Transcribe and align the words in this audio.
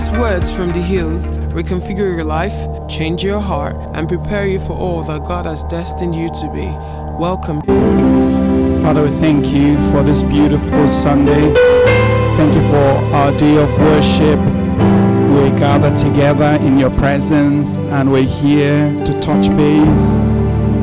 these 0.00 0.10
words 0.12 0.50
from 0.50 0.72
the 0.72 0.80
hills 0.80 1.30
reconfigure 1.52 2.16
your 2.16 2.24
life, 2.24 2.88
change 2.88 3.22
your 3.22 3.38
heart, 3.38 3.76
and 3.94 4.08
prepare 4.08 4.46
you 4.46 4.58
for 4.58 4.72
all 4.72 5.02
that 5.02 5.24
God 5.24 5.44
has 5.44 5.62
destined 5.64 6.14
you 6.14 6.30
to 6.40 6.50
be. 6.54 6.66
Welcome. 7.20 7.60
Father, 8.80 9.02
we 9.02 9.10
thank 9.10 9.48
you 9.48 9.76
for 9.90 10.02
this 10.02 10.22
beautiful 10.22 10.88
Sunday. 10.88 11.52
Thank 12.38 12.54
you 12.54 12.62
for 12.68 13.14
our 13.14 13.36
day 13.36 13.58
of 13.58 13.70
worship. 13.78 14.38
We 15.36 15.50
gather 15.58 15.94
together 15.94 16.56
in 16.64 16.78
your 16.78 16.90
presence 16.96 17.76
and 17.76 18.10
we're 18.10 18.22
here 18.22 19.04
to 19.04 19.20
touch 19.20 19.48
base, 19.54 20.16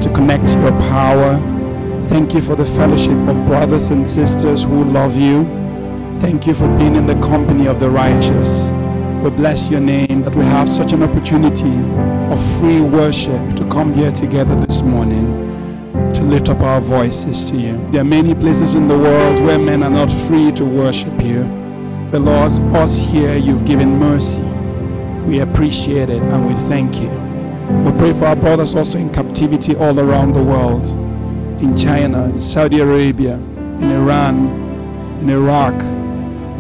to 0.04 0.12
connect 0.13 0.54
your 0.54 0.77
power. 0.91 1.38
Thank 2.09 2.36
you 2.36 2.41
for 2.41 2.55
the 2.55 2.66
fellowship 2.66 3.18
of 3.27 3.48
brothers 3.48 3.90
and 3.90 4.08
sisters 4.08 4.63
who 4.63 4.84
love 4.84 5.18
you. 5.18 5.44
Thank 6.20 6.45
you 6.45 6.54
for 6.54 6.68
being 6.77 6.95
in 6.95 7.08
the 7.08 7.20
company 7.20 7.68
of 7.68 7.80
the 7.80 7.90
righteous. 7.90 8.72
We 9.27 9.36
bless 9.36 9.70
your 9.70 9.81
name 9.81 10.22
that 10.22 10.34
we 10.38 10.45
have 10.45 10.70
such 10.70 10.94
an 10.94 11.04
opportunity 11.04 11.77
of 12.34 12.59
free 12.62 12.80
worship 12.80 13.58
to 13.58 13.67
come 13.70 13.94
here 13.94 14.09
together 14.09 14.55
this 14.55 14.81
morning 14.81 15.26
to 16.13 16.23
lift 16.23 16.48
up 16.48 16.62
our 16.62 16.80
voices 16.80 17.44
to 17.52 17.58
you. 17.58 17.86
There 17.88 18.00
are 18.00 18.05
many 18.05 18.34
places 18.34 18.73
in 18.73 18.88
the 18.88 18.98
world 18.98 19.41
where 19.41 19.59
men 19.59 19.84
are 19.84 19.90
not 19.90 20.09
free 20.09 20.53
to 20.53 20.63
worship 20.63 21.22
you. 21.22 21.44
The 22.12 22.22
Lord, 22.22 22.53
us 22.73 23.03
here, 23.03 23.36
you've 23.36 23.66
given 23.66 24.00
mercy. 24.00 24.44
We 25.28 25.41
appreciate 25.41 26.09
it 26.09 26.23
and 26.23 26.48
we 26.48 26.53
thank 26.53 26.95
you. 26.95 27.09
We 27.84 27.91
pray 27.98 28.14
for 28.14 28.28
our 28.28 28.36
brothers 28.38 28.75
also 28.75 28.98
in 28.98 29.09
captivity 29.09 29.75
all 29.75 30.00
around 30.00 30.36
the 30.36 30.44
world 30.44 30.88
in 31.62 31.75
China, 31.75 32.30
in 32.30 32.39
Saudi 32.39 32.80
Arabia, 32.80 33.34
in 33.34 33.91
Iran, 33.91 34.48
in 35.20 35.30
Iraq, 35.30 35.73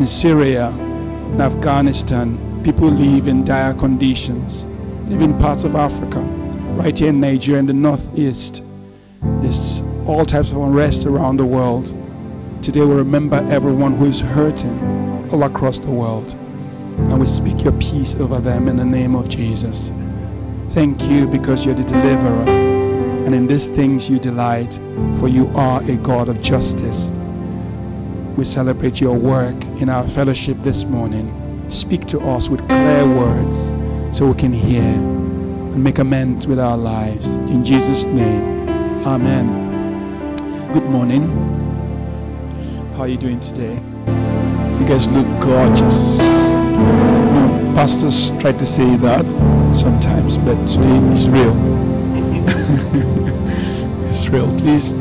in 0.01 0.05
Syria, 0.05 0.67
in 0.71 1.39
Afghanistan. 1.39 2.43
People 2.67 2.89
live 2.89 3.29
in 3.29 3.45
dire 3.45 3.73
conditions, 3.73 4.65
live 5.07 5.21
in 5.21 5.39
parts 5.39 5.63
of 5.63 5.73
Africa, 5.73 6.19
right 6.75 6.99
here 6.99 7.07
in 7.07 7.21
Nigeria, 7.21 7.61
in 7.61 7.65
the 7.65 7.71
northeast. 7.71 8.61
There's 9.39 9.79
all 10.05 10.25
types 10.25 10.51
of 10.51 10.57
unrest 10.57 11.05
around 11.05 11.37
the 11.37 11.45
world. 11.45 11.95
Today 12.61 12.81
we 12.81 12.93
remember 12.93 13.37
everyone 13.49 13.95
who 13.95 14.07
is 14.07 14.19
hurting 14.19 15.29
all 15.31 15.43
across 15.43 15.79
the 15.79 15.89
world. 15.89 16.33
And 16.33 17.21
we 17.21 17.25
speak 17.25 17.63
your 17.63 17.71
peace 17.79 18.15
over 18.15 18.41
them 18.41 18.67
in 18.67 18.75
the 18.75 18.83
name 18.83 19.15
of 19.15 19.29
Jesus. 19.29 19.89
Thank 20.71 21.01
you 21.03 21.25
because 21.25 21.65
you're 21.65 21.73
the 21.73 21.85
deliverer. 21.85 22.49
And 22.49 23.33
in 23.33 23.47
these 23.47 23.69
things 23.69 24.09
you 24.09 24.19
delight, 24.19 24.73
for 25.21 25.29
you 25.29 25.47
are 25.55 25.81
a 25.89 25.95
God 25.95 26.27
of 26.27 26.41
justice. 26.41 27.11
We 28.35 28.43
celebrate 28.43 28.99
your 28.99 29.17
work 29.17 29.55
in 29.79 29.87
our 29.87 30.05
fellowship 30.09 30.57
this 30.63 30.83
morning. 30.83 31.46
Speak 31.69 32.05
to 32.07 32.19
us 32.21 32.49
with 32.49 32.61
clear 32.67 33.05
words 33.05 33.75
so 34.17 34.27
we 34.27 34.33
can 34.35 34.53
hear 34.53 34.81
and 34.81 35.83
make 35.83 35.99
amends 35.99 36.47
with 36.47 36.59
our 36.59 36.77
lives. 36.77 37.35
In 37.35 37.63
Jesus' 37.63 38.05
name, 38.05 38.57
Amen. 39.05 39.75
Good 40.73 40.85
morning. 40.85 41.27
How 42.93 43.01
are 43.01 43.07
you 43.07 43.17
doing 43.17 43.39
today? 43.39 43.75
You 44.79 44.85
guys 44.87 45.07
look 45.09 45.27
gorgeous. 45.41 46.19
No, 46.19 47.73
pastors 47.75 48.31
try 48.39 48.51
to 48.53 48.65
say 48.65 48.95
that 48.97 49.29
sometimes, 49.75 50.37
but 50.37 50.55
today 50.67 50.97
is 51.13 51.29
real. 51.29 51.53
it's 54.09 54.27
real. 54.29 54.47
Please 54.59 54.93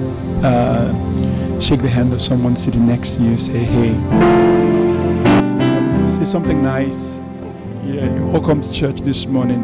uh, 0.44 0.92
shake 1.61 1.81
the 1.83 1.89
hand 1.89 2.12
of 2.12 2.20
someone 2.20 2.56
sitting 2.56 2.87
next 2.87 3.17
to 3.17 3.22
you. 3.22 3.39
Say, 3.39 3.59
hey. 3.59 4.66
Something 6.27 6.60
nice. 6.60 7.20
Yeah, 7.84 8.12
you're 8.12 8.26
welcome 8.26 8.60
to 8.60 8.72
church 8.72 9.00
this 9.03 9.26
morning. 9.26 9.62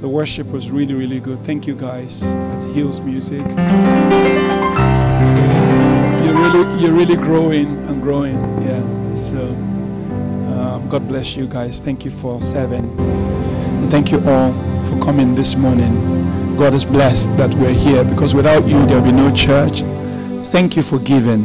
The 0.00 0.08
worship 0.08 0.46
was 0.46 0.70
really, 0.70 0.94
really 0.94 1.20
good. 1.20 1.44
Thank 1.44 1.66
you 1.66 1.74
guys 1.74 2.22
at 2.22 2.62
Hills 2.72 3.00
Music. 3.02 3.46
You're 6.24 6.34
really, 6.34 6.82
you're 6.82 6.94
really 6.94 7.16
growing 7.16 7.66
and 7.86 8.02
growing. 8.02 8.36
Yeah. 8.62 9.14
So 9.14 9.48
um, 10.54 10.88
God 10.88 11.06
bless 11.06 11.36
you 11.36 11.46
guys. 11.46 11.80
Thank 11.80 12.06
you 12.06 12.10
for 12.10 12.42
serving. 12.42 12.98
And 12.98 13.90
thank 13.90 14.10
you 14.10 14.20
all 14.26 14.54
for 14.84 14.98
coming 15.04 15.34
this 15.34 15.54
morning. 15.54 16.56
God 16.56 16.72
is 16.72 16.86
blessed 16.86 17.36
that 17.36 17.54
we're 17.56 17.74
here 17.74 18.04
because 18.04 18.34
without 18.34 18.66
you 18.66 18.86
there'll 18.86 19.04
be 19.04 19.12
no 19.12 19.30
church. 19.34 19.82
Thank 20.48 20.76
you 20.76 20.82
for 20.82 20.98
giving, 21.00 21.44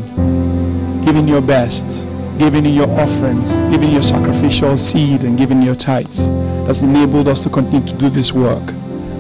giving 1.04 1.28
your 1.28 1.42
best, 1.42 2.08
giving 2.40 2.66
in 2.66 2.74
your 2.74 2.90
offerings, 3.00 3.60
giving 3.70 3.92
your 3.92 4.02
sacrificial 4.02 4.78
seed, 4.78 5.24
and 5.24 5.38
giving 5.38 5.62
your 5.62 5.76
tithes. 5.76 6.30
That's 6.66 6.82
enabled 6.82 7.28
us 7.28 7.44
to 7.44 7.50
continue 7.50 7.86
to 7.86 7.94
do 7.96 8.10
this 8.10 8.32
work. 8.32 8.64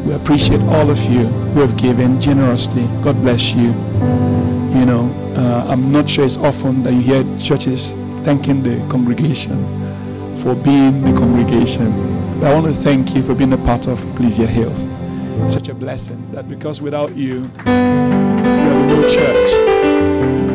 We 0.05 0.13
appreciate 0.13 0.61
all 0.61 0.89
of 0.89 1.03
you 1.03 1.25
who 1.53 1.59
have 1.59 1.75
given 1.77 2.21
generously. 2.21 2.83
God 3.03 3.21
bless 3.21 3.51
you. 3.51 3.73
You 4.79 4.85
know, 4.85 5.13
uh, 5.35 5.65
I'm 5.67 5.91
not 5.91 6.09
sure 6.09 6.23
it's 6.23 6.37
often 6.37 6.81
that 6.83 6.93
you 6.93 7.01
hear 7.01 7.39
churches 7.39 7.91
thanking 8.23 8.63
the 8.63 8.77
congregation 8.89 9.57
for 10.37 10.55
being 10.55 11.01
the 11.01 11.11
congregation. 11.11 11.91
But 12.39 12.51
I 12.51 12.53
want 12.53 12.73
to 12.73 12.81
thank 12.81 13.13
you 13.15 13.21
for 13.21 13.35
being 13.35 13.51
a 13.51 13.57
part 13.57 13.87
of 13.87 14.01
Ecclesia 14.13 14.47
Hills. 14.47 14.87
Such 15.51 15.67
a 15.67 15.73
blessing 15.73 16.31
that 16.31 16.47
because 16.47 16.81
without 16.81 17.15
you, 17.17 17.41
we 17.41 17.63
be 17.65 18.85
no 18.87 19.07
church. 19.09 19.51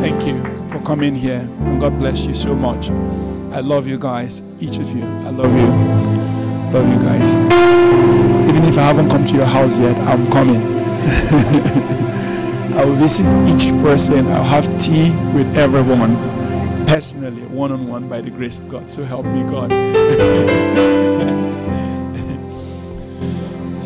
Thank 0.01 0.27
you 0.27 0.64
coming 0.85 1.15
here, 1.15 1.49
and 1.61 1.81
God 1.81 1.99
bless 1.99 2.27
you 2.27 2.35
so 2.35 2.55
much. 2.55 2.91
I 3.55 3.61
love 3.61 3.87
you 3.87 3.99
guys, 3.99 4.43
each 4.61 4.77
of 4.79 4.91
you. 4.95 5.05
I 5.05 5.31
love 5.31 5.53
you. 5.55 5.67
Love 6.73 6.89
you 6.89 6.99
guys. 7.07 7.35
Even 8.49 8.65
if 8.65 8.77
I 8.77 8.83
haven't 8.83 9.09
come 9.09 9.25
to 9.27 9.35
your 9.35 9.47
house 9.47 9.79
yet, 9.79 9.97
I'm 10.01 10.27
coming. 10.31 10.61
I 12.77 12.85
will 12.85 12.97
visit 12.97 13.27
each 13.49 13.69
person. 13.83 14.27
I'll 14.27 14.45
have 14.45 14.67
tea 14.79 15.11
with 15.35 15.57
everyone 15.57 16.17
personally, 16.87 17.43
one 17.47 17.73
on 17.73 17.89
one, 17.89 18.09
by 18.09 18.21
the 18.21 18.31
grace 18.31 18.59
of 18.59 18.69
God. 18.69 18.89
So 18.89 19.05
help 19.05 19.25
me, 19.27 19.43
God. 19.45 19.71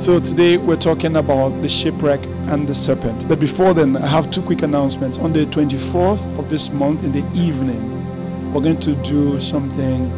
so 0.08 0.18
today 0.18 0.56
we're 0.56 0.74
talking 0.74 1.16
about 1.16 1.50
the 1.60 1.68
shipwreck 1.68 2.24
and 2.48 2.66
the 2.66 2.74
serpent. 2.74 3.28
But 3.28 3.38
before 3.38 3.74
then, 3.74 3.94
I 3.94 4.06
have 4.06 4.30
two 4.30 4.40
quick 4.40 4.62
announcements. 4.62 5.18
On 5.18 5.34
the 5.34 5.44
24th 5.44 6.38
of 6.38 6.48
this 6.48 6.70
month 6.70 7.04
in 7.04 7.12
the 7.12 7.26
evening, 7.38 8.54
we're 8.54 8.62
going 8.62 8.80
to 8.80 8.94
do 9.02 9.38
something. 9.38 10.10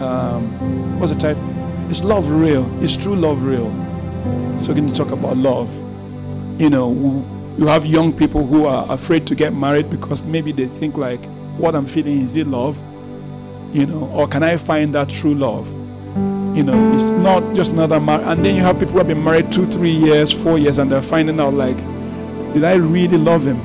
Um, 0.00 0.98
what's 0.98 1.12
the 1.12 1.18
title? 1.20 1.40
It's 1.88 2.02
love 2.02 2.28
real. 2.32 2.68
It's 2.82 2.96
true 2.96 3.14
love 3.14 3.44
real. 3.44 3.70
So 4.58 4.72
we're 4.72 4.80
going 4.80 4.92
to 4.92 4.92
talk 4.92 5.12
about 5.12 5.36
love. 5.36 5.72
You 6.60 6.70
know, 6.70 6.90
you 7.56 7.68
have 7.68 7.86
young 7.86 8.12
people 8.12 8.44
who 8.44 8.66
are 8.66 8.90
afraid 8.90 9.24
to 9.28 9.36
get 9.36 9.54
married 9.54 9.88
because 9.88 10.24
maybe 10.24 10.50
they 10.50 10.66
think 10.66 10.96
like, 10.96 11.24
what 11.58 11.76
I'm 11.76 11.86
feeling 11.86 12.22
is 12.22 12.34
it 12.34 12.48
love? 12.48 12.76
You 13.72 13.86
know, 13.86 14.08
or 14.08 14.26
can 14.26 14.42
I 14.42 14.56
find 14.56 14.92
that 14.96 15.10
true 15.10 15.36
love? 15.36 15.72
You 16.54 16.62
know, 16.62 16.92
it's 16.92 17.12
not 17.12 17.54
just 17.54 17.72
another 17.72 17.98
marriage. 17.98 18.26
And 18.26 18.44
then 18.44 18.54
you 18.54 18.60
have 18.60 18.78
people 18.78 18.92
who 18.92 18.98
have 18.98 19.08
been 19.08 19.24
married 19.24 19.50
two, 19.50 19.64
three 19.64 19.90
years, 19.90 20.30
four 20.30 20.58
years, 20.58 20.78
and 20.78 20.92
they're 20.92 21.00
finding 21.00 21.40
out 21.40 21.54
like, 21.54 21.78
did 22.52 22.62
I 22.64 22.74
really 22.74 23.16
love 23.16 23.46
him? 23.46 23.58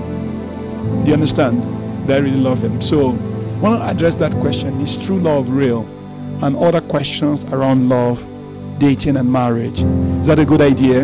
Do 1.04 1.10
you 1.10 1.14
understand? 1.14 1.62
Did 2.08 2.16
I 2.16 2.20
really 2.20 2.40
love 2.40 2.64
him? 2.64 2.82
So, 2.82 3.10
I 3.10 3.60
want 3.60 3.82
to 3.82 3.88
address 3.88 4.16
that 4.18 4.32
question: 4.40 4.80
Is 4.80 5.04
true 5.06 5.20
love 5.20 5.50
real? 5.50 5.82
And 6.42 6.56
other 6.56 6.80
questions 6.80 7.44
around 7.46 7.90
love, 7.90 8.26
dating, 8.80 9.18
and 9.18 9.30
marriage. 9.30 9.82
Is 10.22 10.28
that 10.28 10.40
a 10.40 10.46
good 10.46 10.62
idea? 10.62 11.02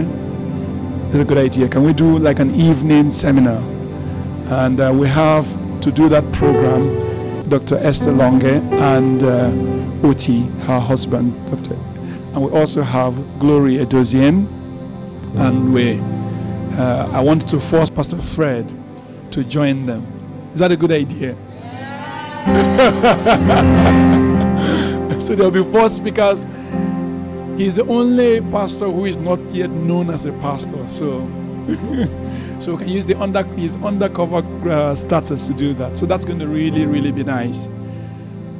Is 1.07 1.13
that 1.13 1.21
a 1.21 1.25
good 1.25 1.37
idea? 1.37 1.67
Can 1.67 1.83
we 1.83 1.91
do 1.91 2.17
like 2.17 2.39
an 2.39 2.55
evening 2.55 3.09
seminar? 3.09 3.61
And 4.53 4.79
uh, 4.79 4.93
we 4.95 5.07
have 5.07 5.45
to 5.81 5.91
do 5.91 6.07
that 6.07 6.31
program 6.31 7.12
Dr. 7.53 7.77
Esther 7.85 8.11
Longe 8.11 8.45
and 8.45 9.21
uh, 9.21 10.07
Oti, 10.07 10.41
her 10.65 10.79
husband, 10.79 11.35
Dr. 11.51 11.75
And 12.33 12.43
we 12.43 12.49
also 12.49 12.81
have 12.81 13.13
Glory 13.37 13.75
Edozien. 13.75 14.47
And 15.35 15.71
we, 15.71 15.99
uh, 16.79 17.09
I 17.11 17.21
wanted 17.21 17.47
to 17.49 17.59
force 17.59 17.91
Pastor 17.91 18.17
Fred 18.17 18.73
to 19.29 19.43
join 19.43 19.85
them. 19.85 20.03
Is 20.53 20.61
that 20.61 20.71
a 20.71 20.75
good 20.75 20.91
idea? 20.91 21.35
so 25.21 25.35
there'll 25.35 25.51
be 25.51 25.61
four 25.63 25.89
speakers. 25.89 26.47
He's 27.55 27.75
the 27.75 27.85
only 27.87 28.41
pastor 28.49 28.89
who 28.89 29.05
is 29.05 29.17
not 29.17 29.39
yet 29.51 29.69
known 29.69 30.09
as 30.09 30.25
a 30.25 30.31
pastor. 30.33 30.87
So. 30.87 31.19
So 32.63 32.75
we 32.75 32.77
can 32.77 32.87
use 32.87 33.03
the 33.03 33.19
under, 33.19 33.43
his 33.55 33.75
undercover 33.83 34.37
uh, 34.69 34.95
status 34.95 35.47
to 35.47 35.53
do 35.53 35.73
that. 35.73 35.97
So 35.97 36.05
that's 36.05 36.23
going 36.23 36.39
to 36.39 36.47
really, 36.47 36.85
really 36.85 37.11
be 37.11 37.21
nice. 37.21 37.67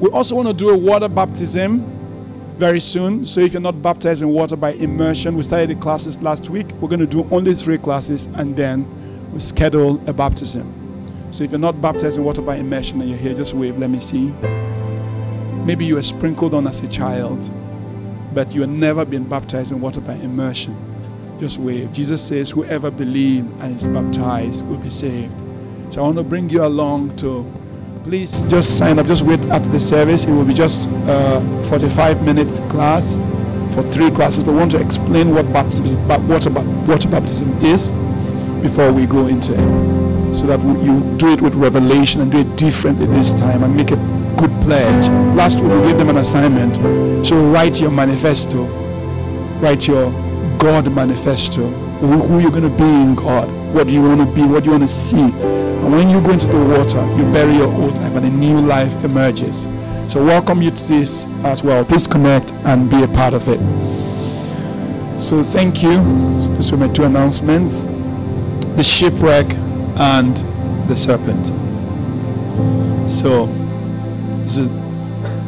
We 0.02 0.10
also 0.10 0.36
want 0.36 0.50
to 0.50 0.54
do 0.54 0.72
a 0.72 0.78
water 0.78 1.08
baptism 1.08 1.86
very 2.58 2.82
soon. 2.82 3.26
So 3.26 3.40
if 3.40 3.54
you're 3.54 3.62
not 3.62 3.82
baptized 3.82 4.22
in 4.22 4.28
water 4.28 4.58
by 4.58 4.74
immersion, 4.74 5.36
we 5.36 5.44
started 5.44 5.70
the 5.70 5.76
classes 5.76 6.22
last 6.22 6.50
week. 6.50 6.74
We're 6.82 6.90
going 6.90 7.00
to 7.00 7.08
do 7.08 7.26
only 7.32 7.54
three 7.54 7.78
classes 7.78 8.26
and 8.36 8.58
then 8.58 8.86
we 9.32 9.40
schedule 9.40 10.02
a 10.06 10.12
baptism. 10.12 10.68
So 11.32 11.46
if 11.46 11.52
you're 11.52 11.60
not 11.60 11.82
baptized 11.82 12.18
in 12.18 12.26
water 12.26 12.42
by 12.42 12.58
immersion 12.58 13.00
and 13.00 13.10
you're 13.10 13.18
here, 13.18 13.34
just 13.34 13.54
wave, 13.54 13.78
let 13.78 13.90
me 13.90 14.02
see. 14.02 14.32
Maybe 15.64 15.86
you 15.86 15.96
were 15.96 16.04
sprinkled 16.04 16.54
on 16.54 16.68
as 16.68 16.82
a 16.82 16.90
child. 16.90 17.50
but 18.34 18.54
you 18.54 18.62
have 18.62 18.70
never 18.70 19.06
been 19.06 19.24
baptized 19.28 19.72
in 19.72 19.80
water 19.80 20.02
by 20.02 20.14
immersion, 20.16 20.76
just 21.44 21.58
wave. 21.58 21.92
Jesus 21.92 22.26
says, 22.26 22.52
Whoever 22.52 22.90
believes 22.90 23.52
and 23.60 23.76
is 23.76 23.86
baptized 23.86 24.66
will 24.66 24.78
be 24.78 24.90
saved. 24.90 25.34
So 25.94 26.00
I 26.00 26.06
want 26.06 26.18
to 26.18 26.24
bring 26.24 26.50
you 26.50 26.64
along 26.64 27.18
to 27.18 27.46
please 28.06 28.44
just 28.44 28.78
sign 28.78 28.98
up. 28.98 29.08
Just 29.08 29.24
wait 29.24 29.46
at 29.48 29.62
the 29.64 29.78
service. 29.78 30.24
It 30.24 30.32
will 30.32 30.46
be 30.46 30.54
just 30.54 30.88
uh, 31.06 31.42
45 31.64 32.24
minutes 32.24 32.60
class 32.70 33.18
for 33.74 33.84
three 33.84 34.10
classes. 34.10 34.46
But 34.46 34.54
we 34.54 34.58
want 34.60 34.72
to 34.72 34.80
explain 34.80 35.36
what 35.36 35.52
baptism, 35.52 36.08
water, 36.30 36.50
water 36.50 37.10
baptism 37.10 37.52
is 37.62 37.92
before 38.62 38.94
we 38.94 39.06
go 39.06 39.28
into 39.28 39.52
it, 39.52 40.34
so 40.34 40.48
that 40.48 40.62
you 40.82 41.18
do 41.18 41.34
it 41.34 41.42
with 41.42 41.56
revelation 41.56 42.22
and 42.22 42.32
do 42.32 42.38
it 42.38 42.56
differently 42.56 43.06
this 43.08 43.38
time 43.38 43.64
and 43.64 43.76
make 43.76 43.92
a 43.92 43.98
good 44.38 44.52
pledge. 44.62 45.10
Last 45.36 45.60
week 45.60 45.74
we 45.74 45.88
gave 45.88 45.98
them 45.98 46.08
an 46.08 46.18
assignment. 46.18 46.78
So 47.28 47.36
write 47.52 47.82
your 47.82 47.92
manifesto. 47.92 48.64
Write 49.60 49.90
your 49.90 50.10
God 50.64 50.90
manifesto. 50.94 51.68
Who 52.00 52.40
you're 52.40 52.50
going 52.50 52.64
to 52.64 52.70
be 52.70 52.86
in 52.86 53.16
God. 53.16 53.50
What 53.76 53.88
do 53.88 53.94
you 53.94 54.02
want 54.02 54.22
to 54.22 54.26
be? 54.34 54.44
What 54.44 54.64
do 54.64 54.70
you 54.70 54.78
want 54.78 54.84
to 54.84 54.96
see? 54.96 55.20
And 55.20 55.92
when 55.92 56.10
you 56.10 56.22
go 56.22 56.32
into 56.32 56.48
the 56.48 56.58
water, 56.58 57.06
you 57.18 57.30
bury 57.34 57.56
your 57.56 57.68
old 57.68 57.96
life 57.96 58.14
and 58.14 58.26
a 58.26 58.30
new 58.30 58.62
life 58.62 58.96
emerges. 59.04 59.64
So 60.08 60.24
welcome 60.24 60.62
you 60.62 60.72
to 60.72 60.88
this 60.88 61.26
as 61.44 61.64
well. 61.66 61.84
Please 61.84 62.08
connect 62.08 62.54
and 62.64 62.90
be 62.90 63.04
a 63.04 63.10
part 63.10 63.34
of 63.34 63.50
it. 63.50 63.60
So 65.20 65.44
thank 65.44 65.84
you. 65.84 66.02
These 66.56 66.72
were 66.72 66.78
my 66.78 66.88
two 66.88 67.04
announcements. 67.04 67.82
The 68.78 68.84
shipwreck 68.84 69.54
and 69.98 70.38
the 70.88 70.96
serpent. 70.96 71.48
So 73.12 73.48
this 74.44 74.60
is, 74.60 74.70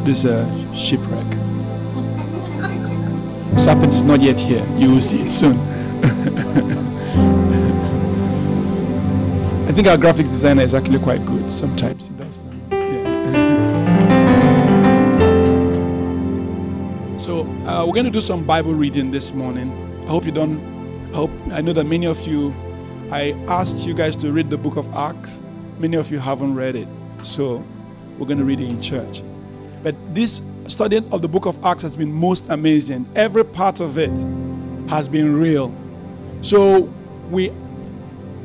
this 0.04 0.18
is 0.18 0.24
a 0.26 0.74
shipwreck. 0.74 1.15
Serpent 3.58 3.92
is 3.94 4.02
not 4.02 4.20
yet 4.20 4.38
here. 4.38 4.64
You 4.76 4.92
will 4.92 5.00
see 5.00 5.22
it 5.22 5.30
soon. 5.30 5.56
I 9.66 9.72
think 9.72 9.88
our 9.88 9.96
graphics 9.96 10.30
designer 10.30 10.62
is 10.62 10.74
actually 10.74 10.98
quite 10.98 11.24
good. 11.26 11.50
Sometimes 11.50 12.08
he 12.08 12.14
does. 12.14 12.44
So 17.22 17.40
uh, 17.66 17.84
we're 17.86 17.94
going 17.94 18.04
to 18.04 18.10
do 18.10 18.20
some 18.20 18.44
Bible 18.44 18.74
reading 18.74 19.10
this 19.10 19.32
morning. 19.32 19.72
I 20.06 20.10
hope 20.10 20.24
you 20.24 20.32
don't. 20.32 20.60
I 21.12 21.16
hope 21.16 21.30
I 21.50 21.60
know 21.60 21.72
that 21.72 21.84
many 21.84 22.06
of 22.06 22.24
you. 22.26 22.54
I 23.10 23.32
asked 23.48 23.86
you 23.86 23.94
guys 23.94 24.16
to 24.16 24.32
read 24.32 24.50
the 24.50 24.58
book 24.58 24.76
of 24.76 24.86
Acts. 24.94 25.42
Many 25.78 25.96
of 25.96 26.10
you 26.10 26.18
haven't 26.18 26.54
read 26.54 26.76
it, 26.76 26.88
so 27.22 27.64
we're 28.18 28.26
going 28.26 28.38
to 28.38 28.44
read 28.44 28.60
it 28.60 28.68
in 28.68 28.80
church. 28.80 29.22
But 29.82 29.96
this 30.14 30.40
study 30.68 30.96
of 30.96 31.22
the 31.22 31.28
book 31.28 31.46
of 31.46 31.62
Acts 31.64 31.82
has 31.82 31.96
been 31.96 32.12
most 32.12 32.50
amazing. 32.50 33.08
Every 33.14 33.44
part 33.44 33.80
of 33.80 33.98
it 33.98 34.24
has 34.88 35.08
been 35.08 35.34
real. 35.36 35.74
So 36.40 36.92
we 37.30 37.52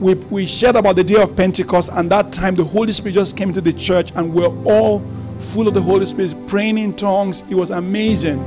we, 0.01 0.15
we 0.15 0.47
shared 0.47 0.75
about 0.75 0.95
the 0.95 1.03
day 1.03 1.21
of 1.21 1.35
Pentecost, 1.35 1.91
and 1.93 2.09
that 2.11 2.33
time 2.33 2.55
the 2.55 2.63
Holy 2.63 2.91
Spirit 2.91 3.13
just 3.13 3.37
came 3.37 3.53
to 3.53 3.61
the 3.61 3.71
church, 3.71 4.11
and 4.15 4.33
we're 4.33 4.47
all 4.65 5.05
full 5.37 5.67
of 5.67 5.75
the 5.75 5.81
Holy 5.81 6.07
Spirit, 6.07 6.35
praying 6.47 6.79
in 6.79 6.95
tongues. 6.95 7.43
It 7.49 7.55
was 7.55 7.69
amazing. 7.69 8.39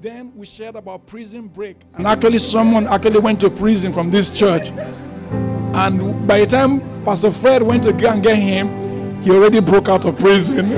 Then 0.00 0.32
we 0.34 0.46
shared 0.46 0.74
about 0.74 1.06
prison 1.06 1.48
break. 1.48 1.76
And 1.94 2.06
actually, 2.06 2.38
someone 2.38 2.86
actually 2.86 3.18
went 3.18 3.40
to 3.40 3.50
prison 3.50 3.92
from 3.92 4.10
this 4.10 4.30
church. 4.30 4.70
And 4.70 6.26
by 6.26 6.40
the 6.40 6.46
time 6.46 6.80
Pastor 7.04 7.30
Fred 7.30 7.62
went 7.62 7.82
to 7.84 7.92
go 7.92 8.08
and 8.08 8.22
get 8.22 8.38
him, 8.38 9.22
he 9.22 9.30
already 9.30 9.60
broke 9.60 9.90
out 9.90 10.06
of 10.06 10.18
prison. 10.18 10.72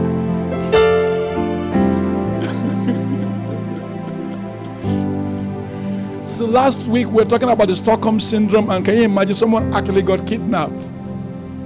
so 6.32 6.46
last 6.46 6.88
week 6.88 7.06
we 7.08 7.12
were 7.12 7.24
talking 7.26 7.50
about 7.50 7.68
the 7.68 7.76
Stockholm 7.76 8.18
syndrome, 8.18 8.70
and 8.70 8.84
can 8.84 8.96
you 8.96 9.02
imagine 9.02 9.34
someone 9.34 9.72
actually 9.74 10.00
got 10.02 10.26
kidnapped? 10.26 10.88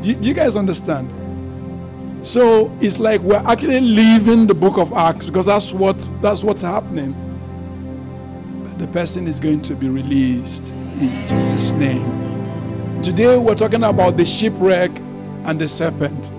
Do, 0.01 0.13
do 0.15 0.29
you 0.29 0.35
guys 0.35 0.57
understand? 0.57 1.13
So 2.27 2.77
it's 2.81 2.99
like 2.99 3.21
we're 3.21 3.43
actually 3.47 3.81
leaving 3.81 4.49
the 4.49 4.55
book 4.55 4.77
of 4.77 4.93
Acts 4.93 5.27
because 5.27 5.47
that's 5.47 5.73
what 5.73 6.11
that's 6.21 6.43
what's 6.43 6.63
happening. 6.63 7.13
But 8.65 8.79
the 8.81 8.89
person 8.89 9.29
is 9.29 9.39
going 9.39 9.63
to 9.63 9.77
be 9.77 9.89
released 9.89 10.71
in 10.71 11.29
Jesus' 11.29 11.71
name. 11.73 13.03
Today 13.03 13.39
we're 13.39 13.55
talking 13.55 13.85
about 13.85 14.17
the 14.17 14.25
shipwreck 14.25 14.91
and 15.45 15.61
the 15.61 15.69
serpent. 15.69 16.33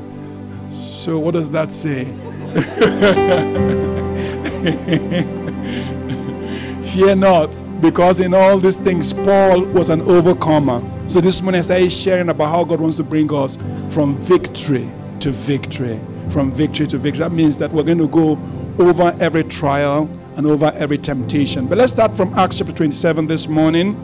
So 0.73 1.17
what 1.17 1.33
does 1.33 1.49
that 1.51 1.71
say? 1.71 2.03
Fear 6.97 7.17
not, 7.17 7.63
because 7.79 8.19
in 8.21 8.33
all 8.33 8.57
these 8.57 8.75
things 8.75 9.13
Paul 9.13 9.65
was 9.65 9.89
an 9.89 10.01
overcomer. 10.01 10.81
So 11.07 11.21
this 11.21 11.43
morning 11.43 11.59
I 11.59 11.61
started 11.61 11.91
sharing 11.91 12.29
about 12.29 12.47
how 12.47 12.63
God 12.63 12.81
wants 12.81 12.97
to 12.97 13.03
bring 13.03 13.31
us 13.31 13.55
from 13.91 14.17
victory 14.17 14.89
to 15.19 15.29
victory. 15.29 15.99
From 16.31 16.51
victory 16.51 16.87
to 16.87 16.97
victory. 16.97 17.19
That 17.19 17.33
means 17.33 17.59
that 17.59 17.71
we're 17.71 17.83
going 17.83 17.99
to 17.99 18.07
go 18.07 18.31
over 18.79 19.15
every 19.19 19.43
trial 19.43 20.09
and 20.37 20.47
over 20.47 20.71
every 20.75 20.97
temptation. 20.97 21.67
But 21.67 21.77
let's 21.77 21.93
start 21.93 22.17
from 22.17 22.33
Acts 22.33 22.57
chapter 22.57 22.73
27 22.73 23.27
this 23.27 23.47
morning. 23.47 23.95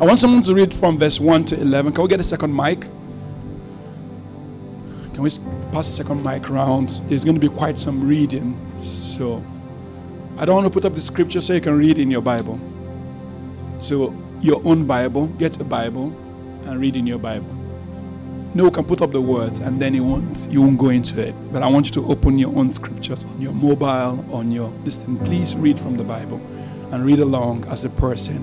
I 0.00 0.06
want 0.06 0.20
someone 0.20 0.44
to 0.44 0.54
read 0.54 0.72
from 0.72 0.96
verse 0.96 1.18
1 1.18 1.44
to 1.46 1.60
11. 1.60 1.92
Can 1.92 2.02
we 2.02 2.08
get 2.08 2.20
a 2.20 2.22
second 2.22 2.54
mic? 2.54 2.82
Can 5.12 5.24
we 5.24 5.30
pass 5.72 5.88
a 5.88 5.90
second 5.90 6.22
mic 6.22 6.48
around? 6.50 7.02
There's 7.08 7.24
going 7.24 7.34
to 7.34 7.40
be 7.40 7.52
quite 7.52 7.76
some 7.76 8.06
reading. 8.06 8.56
So 8.80 9.42
I 10.36 10.44
don't 10.44 10.56
want 10.56 10.66
to 10.66 10.70
put 10.70 10.84
up 10.84 10.94
the 10.94 11.00
scripture 11.00 11.40
so 11.40 11.52
you 11.52 11.60
can 11.60 11.78
read 11.78 11.98
in 11.98 12.10
your 12.10 12.20
Bible. 12.20 12.58
So 13.80 14.14
your 14.40 14.60
own 14.64 14.84
Bible, 14.84 15.28
get 15.38 15.60
a 15.60 15.64
Bible 15.64 16.06
and 16.64 16.80
read 16.80 16.96
in 16.96 17.06
your 17.06 17.18
Bible. 17.18 17.46
No, 18.54 18.70
can 18.70 18.84
put 18.84 19.00
up 19.00 19.12
the 19.12 19.20
words 19.20 19.58
and 19.60 19.80
then 19.80 19.94
you 19.94 20.02
won't 20.02 20.48
you 20.50 20.60
won't 20.60 20.78
go 20.78 20.88
into 20.88 21.20
it. 21.20 21.34
But 21.52 21.62
I 21.62 21.68
want 21.68 21.86
you 21.86 21.92
to 21.92 22.06
open 22.10 22.38
your 22.38 22.56
own 22.56 22.72
scriptures 22.72 23.24
on 23.24 23.40
your 23.40 23.52
mobile, 23.52 24.24
on 24.34 24.50
your 24.50 24.72
this 24.84 24.98
thing. 24.98 25.18
Please 25.18 25.54
read 25.54 25.78
from 25.78 25.96
the 25.96 26.04
Bible 26.04 26.40
and 26.90 27.04
read 27.04 27.20
along 27.20 27.64
as 27.66 27.84
a 27.84 27.90
person. 27.90 28.42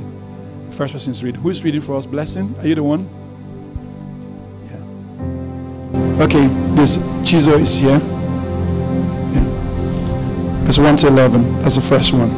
The 0.69 0.75
first 0.77 0.93
person 0.93 1.11
is 1.11 1.23
read. 1.23 1.35
Who 1.35 1.49
is 1.49 1.63
reading 1.63 1.81
for 1.81 1.95
us? 1.95 2.05
Blessing? 2.05 2.55
Are 2.59 2.67
you 2.67 2.75
the 2.75 2.83
one? 2.83 3.09
Yeah. 4.65 6.23
Okay, 6.23 6.47
this 6.75 6.97
Chizo 7.23 7.59
is 7.59 7.77
here. 7.77 8.20
It's 10.71 10.79
1 10.79 10.95
to 10.95 11.07
11. 11.07 11.63
That's 11.63 11.75
the 11.75 11.81
first 11.81 12.13
one. 12.13 12.29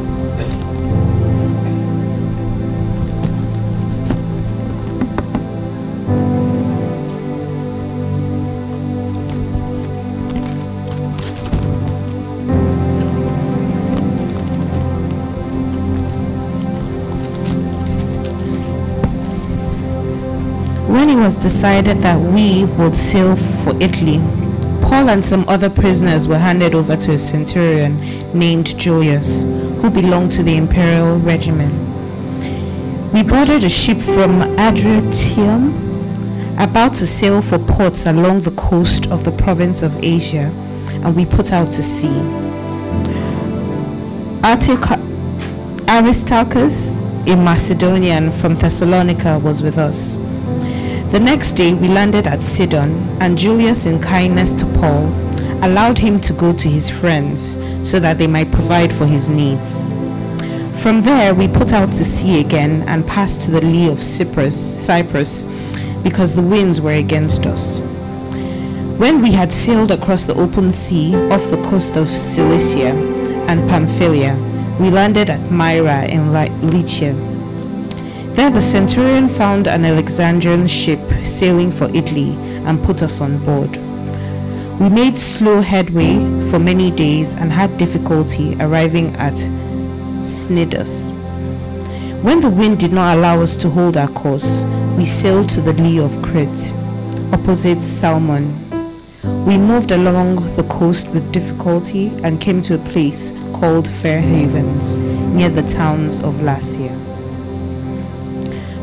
When 20.88 21.08
it 21.08 21.14
was 21.14 21.36
decided 21.36 21.98
that 21.98 22.20
we 22.20 22.64
would 22.64 22.96
sail 22.96 23.36
for 23.36 23.80
Italy. 23.80 24.43
Paul 24.84 25.08
and 25.08 25.24
some 25.24 25.48
other 25.48 25.70
prisoners 25.70 26.28
were 26.28 26.38
handed 26.38 26.74
over 26.74 26.94
to 26.94 27.12
a 27.12 27.18
centurion 27.18 27.98
named 28.38 28.78
Julius, 28.78 29.42
who 29.42 29.90
belonged 29.90 30.30
to 30.32 30.42
the 30.42 30.56
imperial 30.56 31.18
regiment. 31.18 31.72
We 33.12 33.22
boarded 33.22 33.64
a 33.64 33.68
ship 33.68 33.98
from 33.98 34.42
Adramyttium, 34.56 35.72
about 36.62 36.94
to 36.94 37.06
sail 37.06 37.40
for 37.42 37.58
ports 37.58 38.06
along 38.06 38.40
the 38.40 38.52
coast 38.52 39.06
of 39.10 39.24
the 39.24 39.32
province 39.32 39.82
of 39.82 39.96
Asia, 40.04 40.52
and 41.02 41.16
we 41.16 41.24
put 41.24 41.52
out 41.52 41.70
to 41.72 41.82
sea. 41.82 42.20
Aristarchus, 45.88 46.92
a 47.26 47.36
Macedonian 47.36 48.30
from 48.32 48.54
Thessalonica, 48.54 49.38
was 49.38 49.62
with 49.62 49.78
us. 49.78 50.16
The 51.14 51.20
next 51.20 51.52
day 51.52 51.74
we 51.74 51.86
landed 51.86 52.26
at 52.26 52.42
Sidon, 52.42 52.90
and 53.20 53.38
Julius, 53.38 53.86
in 53.86 54.00
kindness 54.00 54.52
to 54.54 54.66
Paul, 54.66 55.06
allowed 55.62 55.96
him 55.96 56.20
to 56.22 56.32
go 56.32 56.52
to 56.52 56.68
his 56.68 56.90
friends 56.90 57.56
so 57.88 58.00
that 58.00 58.18
they 58.18 58.26
might 58.26 58.50
provide 58.50 58.92
for 58.92 59.06
his 59.06 59.30
needs. 59.30 59.86
From 60.82 61.02
there 61.02 61.32
we 61.32 61.46
put 61.46 61.72
out 61.72 61.92
to 61.92 62.04
sea 62.04 62.40
again 62.40 62.82
and 62.88 63.06
passed 63.06 63.42
to 63.42 63.52
the 63.52 63.60
lee 63.60 63.88
of 63.88 64.02
Cyprus, 64.02 64.84
Cyprus 64.84 65.44
because 66.02 66.34
the 66.34 66.42
winds 66.42 66.80
were 66.80 66.94
against 66.94 67.46
us. 67.46 67.78
When 68.98 69.22
we 69.22 69.30
had 69.30 69.52
sailed 69.52 69.92
across 69.92 70.24
the 70.24 70.34
open 70.34 70.72
sea 70.72 71.14
off 71.30 71.48
the 71.48 71.62
coast 71.62 71.94
of 71.94 72.08
Cilicia 72.08 72.90
and 73.46 73.70
Pamphylia, 73.70 74.34
we 74.80 74.90
landed 74.90 75.30
at 75.30 75.52
Myra 75.52 76.06
in 76.06 76.32
Lycia. 76.32 77.33
There 78.34 78.50
the 78.50 78.60
centurion 78.60 79.28
found 79.28 79.68
an 79.68 79.84
Alexandrian 79.84 80.66
ship 80.66 80.98
sailing 81.22 81.70
for 81.70 81.88
Italy 81.94 82.32
and 82.66 82.82
put 82.82 83.00
us 83.00 83.20
on 83.20 83.38
board. 83.44 83.76
We 84.80 84.88
made 84.88 85.16
slow 85.16 85.60
headway 85.60 86.16
for 86.50 86.58
many 86.58 86.90
days 86.90 87.34
and 87.34 87.52
had 87.52 87.78
difficulty 87.78 88.56
arriving 88.58 89.14
at 89.14 89.34
Cnidus. 90.18 91.12
When 92.24 92.40
the 92.40 92.50
wind 92.50 92.80
did 92.80 92.92
not 92.92 93.16
allow 93.16 93.40
us 93.40 93.56
to 93.58 93.70
hold 93.70 93.96
our 93.96 94.08
course, 94.08 94.64
we 94.96 95.06
sailed 95.06 95.48
to 95.50 95.60
the 95.60 95.74
lee 95.74 96.00
of 96.00 96.20
Crete, 96.20 96.72
opposite 97.32 97.84
Salmon. 97.84 98.52
We 99.46 99.56
moved 99.58 99.92
along 99.92 100.56
the 100.56 100.64
coast 100.64 101.06
with 101.10 101.30
difficulty 101.30 102.08
and 102.24 102.40
came 102.40 102.62
to 102.62 102.74
a 102.74 102.78
place 102.78 103.30
called 103.52 103.86
Fair 103.86 104.20
Havens, 104.20 104.98
near 104.98 105.50
the 105.50 105.62
towns 105.62 106.18
of 106.18 106.34
Lasea. 106.40 107.13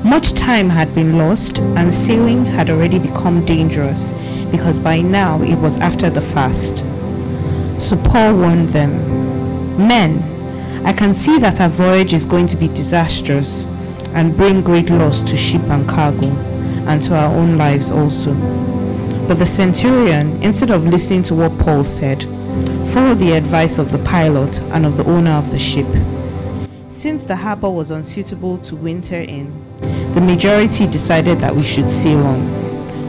Much 0.03 0.33
time 0.33 0.69
had 0.69 0.93
been 0.95 1.17
lost, 1.17 1.59
and 1.59 1.93
sailing 1.93 2.43
had 2.43 2.69
already 2.69 2.97
become 2.97 3.45
dangerous 3.45 4.13
because 4.49 4.79
by 4.79 4.99
now 4.99 5.41
it 5.43 5.55
was 5.55 5.77
after 5.77 6.09
the 6.09 6.21
fast. 6.21 6.79
So 7.77 7.95
Paul 7.97 8.35
warned 8.35 8.69
them 8.69 9.21
Men, 9.77 10.85
I 10.85 10.93
can 10.93 11.13
see 11.13 11.37
that 11.39 11.61
our 11.61 11.69
voyage 11.69 12.13
is 12.13 12.25
going 12.25 12.47
to 12.47 12.57
be 12.57 12.67
disastrous 12.67 13.65
and 14.13 14.35
bring 14.35 14.61
great 14.61 14.89
loss 14.89 15.21
to 15.21 15.37
ship 15.37 15.61
and 15.63 15.87
cargo, 15.87 16.27
and 16.87 17.01
to 17.03 17.15
our 17.15 17.33
own 17.33 17.57
lives 17.57 17.91
also. 17.91 18.33
But 19.27 19.35
the 19.35 19.45
centurion, 19.45 20.41
instead 20.43 20.71
of 20.71 20.85
listening 20.85 21.23
to 21.23 21.35
what 21.35 21.57
Paul 21.59 21.83
said, 21.83 22.23
followed 22.91 23.19
the 23.19 23.33
advice 23.33 23.77
of 23.77 23.91
the 23.91 23.99
pilot 23.99 24.59
and 24.71 24.85
of 24.85 24.97
the 24.97 25.05
owner 25.05 25.31
of 25.31 25.51
the 25.51 25.59
ship. 25.59 25.87
Since 26.89 27.23
the 27.23 27.35
harbor 27.37 27.69
was 27.69 27.91
unsuitable 27.91 28.57
to 28.59 28.75
winter 28.75 29.21
in, 29.21 29.70
the 30.21 30.27
majority 30.27 30.85
decided 30.85 31.39
that 31.39 31.55
we 31.55 31.63
should 31.63 31.89
sail 31.89 32.19
on, 32.19 32.45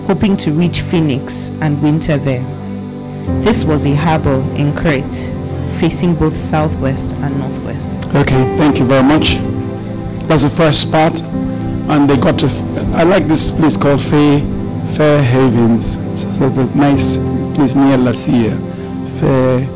hoping 0.06 0.34
to 0.34 0.50
reach 0.50 0.80
Phoenix 0.80 1.50
and 1.60 1.80
winter 1.82 2.16
there. 2.16 2.42
This 3.42 3.64
was 3.64 3.84
a 3.84 3.94
harbor 3.94 4.40
in 4.56 4.74
Crete, 4.74 5.34
facing 5.78 6.14
both 6.14 6.34
southwest 6.34 7.14
and 7.16 7.38
northwest. 7.38 7.98
Okay, 8.14 8.56
thank 8.56 8.78
you 8.78 8.86
very 8.86 9.02
much. 9.02 9.34
That's 10.26 10.44
the 10.44 10.48
first 10.48 10.90
part. 10.90 11.20
And 11.90 12.08
they 12.08 12.16
got 12.16 12.38
to, 12.38 12.46
I 12.94 13.02
like 13.02 13.26
this 13.26 13.50
place 13.50 13.76
called 13.76 14.00
Fair, 14.00 14.40
Fair 14.92 15.22
Havens. 15.22 15.96
It's, 15.96 16.22
it's 16.22 16.40
a 16.40 16.64
nice 16.74 17.18
place 17.54 17.74
near 17.74 17.98
Lasea. 17.98 18.56
Fair, 19.20 19.66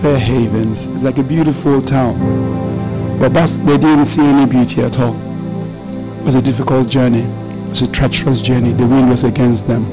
Fair 0.00 0.18
Havens. 0.18 0.86
It's 0.86 1.02
like 1.02 1.18
a 1.18 1.22
beautiful 1.22 1.82
town. 1.82 2.16
But 3.18 3.34
that's, 3.34 3.58
they 3.58 3.76
didn't 3.76 4.06
see 4.06 4.22
any 4.22 4.50
beauty 4.50 4.80
at 4.82 4.98
all. 4.98 5.25
Was 6.26 6.34
a 6.34 6.42
difficult 6.42 6.88
journey. 6.88 7.20
It 7.20 7.68
was 7.68 7.82
a 7.82 7.92
treacherous 7.92 8.40
journey. 8.40 8.72
The 8.72 8.84
wind 8.84 9.08
was 9.08 9.22
against 9.22 9.68
them. 9.68 9.84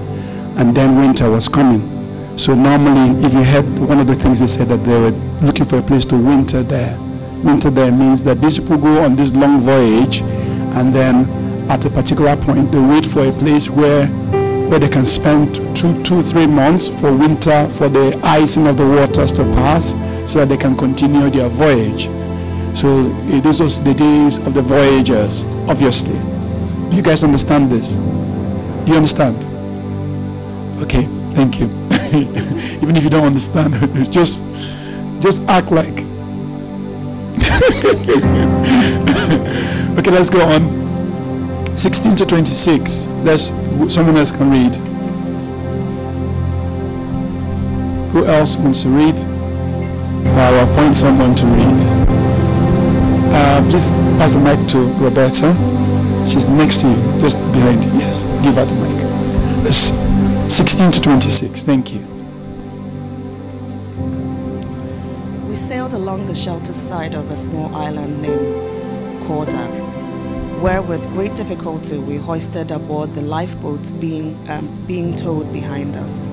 And 0.58 0.76
then 0.76 0.98
winter 0.98 1.30
was 1.30 1.48
coming. 1.48 1.82
So 2.40 2.56
normally, 2.56 3.24
if 3.24 3.34
you 3.34 3.44
had 3.44 3.66
one 3.78 4.00
of 4.00 4.08
the 4.08 4.16
things 4.16 4.40
they 4.40 4.48
said 4.48 4.68
that 4.70 4.84
they 4.84 5.00
were 5.00 5.12
looking 5.46 5.66
for 5.66 5.78
a 5.78 5.82
place 5.84 6.08
to 6.08 6.18
winter 6.18 6.64
there. 6.64 6.98
Winter 7.44 7.70
there 7.70 7.92
means 7.92 8.24
that 8.24 8.42
these 8.42 8.58
people 8.58 8.80
go 8.80 9.04
on 9.04 9.16
this 9.16 9.32
long 9.36 9.62
voyage, 9.62 10.22
and 10.76 10.92
then 10.92 11.30
at 11.70 11.86
a 11.86 11.90
particular 11.92 12.36
point 12.36 12.72
they 12.72 12.80
wait 12.80 13.06
for 13.06 13.28
a 13.28 13.32
place 13.34 13.70
where 13.70 14.08
where 14.08 14.80
they 14.80 14.90
can 14.90 15.06
spend 15.06 15.54
two, 15.76 16.02
two, 16.02 16.24
three 16.24 16.48
months 16.48 16.90
for 16.90 17.16
winter 17.16 17.70
for 17.70 17.90
the 17.90 18.20
icing 18.24 18.66
of 18.66 18.78
the 18.78 18.88
waters 18.88 19.32
to 19.34 19.44
pass, 19.54 19.92
so 20.26 20.40
that 20.40 20.50
they 20.50 20.58
can 20.58 20.76
continue 20.76 21.30
their 21.30 21.50
voyage. 21.50 22.06
So 22.76 23.10
this 23.42 23.60
was 23.60 23.84
the 23.84 23.94
days 23.94 24.40
of 24.40 24.56
the 24.56 24.64
voyagers, 24.64 25.44
obviously. 25.68 26.18
Do 26.90 26.96
you 26.96 27.02
guys 27.02 27.24
understand 27.24 27.72
this? 27.72 27.96
Do 27.96 28.92
you 28.92 28.98
understand? 28.98 29.44
Okay, 30.84 31.04
thank 31.34 31.60
you. 31.60 31.66
Even 32.82 32.96
if 32.96 33.04
you 33.04 33.10
don't 33.10 33.26
understand, 33.26 33.74
just 34.12 34.42
just 35.20 35.42
act 35.48 35.72
like. 35.72 36.06
okay, 39.98 40.12
let's 40.12 40.30
go 40.30 40.42
on. 40.42 40.84
16 41.78 42.16
to 42.18 42.26
26. 42.26 43.08
Let's 43.24 43.48
someone 43.94 44.18
else 44.18 44.32
can 44.32 44.52
read. 44.52 44.76
Who 48.12 48.26
else 48.26 48.58
wants 48.58 48.84
to 48.84 48.90
read? 48.90 49.20
I 50.36 50.52
will 50.52 50.72
appoint 50.72 50.96
someone 50.96 51.36
to 51.36 51.46
read. 51.46 52.03
Uh, 53.54 53.62
please 53.70 53.92
pass 54.18 54.34
the 54.34 54.40
mic 54.40 54.68
to 54.68 54.80
Roberta. 54.94 55.54
She's 56.26 56.48
next 56.48 56.82
to 56.82 56.88
you, 56.90 57.22
just 57.22 57.38
behind 57.54 57.84
you. 57.84 57.92
Yes, 58.00 58.24
give 58.42 58.56
her 58.56 58.66
the 58.66 58.74
mic. 58.74 59.70
It's 59.70 59.94
16 60.52 60.92
to 60.94 61.00
26. 61.00 61.62
Thank 61.62 61.94
you. 61.94 62.00
We 65.48 65.54
sailed 65.54 65.94
along 65.94 66.26
the 66.26 66.34
sheltered 66.34 66.74
side 66.74 67.14
of 67.14 67.30
a 67.30 67.38
small 67.38 67.76
island 67.76 68.24
named 68.24 69.22
Cauda, 69.22 69.68
where 70.60 70.82
with 70.82 71.06
great 71.10 71.36
difficulty 71.36 72.00
we 72.00 72.18
hoisted 72.18 72.72
aboard 72.72 73.14
the 73.14 73.22
lifeboat 73.22 73.92
being, 74.00 74.36
um, 74.50 74.68
being 74.88 75.16
towed 75.16 75.54
behind 75.54 75.96
us. 75.96 76.26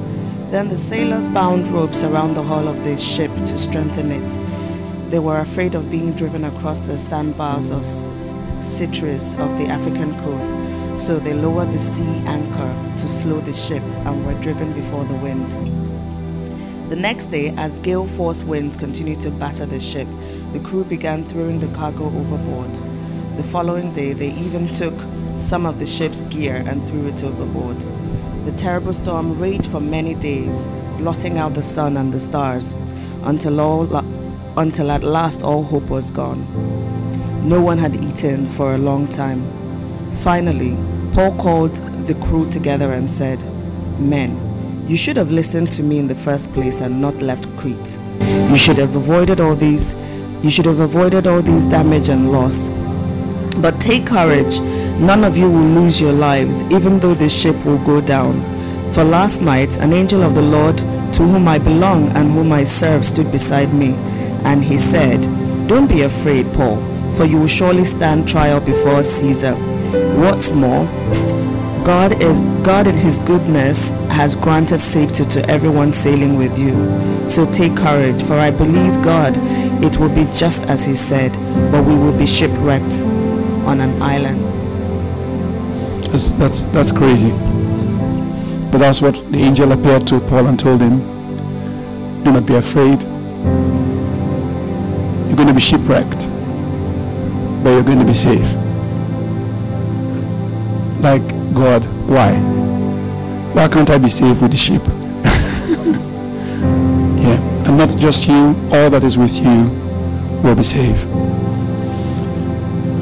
Then 0.50 0.68
the 0.68 0.78
sailors 0.78 1.28
bound 1.28 1.68
ropes 1.68 2.02
around 2.02 2.32
the 2.32 2.42
hull 2.42 2.66
of 2.66 2.82
the 2.82 2.96
ship 2.96 3.30
to 3.44 3.58
strengthen 3.58 4.10
it. 4.10 4.59
They 5.10 5.18
were 5.18 5.40
afraid 5.40 5.74
of 5.74 5.90
being 5.90 6.12
driven 6.12 6.44
across 6.44 6.78
the 6.78 6.96
sandbars 6.96 7.72
of 7.72 7.84
Syrtis 8.64 9.34
of 9.40 9.58
the 9.58 9.66
African 9.66 10.14
coast, 10.20 10.54
so 10.96 11.18
they 11.18 11.34
lowered 11.34 11.72
the 11.72 11.80
sea 11.80 12.22
anchor 12.26 12.96
to 12.96 13.08
slow 13.08 13.40
the 13.40 13.52
ship 13.52 13.82
and 13.82 14.24
were 14.24 14.40
driven 14.40 14.72
before 14.72 15.04
the 15.04 15.16
wind. 15.16 15.50
The 16.90 16.94
next 16.94 17.26
day, 17.26 17.52
as 17.56 17.80
gale 17.80 18.06
force 18.06 18.44
winds 18.44 18.76
continued 18.76 19.20
to 19.22 19.32
batter 19.32 19.66
the 19.66 19.80
ship, 19.80 20.06
the 20.52 20.60
crew 20.60 20.84
began 20.84 21.24
throwing 21.24 21.58
the 21.58 21.74
cargo 21.76 22.04
overboard. 22.04 22.72
The 23.36 23.42
following 23.42 23.92
day, 23.92 24.12
they 24.12 24.30
even 24.34 24.68
took 24.68 24.94
some 25.36 25.66
of 25.66 25.80
the 25.80 25.88
ship's 25.88 26.22
gear 26.22 26.62
and 26.68 26.86
threw 26.86 27.08
it 27.08 27.24
overboard. 27.24 27.80
The 28.44 28.52
terrible 28.52 28.92
storm 28.92 29.40
raged 29.40 29.66
for 29.66 29.80
many 29.80 30.14
days, 30.14 30.68
blotting 30.98 31.36
out 31.36 31.54
the 31.54 31.64
sun 31.64 31.96
and 31.96 32.14
the 32.14 32.20
stars, 32.20 32.76
until, 33.24 33.60
all, 33.60 33.86
until 34.60 34.90
at 34.90 35.02
last 35.02 35.42
all 35.42 35.62
hope 35.64 35.88
was 35.90 36.10
gone. 36.10 36.46
No 37.48 37.60
one 37.60 37.78
had 37.78 38.04
eaten 38.04 38.46
for 38.46 38.74
a 38.74 38.78
long 38.78 39.08
time. 39.08 39.42
Finally, 40.18 40.76
Paul 41.12 41.34
called 41.36 41.74
the 42.06 42.14
crew 42.26 42.48
together 42.50 42.92
and 42.92 43.10
said, 43.10 43.42
Men, 43.98 44.38
you 44.86 44.96
should 44.96 45.16
have 45.16 45.30
listened 45.30 45.72
to 45.72 45.82
me 45.82 45.98
in 45.98 46.08
the 46.08 46.14
first 46.14 46.52
place 46.52 46.80
and 46.80 47.00
not 47.00 47.16
left 47.22 47.48
Crete. 47.56 47.98
You 48.50 48.56
should 48.56 48.76
have 48.78 48.96
avoided 48.96 49.40
all 49.40 49.56
these 49.56 49.94
you 50.42 50.50
should 50.50 50.64
have 50.64 50.80
avoided 50.80 51.26
all 51.26 51.42
these 51.42 51.66
damage 51.66 52.08
and 52.08 52.32
loss. 52.32 52.68
But 53.58 53.78
take 53.78 54.06
courage, 54.06 54.58
none 54.98 55.22
of 55.22 55.36
you 55.36 55.50
will 55.50 55.70
lose 55.80 56.00
your 56.00 56.12
lives, 56.14 56.62
even 56.72 56.98
though 56.98 57.12
the 57.12 57.28
ship 57.28 57.62
will 57.66 57.76
go 57.84 58.00
down. 58.00 58.40
For 58.92 59.04
last 59.04 59.42
night 59.42 59.76
an 59.76 59.92
angel 59.92 60.22
of 60.22 60.34
the 60.34 60.42
Lord 60.42 60.78
to 60.78 61.22
whom 61.24 61.46
I 61.46 61.58
belong 61.58 62.08
and 62.16 62.32
whom 62.32 62.52
I 62.52 62.64
serve 62.64 63.04
stood 63.04 63.30
beside 63.30 63.74
me, 63.74 63.90
and 64.44 64.64
he 64.64 64.78
said, 64.78 65.20
Don't 65.68 65.88
be 65.88 66.02
afraid, 66.02 66.52
Paul, 66.54 66.76
for 67.12 67.24
you 67.24 67.38
will 67.38 67.46
surely 67.46 67.84
stand 67.84 68.28
trial 68.28 68.60
before 68.60 69.02
Caesar. 69.02 69.54
What's 70.20 70.50
more, 70.52 70.86
God 71.84 72.22
is 72.22 72.40
God 72.62 72.86
in 72.86 72.96
his 72.96 73.18
goodness 73.20 73.90
has 74.10 74.34
granted 74.34 74.80
safety 74.80 75.24
to 75.24 75.48
everyone 75.48 75.92
sailing 75.92 76.36
with 76.36 76.58
you. 76.58 76.74
So 77.28 77.50
take 77.50 77.74
courage, 77.76 78.22
for 78.22 78.34
I 78.34 78.50
believe 78.50 79.02
God 79.02 79.34
it 79.82 79.96
will 79.98 80.10
be 80.10 80.26
just 80.32 80.64
as 80.64 80.84
he 80.84 80.94
said, 80.94 81.32
but 81.72 81.84
we 81.84 81.94
will 81.94 82.16
be 82.16 82.26
shipwrecked 82.26 83.00
on 83.66 83.80
an 83.80 84.00
island. 84.02 84.40
That's 86.12 86.32
that's 86.32 86.62
that's 86.66 86.92
crazy. 86.92 87.30
But 88.70 88.78
that's 88.78 89.00
what 89.00 89.14
the 89.32 89.38
angel 89.38 89.72
appeared 89.72 90.06
to 90.08 90.20
Paul 90.20 90.46
and 90.48 90.58
told 90.58 90.80
him. 90.80 90.98
Do 92.24 92.32
not 92.32 92.46
be 92.46 92.54
afraid. 92.54 93.00
You're 95.30 95.36
going 95.36 95.46
to 95.46 95.54
be 95.54 95.60
shipwrecked, 95.60 96.28
but 97.62 97.70
you're 97.70 97.84
going 97.84 98.00
to 98.00 98.04
be 98.04 98.14
safe. 98.14 98.42
Like 101.00 101.22
God, 101.54 101.84
why? 102.08 102.34
Why 103.54 103.68
can't 103.68 103.88
I 103.90 103.98
be 103.98 104.08
safe 104.08 104.42
with 104.42 104.50
the 104.50 104.56
ship? 104.56 104.82
yeah, 107.22 107.38
and 107.64 107.78
not 107.78 107.96
just 107.96 108.26
you, 108.26 108.56
all 108.72 108.90
that 108.90 109.04
is 109.04 109.16
with 109.16 109.38
you 109.38 109.70
will 110.42 110.56
be 110.56 110.64
safe. 110.64 111.00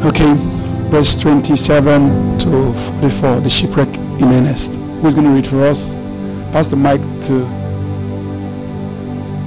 Okay, 0.04 0.34
verse 0.90 1.18
27 1.18 2.38
to 2.40 2.74
44, 3.00 3.40
the 3.40 3.48
shipwreck 3.48 3.88
in 3.88 4.24
earnest. 4.24 4.74
Who's 5.00 5.14
going 5.14 5.26
to 5.26 5.32
read 5.32 5.46
for 5.46 5.64
us? 5.64 5.94
Pass 6.52 6.68
the 6.68 6.76
mic 6.76 7.00
to 7.22 7.46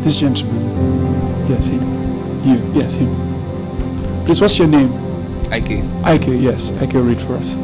this 0.03 0.19
gentleman. 0.19 1.47
Yes, 1.47 1.67
him. 1.67 2.00
You. 2.43 2.59
Yes, 2.73 2.95
him. 2.95 3.13
Please, 4.25 4.41
what's 4.41 4.57
your 4.57 4.67
name? 4.67 4.91
Ike. 5.51 5.83
Ike, 6.03 6.27
yes. 6.27 6.71
Ike, 6.81 6.93
read 6.95 7.21
for 7.21 7.35
us. 7.35 7.55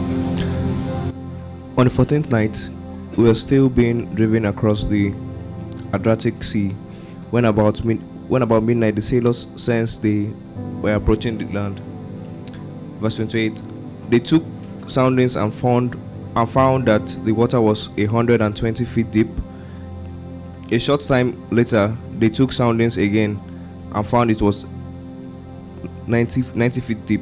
On 1.77 1.85
the 1.85 1.89
14th 1.89 2.29
night, 2.31 2.69
we 3.17 3.23
were 3.23 3.33
still 3.33 3.69
being 3.69 4.13
driven 4.13 4.45
across 4.45 4.83
the 4.83 5.15
Adriatic 5.95 6.43
Sea. 6.43 6.69
When 7.31 7.45
about 7.45 7.83
min- 7.83 7.97
when 8.27 8.43
about 8.43 8.61
midnight, 8.63 8.95
the 8.95 9.01
sailors 9.01 9.47
sensed 9.55 10.03
they 10.03 10.31
were 10.81 10.93
approaching 10.93 11.39
the 11.39 11.45
land. 11.45 11.79
Verse 12.99 13.15
28. 13.15 13.59
They 14.09 14.19
took 14.19 14.43
soundings 14.85 15.35
and 15.37 15.51
found 15.51 15.95
and 16.35 16.47
found 16.47 16.87
that 16.87 17.07
the 17.25 17.31
water 17.31 17.59
was 17.59 17.89
a 17.97 18.05
hundred 18.05 18.41
and 18.41 18.55
twenty 18.55 18.85
feet 18.85 19.09
deep. 19.09 19.29
A 20.71 20.77
short 20.77 21.01
time 21.01 21.49
later, 21.49 21.97
they 22.19 22.29
took 22.29 22.51
soundings 22.51 22.97
again 22.97 23.41
and 23.93 24.05
found 24.05 24.31
it 24.31 24.41
was 24.41 24.65
90, 26.07 26.43
90 26.55 26.81
feet 26.81 27.05
deep. 27.05 27.21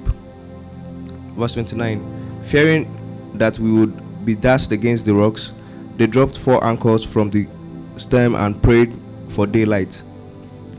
Verse 1.36 1.54
29 1.54 2.42
Fearing 2.44 3.32
that 3.38 3.60
we 3.60 3.72
would 3.72 4.26
be 4.26 4.36
dashed 4.36 4.72
against 4.72 5.06
the 5.06 5.14
rocks, 5.14 5.54
they 5.98 6.08
dropped 6.08 6.38
four 6.38 6.64
anchors 6.64 7.04
from 7.04 7.30
the 7.30 7.48
stem 7.96 8.36
and 8.36 8.62
prayed 8.62 8.94
for 9.30 9.48
daylight. 9.48 10.02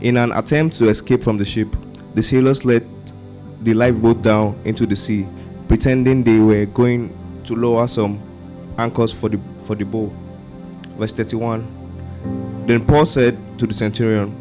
In 0.01 0.17
an 0.17 0.31
attempt 0.31 0.77
to 0.77 0.89
escape 0.89 1.23
from 1.23 1.37
the 1.37 1.45
ship, 1.45 1.75
the 2.13 2.21
sailors 2.23 2.65
let 2.65 2.83
the 3.63 3.73
lifeboat 3.73 4.21
down 4.21 4.59
into 4.63 4.85
the 4.85 4.95
sea, 4.95 5.27
pretending 5.67 6.23
they 6.23 6.39
were 6.39 6.65
going 6.65 7.15
to 7.43 7.55
lower 7.55 7.87
some 7.87 8.21
anchors 8.77 9.11
for 9.11 9.29
the 9.29 9.39
for 9.63 9.75
the 9.75 9.83
bow. 9.83 10.11
Verse 10.97 11.11
31. 11.13 12.65
Then 12.67 12.85
Paul 12.85 13.05
said 13.05 13.37
to 13.59 13.67
the 13.67 13.73
centurion 13.73 14.35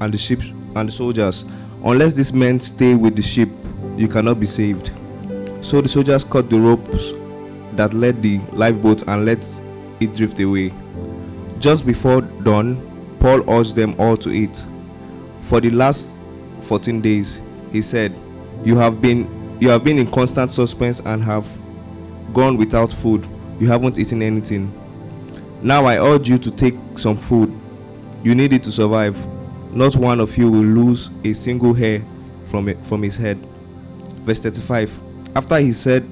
and 0.00 0.12
the 0.12 0.18
ship 0.18 0.40
and 0.78 0.88
the 0.88 0.92
soldiers, 0.92 1.44
Unless 1.84 2.14
these 2.14 2.32
men 2.32 2.58
stay 2.58 2.94
with 2.94 3.14
the 3.14 3.22
ship, 3.22 3.48
you 3.96 4.08
cannot 4.08 4.40
be 4.40 4.46
saved. 4.46 4.90
So 5.60 5.80
the 5.80 5.88
soldiers 5.88 6.24
cut 6.24 6.50
the 6.50 6.58
ropes 6.58 7.12
that 7.76 7.94
led 7.94 8.20
the 8.22 8.38
lifeboat 8.52 9.02
and 9.06 9.24
let 9.24 9.46
it 10.00 10.14
drift 10.14 10.40
away. 10.40 10.72
Just 11.60 11.86
before 11.86 12.22
dawn, 12.22 12.84
Paul 13.20 13.48
urged 13.48 13.76
them 13.76 13.94
all 13.98 14.16
to 14.16 14.30
eat. 14.30 14.64
For 15.40 15.60
the 15.60 15.70
last 15.70 16.26
14 16.62 17.00
days, 17.00 17.40
he 17.70 17.80
said, 17.80 18.12
"You 18.64 18.76
have 18.76 19.00
been 19.00 19.28
you 19.60 19.68
have 19.70 19.84
been 19.84 19.98
in 19.98 20.08
constant 20.08 20.50
suspense 20.50 21.00
and 21.04 21.22
have 21.22 21.46
gone 22.32 22.56
without 22.56 22.90
food. 22.92 23.26
You 23.60 23.68
haven't 23.68 23.98
eaten 23.98 24.22
anything. 24.22 24.72
Now 25.62 25.84
I 25.84 25.98
urge 25.98 26.28
you 26.28 26.38
to 26.38 26.50
take 26.50 26.76
some 26.96 27.16
food. 27.16 27.52
You 28.22 28.34
need 28.34 28.52
it 28.52 28.62
to 28.64 28.72
survive. 28.72 29.16
Not 29.78 29.94
one 29.94 30.18
of 30.18 30.36
you 30.36 30.50
will 30.50 30.64
lose 30.64 31.08
a 31.22 31.32
single 31.32 31.72
hair 31.72 32.02
from 32.46 32.68
it, 32.68 32.78
from 32.82 33.00
his 33.00 33.14
head." 33.14 33.38
Verse 34.24 34.40
35. 34.40 34.90
After 35.36 35.56
he 35.60 35.70
said 35.70 36.02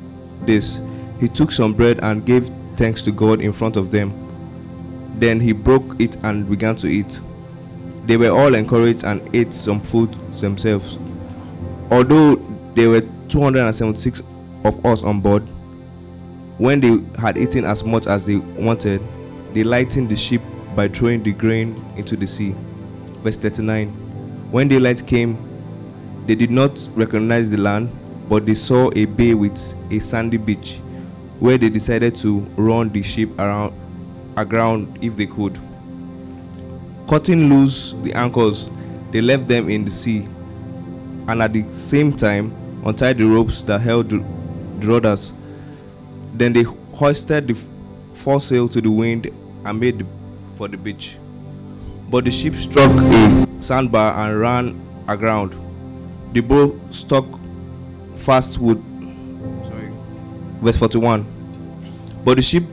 this, 0.46 0.78
he 1.18 1.26
took 1.26 1.50
some 1.50 1.72
bread 1.72 1.98
and 2.00 2.24
gave 2.24 2.48
thanks 2.76 3.02
to 3.02 3.10
God 3.10 3.40
in 3.40 3.50
front 3.52 3.76
of 3.76 3.90
them. 3.90 4.12
Then 5.18 5.40
he 5.40 5.50
broke 5.50 6.00
it 6.00 6.16
and 6.22 6.48
began 6.48 6.76
to 6.76 6.86
eat. 6.86 7.20
They 8.06 8.16
were 8.16 8.30
all 8.30 8.54
encouraged 8.54 9.02
and 9.02 9.20
ate 9.34 9.52
some 9.52 9.80
food 9.80 10.16
themselves. 10.40 10.96
Although 11.90 12.40
there 12.76 12.88
were 12.88 13.02
276 13.28 14.22
of 14.64 14.86
us 14.86 15.02
on 15.02 15.20
board, 15.20 15.42
when 16.58 16.80
they 16.80 17.00
had 17.18 17.36
eaten 17.36 17.64
as 17.64 17.84
much 17.84 18.06
as 18.06 18.26
they 18.26 18.36
wanted, 18.36 19.00
they 19.54 19.64
lightened 19.64 20.08
the 20.08 20.14
ship 20.14 20.42
by 20.76 20.86
throwing 20.86 21.24
the 21.24 21.32
grain 21.32 21.74
into 21.96 22.16
the 22.16 22.28
sea. 22.28 22.54
Verse 23.26 23.38
39 23.38 23.88
When 24.52 24.68
daylight 24.68 25.04
came, 25.04 25.36
they 26.28 26.36
did 26.36 26.52
not 26.52 26.78
recognize 26.94 27.50
the 27.50 27.56
land, 27.56 27.90
but 28.28 28.46
they 28.46 28.54
saw 28.54 28.88
a 28.94 29.04
bay 29.04 29.34
with 29.34 29.74
a 29.90 29.98
sandy 29.98 30.36
beach, 30.36 30.76
where 31.40 31.58
they 31.58 31.68
decided 31.68 32.14
to 32.18 32.38
run 32.54 32.88
the 32.90 33.02
ship 33.02 33.36
around 33.40 33.74
aground 34.36 34.96
if 35.02 35.16
they 35.16 35.26
could. 35.26 35.58
Cutting 37.08 37.48
loose 37.50 37.94
the 38.04 38.12
anchors, 38.12 38.70
they 39.10 39.20
left 39.20 39.48
them 39.48 39.68
in 39.68 39.84
the 39.84 39.90
sea, 39.90 40.28
and 41.26 41.42
at 41.42 41.52
the 41.52 41.64
same 41.72 42.12
time 42.12 42.52
untied 42.86 43.18
the 43.18 43.24
ropes 43.24 43.62
that 43.62 43.80
held 43.80 44.08
the, 44.08 44.24
the 44.78 44.86
rudders. 44.86 45.32
Then 46.32 46.52
they 46.52 46.62
hoisted 46.62 47.48
the 47.48 47.58
foresail 48.14 48.68
to 48.68 48.80
the 48.80 48.88
wind 48.92 49.26
and 49.64 49.80
made 49.80 50.06
for 50.54 50.68
the 50.68 50.76
beach. 50.76 51.16
But 52.08 52.24
the 52.24 52.30
ship 52.30 52.54
struck 52.54 52.90
a 52.90 53.46
sandbar 53.60 54.12
and 54.14 54.40
ran 54.40 54.80
aground. 55.08 55.56
The 56.32 56.40
boat 56.40 56.78
stuck 56.90 57.24
fast 58.14 58.58
wood. 58.58 58.82
Sorry. 59.64 59.90
Verse 60.60 60.76
41. 60.78 61.26
But 62.24 62.36
the 62.36 62.42
ship 62.42 62.64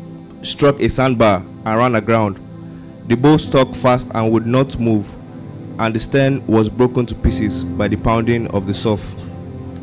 struck 0.43 0.79
a 0.79 0.89
sandbar 0.89 1.43
and 1.65 1.77
ran 1.77 1.95
aground. 1.95 2.39
The 3.07 3.15
boat 3.15 3.37
stuck 3.37 3.73
fast 3.75 4.11
and 4.13 4.31
would 4.31 4.45
not 4.45 4.79
move, 4.79 5.13
and 5.79 5.93
the 5.93 5.99
stern 5.99 6.45
was 6.47 6.69
broken 6.69 7.05
to 7.07 7.15
pieces 7.15 7.63
by 7.63 7.87
the 7.87 7.97
pounding 7.97 8.47
of 8.51 8.67
the 8.67 8.73
surf. 8.73 9.15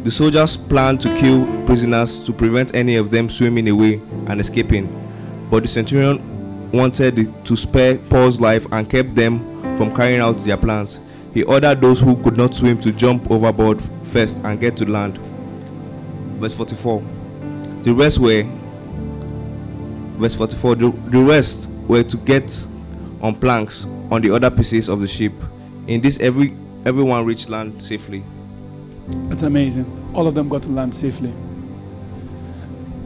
The 0.04 0.10
soldiers 0.10 0.56
planned 0.56 1.00
to 1.02 1.14
kill 1.16 1.44
prisoners 1.66 2.24
to 2.24 2.32
prevent 2.32 2.74
any 2.74 2.96
of 2.96 3.10
them 3.10 3.28
swimming 3.28 3.68
away 3.68 4.00
and 4.26 4.40
escaping, 4.40 4.88
but 5.50 5.64
the 5.64 5.68
centurion 5.68 6.29
wanted 6.72 7.44
to 7.44 7.56
spare 7.56 7.98
Paul's 7.98 8.40
life 8.40 8.66
and 8.72 8.88
kept 8.88 9.14
them 9.14 9.76
from 9.76 9.94
carrying 9.94 10.20
out 10.20 10.38
their 10.38 10.56
plans. 10.56 11.00
He 11.34 11.42
ordered 11.44 11.80
those 11.80 12.00
who 12.00 12.20
could 12.22 12.36
not 12.36 12.54
swim 12.54 12.78
to 12.80 12.92
jump 12.92 13.30
overboard 13.30 13.80
first 14.02 14.38
and 14.44 14.58
get 14.58 14.76
to 14.78 14.90
land. 14.90 15.18
Verse 16.38 16.54
44. 16.54 17.02
The 17.82 17.94
rest 17.94 18.18
were 18.18 18.44
verse 20.16 20.34
44 20.34 20.74
the, 20.74 20.90
the 21.08 21.22
rest 21.22 21.70
were 21.88 22.02
to 22.02 22.16
get 22.18 22.66
on 23.22 23.34
planks 23.34 23.86
on 24.10 24.20
the 24.20 24.30
other 24.30 24.50
pieces 24.50 24.88
of 24.90 25.00
the 25.00 25.06
ship 25.06 25.32
in 25.86 26.00
this 26.02 26.18
every 26.20 26.54
everyone 26.84 27.24
reached 27.24 27.48
land 27.48 27.80
safely 27.82 28.22
That's 29.28 29.42
amazing. 29.42 29.86
All 30.14 30.26
of 30.26 30.34
them 30.34 30.48
got 30.48 30.62
to 30.64 30.68
land 30.68 30.94
safely. 30.94 31.30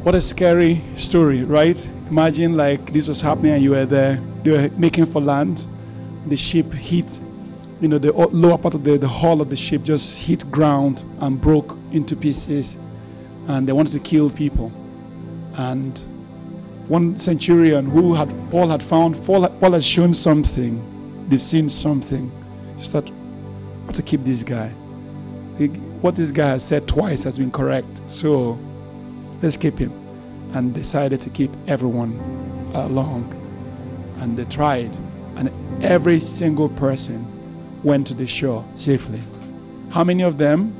What 0.03 0.14
a 0.14 0.20
scary 0.20 0.81
story, 0.96 1.42
right? 1.44 1.79
Imagine 2.10 2.56
like 2.56 2.92
this 2.92 3.08
was 3.08 3.20
happening 3.20 3.52
and 3.52 3.62
you 3.62 3.70
were 3.70 3.86
there. 3.86 4.20
They 4.42 4.50
were 4.50 4.68
making 4.76 5.06
for 5.06 5.20
land. 5.20 5.66
The 6.26 6.36
ship 6.36 6.72
hit, 6.72 7.20
you 7.80 7.88
know, 7.88 7.98
the 7.98 8.12
lower 8.12 8.58
part 8.58 8.74
of 8.74 8.84
the, 8.84 8.98
the 8.98 9.08
hull 9.08 9.40
of 9.40 9.50
the 9.50 9.56
ship 9.56 9.82
just 9.82 10.20
hit 10.20 10.50
ground 10.50 11.04
and 11.20 11.40
broke 11.40 11.76
into 11.92 12.16
pieces. 12.16 12.76
And 13.46 13.68
they 13.68 13.72
wanted 13.72 13.92
to 13.92 14.00
kill 14.00 14.30
people. 14.30 14.72
And 15.54 15.98
one 16.88 17.16
centurion 17.18 17.86
who 17.86 18.14
had 18.14 18.28
Paul 18.50 18.68
had 18.68 18.82
found, 18.82 19.22
Paul, 19.24 19.48
Paul 19.48 19.72
had 19.72 19.84
shown 19.84 20.14
something. 20.14 21.28
They've 21.28 21.40
seen 21.40 21.68
something. 21.68 22.30
Just 22.76 22.94
I 22.94 23.00
have 23.86 23.94
to 23.94 24.02
keep 24.02 24.24
this 24.24 24.42
guy 24.42 24.72
what 26.00 26.16
this 26.16 26.30
guy 26.32 26.48
has 26.48 26.64
said 26.64 26.86
twice 26.86 27.22
has 27.22 27.38
been 27.38 27.50
correct. 27.50 28.02
So 28.06 28.58
let's 29.40 29.56
keep 29.56 29.78
him. 29.78 30.03
And 30.54 30.72
decided 30.72 31.20
to 31.20 31.30
keep 31.30 31.50
everyone 31.66 32.20
uh, 32.74 32.86
along. 32.86 33.32
And 34.18 34.36
they 34.36 34.44
tried. 34.44 34.96
And 35.36 35.50
every 35.84 36.20
single 36.20 36.68
person 36.68 37.26
went 37.82 38.06
to 38.06 38.14
the 38.14 38.26
shore 38.26 38.64
safely. 38.74 39.20
How 39.90 40.04
many 40.04 40.22
of 40.22 40.38
them? 40.38 40.74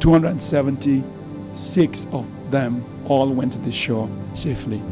276 0.00 2.06
of 2.12 2.26
them 2.50 2.84
all 3.06 3.30
went 3.30 3.52
to 3.52 3.58
the 3.58 3.72
shore 3.72 4.08
safely. 4.32 4.82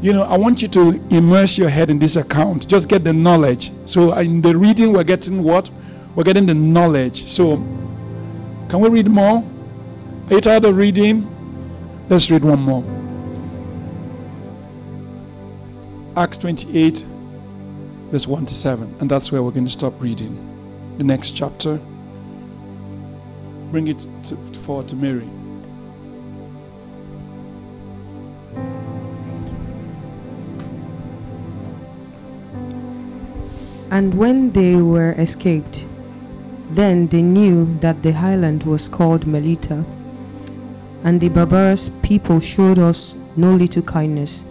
You 0.00 0.12
know, 0.12 0.22
I 0.22 0.36
want 0.36 0.62
you 0.62 0.68
to 0.68 1.02
immerse 1.10 1.58
your 1.58 1.68
head 1.68 1.90
in 1.90 1.98
this 1.98 2.14
account. 2.16 2.68
Just 2.68 2.88
get 2.88 3.02
the 3.04 3.12
knowledge. 3.12 3.72
So 3.86 4.12
uh, 4.12 4.20
in 4.20 4.40
the 4.42 4.56
reading, 4.56 4.92
we're 4.92 5.04
getting 5.04 5.42
what? 5.42 5.70
We're 6.14 6.24
getting 6.24 6.46
the 6.46 6.54
knowledge. 6.54 7.28
So, 7.28 7.56
can 8.68 8.80
we 8.80 8.88
read 8.88 9.08
more? 9.08 9.44
Are 10.28 10.34
you 10.34 10.40
tired 10.40 10.64
of 10.64 10.76
reading? 10.76 11.28
Let's 12.12 12.30
read 12.30 12.44
one 12.44 12.60
more. 12.60 12.84
Acts 16.14 16.36
28, 16.36 17.06
verse 18.10 18.26
1 18.26 18.44
to 18.44 18.52
7. 18.52 18.96
And 19.00 19.10
that's 19.10 19.32
where 19.32 19.42
we're 19.42 19.50
going 19.50 19.64
to 19.64 19.70
stop 19.70 19.98
reading. 19.98 20.36
The 20.98 21.04
next 21.04 21.30
chapter. 21.30 21.80
Bring 23.70 23.88
it 23.88 24.06
to, 24.24 24.36
forward 24.36 24.88
to 24.88 24.96
Mary. 24.96 25.26
And 33.90 34.12
when 34.12 34.52
they 34.52 34.76
were 34.76 35.12
escaped, 35.12 35.86
then 36.72 37.06
they 37.06 37.22
knew 37.22 37.74
that 37.78 38.02
the 38.02 38.12
highland 38.12 38.64
was 38.64 38.86
called 38.86 39.26
Melita. 39.26 39.86
And 41.04 41.20
the 41.20 41.28
barbarous 41.28 41.90
people 42.02 42.38
showed 42.40 42.78
us 42.78 43.16
no 43.36 43.54
little 43.54 43.82
kindness, 43.82 44.44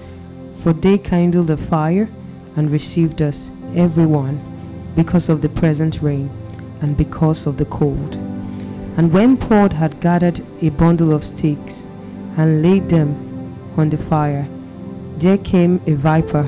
for 0.53 0.73
they 0.73 0.97
kindled 0.97 1.49
a 1.49 1.57
fire 1.57 2.09
and 2.55 2.69
received 2.69 3.21
us, 3.21 3.51
every 3.75 4.05
one, 4.05 4.39
because 4.95 5.29
of 5.29 5.41
the 5.41 5.49
present 5.49 6.01
rain 6.01 6.29
and 6.81 6.97
because 6.97 7.47
of 7.47 7.57
the 7.57 7.65
cold. 7.65 8.15
And 8.97 9.13
when 9.13 9.37
Paul 9.37 9.69
had 9.69 10.01
gathered 10.01 10.41
a 10.61 10.69
bundle 10.69 11.13
of 11.13 11.23
sticks 11.23 11.87
and 12.37 12.61
laid 12.61 12.89
them 12.89 13.15
on 13.77 13.89
the 13.89 13.97
fire, 13.97 14.47
there 15.17 15.37
came 15.37 15.81
a 15.87 15.93
viper 15.93 16.45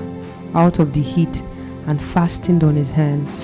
out 0.54 0.80
of 0.80 0.92
the 0.94 1.02
heat 1.02 1.42
and 1.88 2.02
fastened 2.02 2.64
on 2.64 2.76
his 2.76 2.92
hands. 2.92 3.42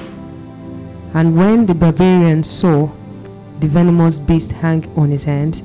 And 1.13 1.37
when 1.37 1.65
the 1.65 1.75
barbarians 1.75 2.49
saw 2.49 2.89
the 3.59 3.67
venomous 3.67 4.19
beast 4.19 4.51
hang 4.51 4.85
on 4.97 5.09
his 5.09 5.23
hand, 5.23 5.61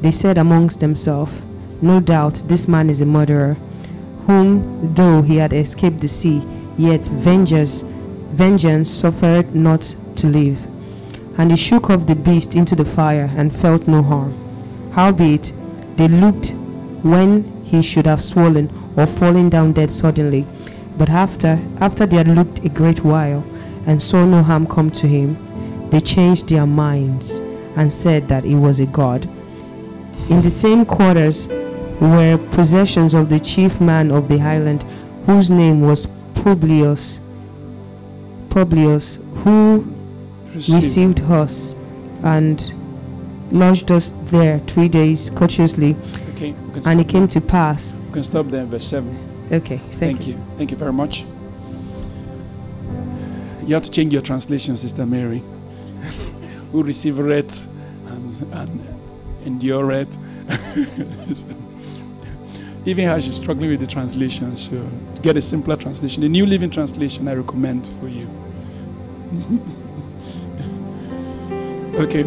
they 0.00 0.10
said 0.10 0.38
amongst 0.38 0.80
themselves, 0.80 1.44
No 1.82 2.00
doubt 2.00 2.42
this 2.46 2.68
man 2.68 2.90
is 2.90 3.00
a 3.00 3.06
murderer, 3.06 3.54
whom, 4.26 4.94
though 4.94 5.22
he 5.22 5.36
had 5.36 5.52
escaped 5.52 6.00
the 6.00 6.08
sea, 6.08 6.46
yet 6.76 7.04
vengeance, 7.06 7.82
vengeance 8.30 8.90
suffered 8.90 9.54
not 9.54 9.94
to 10.16 10.26
live. 10.26 10.66
And 11.38 11.50
he 11.50 11.56
shook 11.56 11.90
off 11.90 12.06
the 12.06 12.14
beast 12.14 12.54
into 12.54 12.76
the 12.76 12.84
fire 12.84 13.30
and 13.36 13.54
felt 13.54 13.86
no 13.88 14.02
harm. 14.02 14.34
Howbeit, 14.92 15.52
they 15.96 16.08
looked 16.08 16.52
when 17.02 17.64
he 17.64 17.82
should 17.82 18.06
have 18.06 18.22
swollen 18.22 18.70
or 18.96 19.06
fallen 19.06 19.48
down 19.48 19.72
dead 19.72 19.90
suddenly. 19.90 20.46
But 20.96 21.10
after, 21.10 21.60
after 21.80 22.06
they 22.06 22.16
had 22.16 22.28
looked 22.28 22.64
a 22.64 22.68
great 22.68 23.04
while 23.04 23.44
and 23.86 24.02
saw 24.02 24.24
no 24.24 24.42
harm 24.42 24.66
come 24.66 24.90
to 24.90 25.06
him, 25.06 25.36
they 25.90 26.00
changed 26.00 26.48
their 26.48 26.66
minds 26.66 27.38
and 27.76 27.92
said 27.92 28.28
that 28.28 28.44
he 28.44 28.54
was 28.54 28.80
a 28.80 28.86
god. 28.86 29.28
In 30.30 30.42
the 30.42 30.50
same 30.50 30.84
quarters 30.84 31.48
were 32.00 32.38
possessions 32.50 33.14
of 33.14 33.28
the 33.30 33.40
chief 33.40 33.80
man 33.80 34.10
of 34.10 34.28
the 34.28 34.40
island, 34.40 34.84
whose 35.24 35.50
name 35.50 35.80
was 35.80 36.06
Publius. 36.34 37.20
Publius, 38.50 39.16
who 39.36 39.86
received 40.54 41.20
us 41.22 41.74
and 42.24 42.72
lodged 43.50 43.90
us 43.90 44.10
there 44.24 44.58
three 44.60 44.88
days 44.88 45.30
courteously. 45.30 45.96
Okay, 46.30 46.54
And 46.84 47.00
it 47.00 47.08
came 47.08 47.26
to 47.28 47.40
pass. 47.40 47.94
we 48.08 48.12
can 48.12 48.22
stop 48.22 48.46
there 48.48 48.62
in 48.62 48.70
verse 48.70 48.84
7. 48.84 49.46
Okay, 49.50 49.78
thank, 49.78 49.94
Thank 49.94 50.26
you. 50.26 50.44
Thank 50.58 50.70
you 50.70 50.76
very 50.76 50.92
much. 50.92 51.24
You 53.64 53.74
have 53.74 53.82
to 53.82 53.90
change 53.90 54.12
your 54.12 54.22
translation, 54.22 54.76
Sister 54.76 55.06
Mary. 55.06 55.42
Who 56.72 56.82
receive 56.82 57.18
it 57.18 57.66
and, 58.06 58.42
and 58.52 58.97
endure 59.48 59.92
it. 59.92 60.18
Even 62.84 63.06
how 63.06 63.18
she's 63.18 63.34
struggling 63.34 63.70
with 63.70 63.80
the 63.80 63.86
translation, 63.86 64.56
so 64.56 64.88
get 65.20 65.36
a 65.36 65.42
simpler 65.42 65.76
translation. 65.76 66.22
The 66.22 66.28
New 66.28 66.46
Living 66.46 66.70
Translation 66.70 67.26
I 67.26 67.34
recommend 67.34 67.88
for 67.98 68.08
you. 68.08 68.28
okay. 72.04 72.22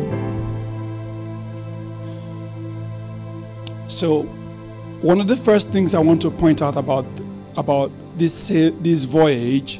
So, 3.87 4.23
one 5.01 5.21
of 5.21 5.27
the 5.27 5.37
first 5.37 5.69
things 5.69 5.93
I 5.93 5.99
want 5.99 6.21
to 6.21 6.31
point 6.31 6.61
out 6.61 6.77
about 6.77 7.05
about 7.55 7.91
this 8.17 8.47
this 8.47 9.03
voyage 9.05 9.79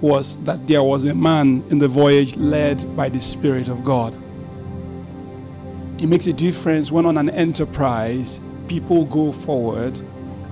was 0.00 0.36
that 0.44 0.66
there 0.66 0.82
was 0.82 1.04
a 1.04 1.14
man 1.14 1.64
in 1.70 1.78
the 1.78 1.88
voyage 1.88 2.36
led 2.36 2.96
by 2.96 3.08
the 3.08 3.20
Spirit 3.20 3.68
of 3.68 3.84
God. 3.84 4.16
It 5.98 6.08
makes 6.08 6.26
a 6.26 6.32
difference 6.32 6.92
when 6.92 7.06
on 7.06 7.16
an 7.16 7.30
enterprise 7.30 8.40
people 8.68 9.04
go 9.06 9.32
forward 9.32 9.98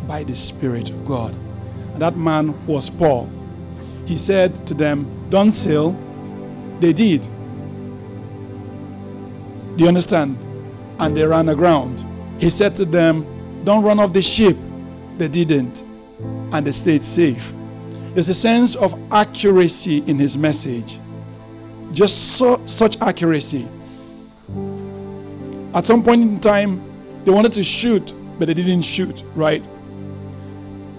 by 0.07 0.25
the 0.25 0.35
Spirit 0.35 0.91
of 0.91 1.05
God. 1.05 1.37
And 1.93 2.01
that 2.01 2.17
man 2.17 2.67
was 2.67 2.89
Paul. 2.89 3.31
He 4.07 4.17
said 4.17 4.67
to 4.67 4.75
them, 4.75 5.07
Don't 5.31 5.53
sail. 5.53 5.97
They 6.81 6.93
did. 6.93 7.23
Do 9.77 9.83
you 9.83 9.89
understand? 9.89 10.39
And 10.99 11.17
they 11.17 11.25
ran 11.25 11.49
aground. 11.49 12.05
He 12.39 12.51
said 12.51 12.75
to 12.77 12.85
them, 12.85 13.63
Don't 13.65 13.83
run 13.83 13.99
off 14.01 14.13
the 14.13 14.23
ship. 14.23 14.57
They 15.19 15.29
didn't. 15.29 15.83
And 16.53 16.67
they 16.67 16.73
stayed 16.73 17.05
safe. 17.05 17.53
There's 18.15 18.29
a 18.29 18.35
sense 18.35 18.77
of 18.77 18.99
accuracy 19.13 19.99
in 20.07 20.19
his 20.19 20.39
message. 20.39 21.01
Just 21.93 22.37
so, 22.37 22.65
such 22.67 23.01
accuracy. 23.01 23.69
At 25.75 25.85
some 25.85 26.05
point 26.05 26.23
in 26.23 26.39
time, 26.39 26.81
they 27.25 27.33
wanted 27.33 27.53
to 27.55 27.65
shoot, 27.65 28.13
but 28.39 28.47
they 28.47 28.55
didn't 28.55 28.83
shoot, 28.83 29.25
right? 29.35 29.63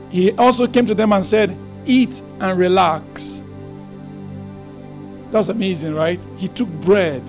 He 0.09 0.33
also 0.33 0.67
came 0.67 0.85
to 0.85 0.93
them 0.93 1.13
and 1.13 1.25
said, 1.25 1.57
Eat 1.85 2.21
and 2.41 2.57
relax. 2.57 3.41
That's 5.31 5.47
amazing, 5.49 5.93
right? 5.93 6.19
He 6.35 6.49
took 6.49 6.67
bread, 6.81 7.23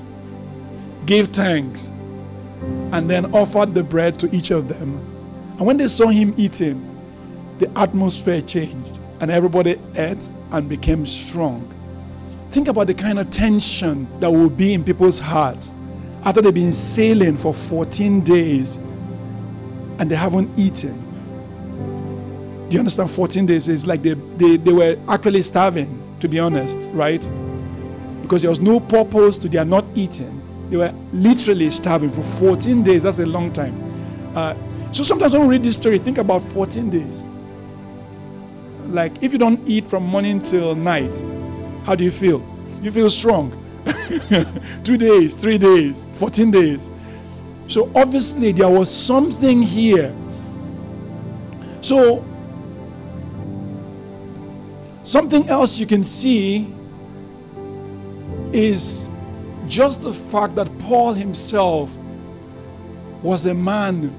gave 1.06 1.28
thanks, 1.28 1.86
and 2.92 3.08
then 3.08 3.32
offered 3.34 3.74
the 3.74 3.84
bread 3.84 4.18
to 4.20 4.34
each 4.34 4.50
of 4.50 4.68
them. 4.68 4.96
And 5.58 5.66
when 5.66 5.76
they 5.76 5.88
saw 5.88 6.08
him 6.08 6.34
eating, 6.36 6.82
the 7.58 7.70
atmosphere 7.78 8.40
changed 8.40 8.98
and 9.20 9.30
everybody 9.30 9.76
ate 9.94 10.28
and 10.50 10.68
became 10.68 11.06
strong. 11.06 11.72
Think 12.50 12.68
about 12.68 12.86
the 12.86 12.94
kind 12.94 13.18
of 13.18 13.30
tension 13.30 14.08
that 14.20 14.30
will 14.30 14.50
be 14.50 14.74
in 14.74 14.84
people's 14.84 15.18
hearts 15.18 15.70
after 16.26 16.42
they've 16.42 16.52
been 16.52 16.72
sailing 16.72 17.36
for 17.36 17.54
14 17.54 18.20
days 18.22 18.76
and 19.98 20.10
they 20.10 20.16
haven't 20.16 20.50
eaten. 20.58 21.00
Do 22.68 22.74
you 22.74 22.80
understand? 22.80 23.08
14 23.10 23.46
days 23.46 23.68
is 23.68 23.86
like 23.86 24.02
they, 24.02 24.14
they, 24.36 24.56
they 24.56 24.72
were 24.72 24.98
actually 25.08 25.42
starving, 25.42 26.02
to 26.18 26.28
be 26.28 26.40
honest, 26.40 26.80
right? 26.90 27.20
Because 28.22 28.42
there 28.42 28.50
was 28.50 28.58
no 28.58 28.80
purpose 28.80 29.38
to 29.38 29.48
their 29.48 29.64
not 29.64 29.84
eating. 29.94 30.42
They 30.68 30.76
were 30.76 30.92
literally 31.12 31.70
starving 31.70 32.10
for 32.10 32.24
14 32.24 32.82
days. 32.82 33.04
That's 33.04 33.20
a 33.20 33.26
long 33.26 33.52
time. 33.52 33.80
Uh, 34.34 34.56
so 34.90 35.04
sometimes 35.04 35.32
when 35.32 35.42
we 35.42 35.54
read 35.54 35.62
this 35.62 35.74
story, 35.74 35.96
think 35.96 36.18
about 36.18 36.40
14 36.40 36.90
days. 36.90 37.24
Like 38.80 39.22
if 39.22 39.32
you 39.32 39.38
don't 39.38 39.60
eat 39.68 39.86
from 39.86 40.02
morning 40.02 40.42
till 40.42 40.74
night, 40.74 41.24
how 41.84 41.94
do 41.94 42.02
you 42.02 42.10
feel? 42.10 42.44
You 42.82 42.90
feel 42.90 43.10
strong. 43.10 43.62
Two 44.84 44.96
days, 44.96 45.34
three 45.34 45.58
days, 45.58 46.06
14 46.14 46.50
days. 46.50 46.90
So 47.68 47.90
obviously 47.94 48.52
there 48.52 48.68
was 48.68 48.92
something 48.94 49.62
here. 49.62 50.14
So 51.80 52.24
something 55.04 55.48
else 55.48 55.78
you 55.78 55.86
can 55.86 56.02
see 56.02 56.72
is 58.52 59.08
just 59.66 60.02
the 60.02 60.12
fact 60.12 60.54
that 60.56 60.78
Paul 60.80 61.12
himself 61.14 61.96
was 63.22 63.46
a 63.46 63.54
man 63.54 64.14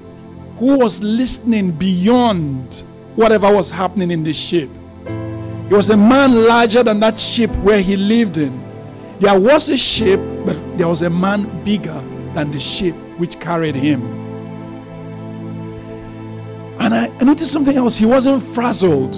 who 0.58 0.78
was 0.78 1.02
listening 1.02 1.70
beyond 1.70 2.84
whatever 3.16 3.52
was 3.52 3.70
happening 3.70 4.10
in 4.10 4.22
the 4.22 4.32
ship. 4.32 4.70
He 5.68 5.74
was 5.74 5.90
a 5.90 5.96
man 5.96 6.46
larger 6.46 6.82
than 6.82 7.00
that 7.00 7.18
ship 7.18 7.50
where 7.56 7.80
he 7.80 7.96
lived 7.96 8.36
in. 8.38 8.67
There 9.20 9.38
was 9.38 9.68
a 9.68 9.76
ship, 9.76 10.20
but 10.46 10.56
there 10.78 10.86
was 10.86 11.02
a 11.02 11.10
man 11.10 11.64
bigger 11.64 12.04
than 12.34 12.52
the 12.52 12.60
ship 12.60 12.94
which 13.18 13.40
carried 13.40 13.74
him. 13.74 14.06
And 16.78 16.94
I, 16.94 17.24
noticed 17.24 17.52
something 17.52 17.76
else. 17.76 17.96
He 17.96 18.06
wasn't 18.06 18.42
frazzled. 18.54 19.16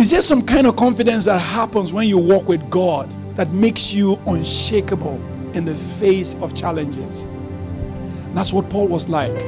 Is 0.00 0.10
there 0.10 0.22
some 0.22 0.42
kind 0.42 0.66
of 0.66 0.76
confidence 0.76 1.26
that 1.26 1.38
happens 1.38 1.92
when 1.92 2.08
you 2.08 2.16
walk 2.16 2.48
with 2.48 2.68
God 2.70 3.14
that 3.36 3.50
makes 3.52 3.92
you 3.92 4.18
unshakable 4.26 5.20
in 5.52 5.66
the 5.66 5.74
face 5.74 6.34
of 6.36 6.54
challenges? 6.54 7.24
And 7.24 8.36
that's 8.36 8.54
what 8.54 8.70
Paul 8.70 8.88
was 8.88 9.10
like. 9.10 9.38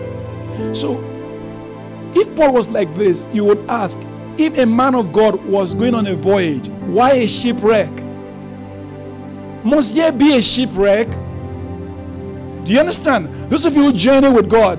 So, 0.77 1.03
if 2.15 2.37
Paul 2.37 2.53
was 2.53 2.69
like 2.69 2.95
this, 2.95 3.27
you 3.33 3.45
would 3.45 3.65
ask 3.71 3.99
if 4.37 4.59
a 4.59 4.67
man 4.67 4.95
of 4.95 5.13
God 5.13 5.43
was 5.47 5.75
going 5.75 5.95
on 5.95 6.07
a 6.07 6.15
voyage, 6.15 6.69
why 6.69 7.13
a 7.13 7.27
shipwreck? 7.29 8.04
Must 9.65 9.95
there 9.95 10.13
be 10.13 10.37
a 10.37 10.43
shipwreck? 10.43 11.11
Do 12.65 12.73
you 12.73 12.79
understand? 12.79 13.51
Those 13.51 13.65
of 13.65 13.75
you 13.75 13.85
who 13.85 13.93
journey 13.93 14.29
with 14.29 14.51
God, 14.51 14.79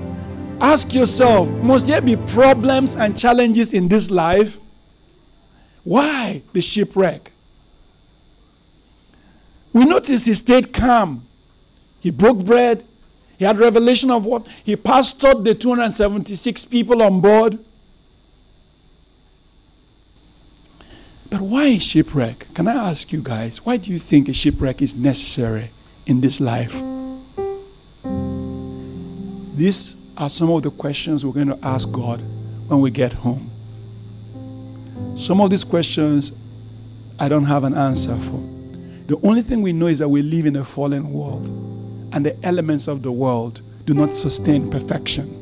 ask 0.60 0.94
yourself 0.94 1.48
must 1.62 1.86
there 1.86 2.00
be 2.00 2.16
problems 2.16 2.94
and 2.94 3.18
challenges 3.18 3.72
in 3.72 3.88
this 3.88 4.10
life? 4.10 4.58
Why 5.82 6.42
the 6.52 6.62
shipwreck? 6.62 7.32
We 9.72 9.84
notice 9.84 10.24
he 10.24 10.34
stayed 10.34 10.72
calm. 10.72 11.26
He 12.00 12.10
broke 12.10 12.44
bread. 12.44 12.84
He 13.38 13.44
had 13.44 13.58
revelation 13.58 14.10
of 14.10 14.24
what? 14.24 14.48
He 14.64 14.76
pastored 14.76 15.44
the 15.44 15.54
276 15.54 16.64
people 16.66 17.02
on 17.02 17.20
board. 17.20 17.58
But 21.28 21.40
why 21.40 21.66
a 21.66 21.78
shipwreck? 21.78 22.46
Can 22.54 22.68
I 22.68 22.90
ask 22.90 23.12
you 23.12 23.20
guys, 23.20 23.64
why 23.64 23.76
do 23.78 23.90
you 23.90 23.98
think 23.98 24.28
a 24.28 24.32
shipwreck 24.32 24.80
is 24.80 24.94
necessary 24.94 25.70
in 26.06 26.20
this 26.20 26.40
life? 26.40 26.80
These 29.56 29.96
are 30.16 30.30
some 30.30 30.50
of 30.50 30.62
the 30.62 30.70
questions 30.70 31.24
we're 31.24 31.32
going 31.32 31.48
to 31.48 31.58
ask 31.62 31.90
God 31.90 32.22
when 32.68 32.80
we 32.80 32.90
get 32.90 33.12
home. 33.12 33.50
Some 35.16 35.40
of 35.40 35.50
these 35.50 35.64
questions 35.64 36.32
I 37.18 37.28
don't 37.28 37.44
have 37.44 37.64
an 37.64 37.74
answer 37.74 38.16
for. 38.16 38.40
The 39.06 39.18
only 39.22 39.42
thing 39.42 39.62
we 39.62 39.72
know 39.72 39.86
is 39.86 39.98
that 40.00 40.08
we 40.08 40.22
live 40.22 40.46
in 40.46 40.56
a 40.56 40.64
fallen 40.64 41.12
world, 41.12 41.46
and 42.12 42.24
the 42.24 42.36
elements 42.44 42.86
of 42.88 43.02
the 43.02 43.12
world 43.12 43.62
do 43.84 43.94
not 43.94 44.14
sustain 44.14 44.68
perfection. 44.68 45.32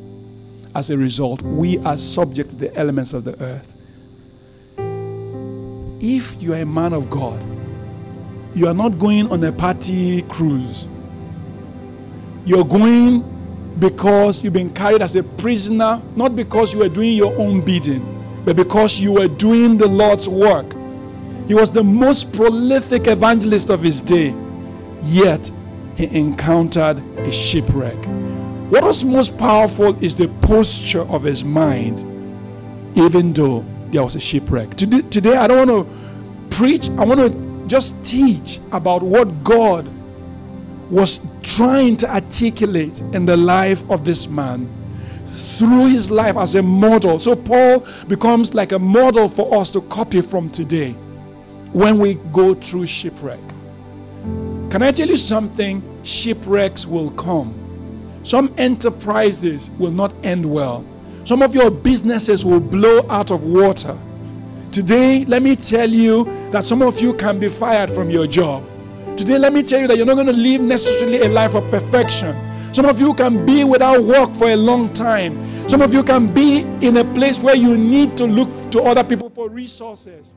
As 0.73 0.89
a 0.89 0.97
result, 0.97 1.41
we 1.41 1.77
are 1.79 1.97
subject 1.97 2.51
to 2.51 2.55
the 2.55 2.75
elements 2.75 3.13
of 3.13 3.23
the 3.23 3.39
earth. 3.41 3.74
If 6.05 6.39
you 6.41 6.53
are 6.53 6.57
a 6.57 6.65
man 6.65 6.93
of 6.93 7.09
God, 7.09 7.43
you 8.53 8.67
are 8.67 8.73
not 8.73 8.99
going 8.99 9.31
on 9.31 9.43
a 9.43 9.51
party 9.51 10.21
cruise. 10.23 10.87
You're 12.45 12.63
going 12.63 13.23
because 13.79 14.43
you've 14.43 14.53
been 14.53 14.69
carried 14.73 15.01
as 15.01 15.15
a 15.15 15.23
prisoner, 15.23 16.01
not 16.15 16.35
because 16.35 16.73
you 16.73 16.79
were 16.79 16.89
doing 16.89 17.13
your 17.13 17.35
own 17.39 17.61
bidding, 17.61 18.03
but 18.45 18.55
because 18.55 18.99
you 18.99 19.13
were 19.13 19.27
doing 19.27 19.77
the 19.77 19.87
Lord's 19.87 20.29
work. 20.29 20.73
He 21.47 21.55
was 21.55 21.71
the 21.71 21.83
most 21.83 22.31
prolific 22.31 23.07
evangelist 23.07 23.69
of 23.69 23.81
his 23.81 23.99
day, 23.99 24.35
yet 25.01 25.49
he 25.95 26.05
encountered 26.15 26.99
a 27.19 27.31
shipwreck. 27.31 27.97
What 28.69 28.83
was 28.83 29.03
most 29.03 29.37
powerful 29.37 29.97
is 30.03 30.15
the 30.15 30.27
posture 30.41 31.01
of 31.01 31.23
his 31.23 31.43
mind, 31.43 31.99
even 32.95 33.33
though 33.33 33.65
there 33.95 34.03
was 34.03 34.15
a 34.15 34.19
shipwreck. 34.19 34.75
Today, 34.75 35.01
today 35.01 35.37
I 35.37 35.47
don't 35.47 35.67
want 35.67 35.89
to 35.89 36.55
preach, 36.55 36.89
I 36.89 37.05
want 37.05 37.19
to 37.21 37.67
just 37.67 38.03
teach 38.03 38.59
about 38.71 39.01
what 39.01 39.43
God 39.43 39.89
was 40.91 41.25
trying 41.41 41.97
to 41.97 42.13
articulate 42.13 42.99
in 43.13 43.25
the 43.25 43.37
life 43.37 43.89
of 43.89 44.03
this 44.03 44.27
man 44.27 44.69
through 45.57 45.87
his 45.87 46.11
life 46.11 46.35
as 46.35 46.55
a 46.55 46.61
model. 46.61 47.17
So 47.19 47.35
Paul 47.35 47.87
becomes 48.07 48.53
like 48.53 48.73
a 48.73 48.79
model 48.79 49.29
for 49.29 49.55
us 49.55 49.71
to 49.71 49.81
copy 49.83 50.21
from 50.21 50.49
today 50.49 50.91
when 51.71 51.97
we 51.97 52.15
go 52.33 52.53
through 52.53 52.87
shipwreck. 52.87 53.39
Can 54.69 54.81
I 54.81 54.91
tell 54.91 55.07
you 55.07 55.17
something? 55.17 55.81
Shipwrecks 56.03 56.85
will 56.85 57.11
come. 57.11 58.19
Some 58.23 58.53
enterprises 58.57 59.71
will 59.79 59.93
not 59.93 60.13
end 60.25 60.45
well. 60.45 60.85
Some 61.25 61.41
of 61.41 61.55
your 61.55 61.71
businesses 61.71 62.45
will 62.45 62.59
blow 62.59 63.03
out 63.09 63.31
of 63.31 63.41
water. 63.41 63.97
Today, 64.71 65.25
let 65.25 65.41
me 65.41 65.55
tell 65.55 65.89
you 65.89 66.25
that 66.51 66.65
some 66.65 66.83
of 66.83 67.01
you 67.01 67.15
can 67.15 67.39
be 67.39 67.49
fired 67.49 67.91
from 67.91 68.11
your 68.11 68.27
job. 68.27 68.63
Today, 69.17 69.39
let 69.39 69.51
me 69.51 69.63
tell 69.63 69.81
you 69.81 69.87
that 69.87 69.97
you're 69.97 70.05
not 70.05 70.13
going 70.13 70.27
to 70.27 70.33
live 70.33 70.61
necessarily 70.61 71.21
a 71.21 71.29
life 71.29 71.55
of 71.55 71.63
perfection. 71.71 72.35
Some 72.75 72.85
of 72.85 72.99
you 72.99 73.15
can 73.15 73.43
be 73.43 73.63
without 73.63 74.03
work 74.03 74.33
for 74.35 74.49
a 74.49 74.55
long 74.55 74.93
time. 74.93 75.67
Some 75.67 75.81
of 75.81 75.91
you 75.95 76.03
can 76.03 76.31
be 76.31 76.59
in 76.81 76.97
a 76.97 77.13
place 77.15 77.41
where 77.41 77.55
you 77.55 77.75
need 77.75 78.15
to 78.17 78.25
look 78.27 78.49
to 78.69 78.83
other 78.83 79.03
people 79.03 79.31
for 79.31 79.49
resources. 79.49 80.35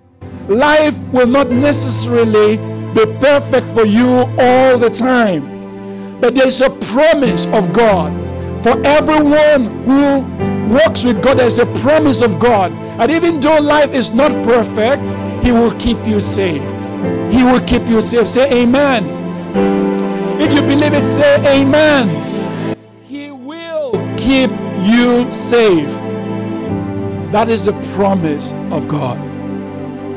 Life 0.49 0.97
will 1.13 1.27
not 1.27 1.51
necessarily 1.51 2.57
be 2.95 3.05
perfect 3.21 3.69
for 3.71 3.85
you 3.85 4.25
all 4.39 4.79
the 4.79 4.89
time. 4.89 6.19
But 6.19 6.35
there's 6.35 6.63
a 6.63 6.71
promise 6.71 7.45
of 7.49 7.75
God 7.75 8.15
for 8.63 8.81
everyone 8.87 9.85
who 9.85 10.58
walks 10.69 11.05
with 11.05 11.23
God. 11.23 11.39
There's 11.39 11.59
a 11.59 11.67
promise 11.81 12.23
of 12.23 12.39
God. 12.39 12.73
And 12.73 13.11
even 13.11 13.41
though 13.41 13.59
life 13.59 13.93
is 13.93 14.13
not 14.13 14.33
perfect, 14.45 15.13
He 15.45 15.53
will 15.53 15.73
keep 15.79 16.07
you 16.07 16.21
safe. 16.21 16.63
He 17.33 17.43
will 17.43 17.61
keep 17.61 17.87
you 17.89 18.01
safe. 18.01 18.29
Say 18.29 18.63
amen. 18.63 19.07
If 20.41 20.53
you 20.53 20.63
believe 20.63 20.95
it, 20.95 21.07
say 21.07 21.61
amen. 21.61 22.77
He 23.05 23.31
will 23.31 23.93
keep 24.17 24.51
you 24.83 25.33
safe. 25.33 25.91
That 27.33 27.49
is 27.49 27.67
the 27.67 27.73
promise 27.95 28.53
of 28.71 28.89
God. 28.89 29.19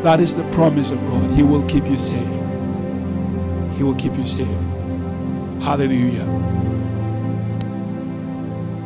That 0.04 0.20
is 0.20 0.36
the 0.36 0.50
promise 0.52 0.92
of 0.92 1.00
God. 1.06 1.30
He 1.32 1.44
will 1.44 1.64
keep 1.68 1.86
you 1.88 2.00
safe. 2.00 2.34
He 3.76 3.84
will 3.84 3.96
keep 3.96 4.16
you 4.16 4.26
safe. 4.26 4.48
Hallelujah. 5.62 6.26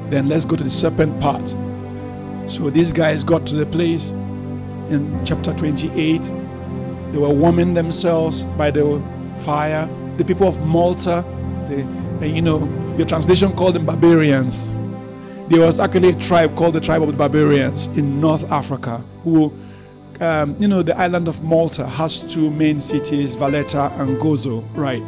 Then 0.10 0.30
let's 0.30 0.46
go 0.46 0.56
to 0.56 0.64
the 0.64 0.70
serpent 0.70 1.20
part. 1.20 1.48
So 2.48 2.70
these 2.70 2.94
guys 2.94 3.24
got 3.24 3.46
to 3.48 3.56
the 3.56 3.66
place 3.66 4.12
in 4.90 5.20
chapter 5.26 5.54
28 5.54 6.32
they 7.16 7.22
were 7.22 7.30
warming 7.30 7.74
themselves 7.74 8.44
by 8.58 8.72
the 8.72 9.02
fire. 9.40 9.88
The 10.18 10.26
people 10.26 10.50
of 10.50 10.62
Malta, 10.66 11.24
they, 12.20 12.28
you 12.28 12.42
know, 12.42 12.60
your 12.98 13.08
translation 13.08 13.56
called 13.56 13.76
them 13.76 13.86
barbarians. 13.86 14.70
There 15.48 15.62
was 15.62 15.80
actually 15.80 16.10
a 16.10 16.16
tribe 16.16 16.58
called 16.58 16.76
the 16.76 16.82
tribe 16.82 17.04
of 17.04 17.08
the 17.08 17.14
barbarians 17.14 17.86
in 17.98 18.20
North 18.20 18.52
Africa 18.52 19.02
who, 19.24 19.54
um, 20.20 20.58
you 20.60 20.68
know, 20.68 20.84
the 20.84 20.98
island 20.98 21.30
of 21.30 21.42
Malta 21.42 21.88
has 21.88 22.20
two 22.20 22.52
main 22.52 22.82
cities, 22.82 23.34
Valletta 23.36 23.94
and 23.96 24.20
Gozo, 24.20 24.68
right? 24.76 25.02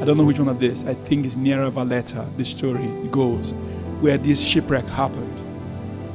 I 0.00 0.06
don't 0.06 0.16
know 0.16 0.24
which 0.24 0.38
one 0.38 0.48
of 0.48 0.60
this. 0.60 0.84
I 0.84 0.94
think 0.94 1.26
it's 1.26 1.36
nearer 1.36 1.68
Valletta, 1.68 2.26
the 2.38 2.44
story 2.46 2.88
goes, 3.10 3.52
where 4.00 4.18
this 4.18 4.40
shipwreck 4.40 4.86
happened, 4.88 5.40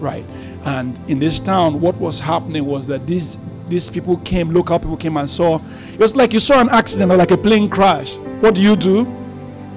right? 0.01 0.25
And 0.65 0.99
in 1.07 1.19
this 1.19 1.39
town, 1.39 1.79
what 1.79 1.95
was 1.97 2.19
happening 2.19 2.65
was 2.65 2.87
that 2.87 3.05
these 3.05 3.37
these 3.67 3.89
people 3.89 4.17
came, 4.17 4.51
local 4.51 4.77
people 4.77 4.97
came 4.97 5.17
and 5.17 5.29
saw. 5.29 5.59
It 5.93 5.99
was 5.99 6.15
like 6.15 6.33
you 6.33 6.39
saw 6.39 6.61
an 6.61 6.69
accident 6.69 7.11
or 7.11 7.17
like 7.17 7.31
a 7.31 7.37
plane 7.37 7.67
crash. 7.69 8.15
What 8.39 8.55
do 8.55 8.61
you 8.61 8.75
do? 8.75 9.05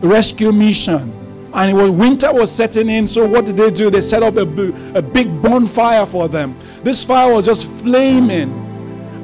Rescue 0.03 0.53
mission. 0.53 1.14
And 1.55 1.71
it 1.71 1.75
was 1.75 1.90
winter 1.90 2.33
was 2.33 2.53
setting 2.53 2.90
in, 2.90 3.07
so 3.07 3.27
what 3.27 3.47
did 3.47 3.57
they 3.57 3.71
do? 3.71 3.88
They 3.88 4.03
set 4.03 4.23
up 4.23 4.37
a, 4.37 4.42
a 4.94 5.01
big 5.01 5.40
bonfire 5.40 6.05
for 6.05 6.29
them. 6.29 6.55
This 6.83 7.03
fire 7.03 7.33
was 7.33 7.47
just 7.47 7.71
flaming. 7.79 8.66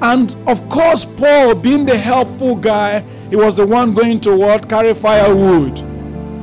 And 0.01 0.35
of 0.47 0.67
course, 0.71 1.05
Paul, 1.05 1.55
being 1.55 1.85
the 1.85 1.97
helpful 1.97 2.57
guy, 2.57 3.05
he 3.29 3.37
was 3.37 3.57
the 3.57 3.67
one 3.67 3.93
going 3.93 4.21
to 4.21 4.35
what? 4.37 4.69
Carry 4.69 4.95
firewood. 4.95 5.79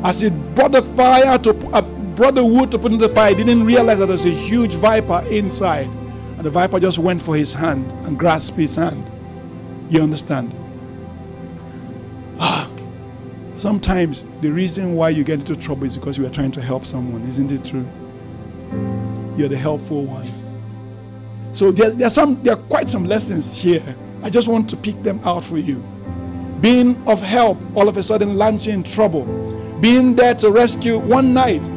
As 0.04 0.22
he 0.22 0.30
brought 0.30 0.72
the 0.74 0.82
fire 0.82 1.38
to 1.40 1.68
uh, 1.74 1.82
brought 2.22 2.36
the 2.36 2.46
wood 2.46 2.70
to 2.70 2.78
put 2.78 2.92
in 2.92 3.00
the 3.00 3.10
fire, 3.10 3.30
he 3.30 3.36
didn't 3.36 3.66
realize 3.66 3.98
that 3.98 4.06
there's 4.06 4.26
a 4.26 4.30
huge 4.30 4.76
viper 4.76 5.26
inside. 5.32 5.88
And 6.38 6.44
the 6.44 6.52
viper 6.52 6.80
just 6.80 7.00
went 7.00 7.20
for 7.20 7.36
his 7.36 7.52
hand 7.52 7.92
and 8.06 8.16
grasped 8.16 8.58
his 8.58 8.76
hand. 8.76 9.10
You 9.90 10.04
understand? 10.04 10.54
Ah, 12.40 12.70
sometimes 13.56 14.28
the 14.42 14.52
reason 14.52 14.94
why 14.94 15.10
you 15.10 15.24
get 15.24 15.40
into 15.40 15.56
trouble 15.56 15.86
is 15.86 15.98
because 15.98 16.16
you 16.16 16.24
are 16.28 16.30
trying 16.30 16.52
to 16.52 16.62
help 16.62 16.86
someone. 16.86 17.28
Isn't 17.28 17.52
it 17.52 17.66
true? 17.66 17.88
You're 19.36 19.50
the 19.50 19.58
helpful 19.58 20.06
one. 20.06 20.32
So 21.54 21.72
there, 21.72 21.90
there, 21.90 22.06
are 22.06 22.12
some, 22.12 22.40
there 22.44 22.54
are 22.54 22.64
quite 22.68 22.88
some 22.88 23.06
lessons 23.06 23.56
here. 23.56 23.96
I 24.22 24.30
just 24.30 24.48
want 24.48 24.70
to 24.70 24.78
pick 24.78 25.02
them 25.02 25.20
out 25.24 25.44
for 25.44 25.58
you. 25.58 25.84
Being 26.60 27.02
of 27.08 27.20
help 27.20 27.58
all 27.76 27.90
of 27.90 27.98
a 27.98 28.04
sudden 28.04 28.38
lands 28.38 28.68
you 28.68 28.74
in 28.74 28.84
trouble. 28.84 29.26
Being 29.82 30.16
there 30.16 30.36
to 30.36 30.52
rescue 30.52 31.00
one 31.00 31.34
night. 31.34 31.68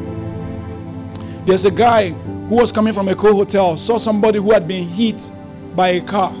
There's 1.45 1.65
a 1.65 1.71
guy 1.71 2.09
who 2.09 2.55
was 2.55 2.71
coming 2.71 2.93
from 2.93 3.07
a 3.07 3.15
hotel 3.15 3.77
saw 3.77 3.97
somebody 3.97 4.39
who 4.39 4.51
had 4.51 4.67
been 4.67 4.87
hit 4.87 5.31
by 5.75 5.89
a 5.89 6.01
car, 6.01 6.35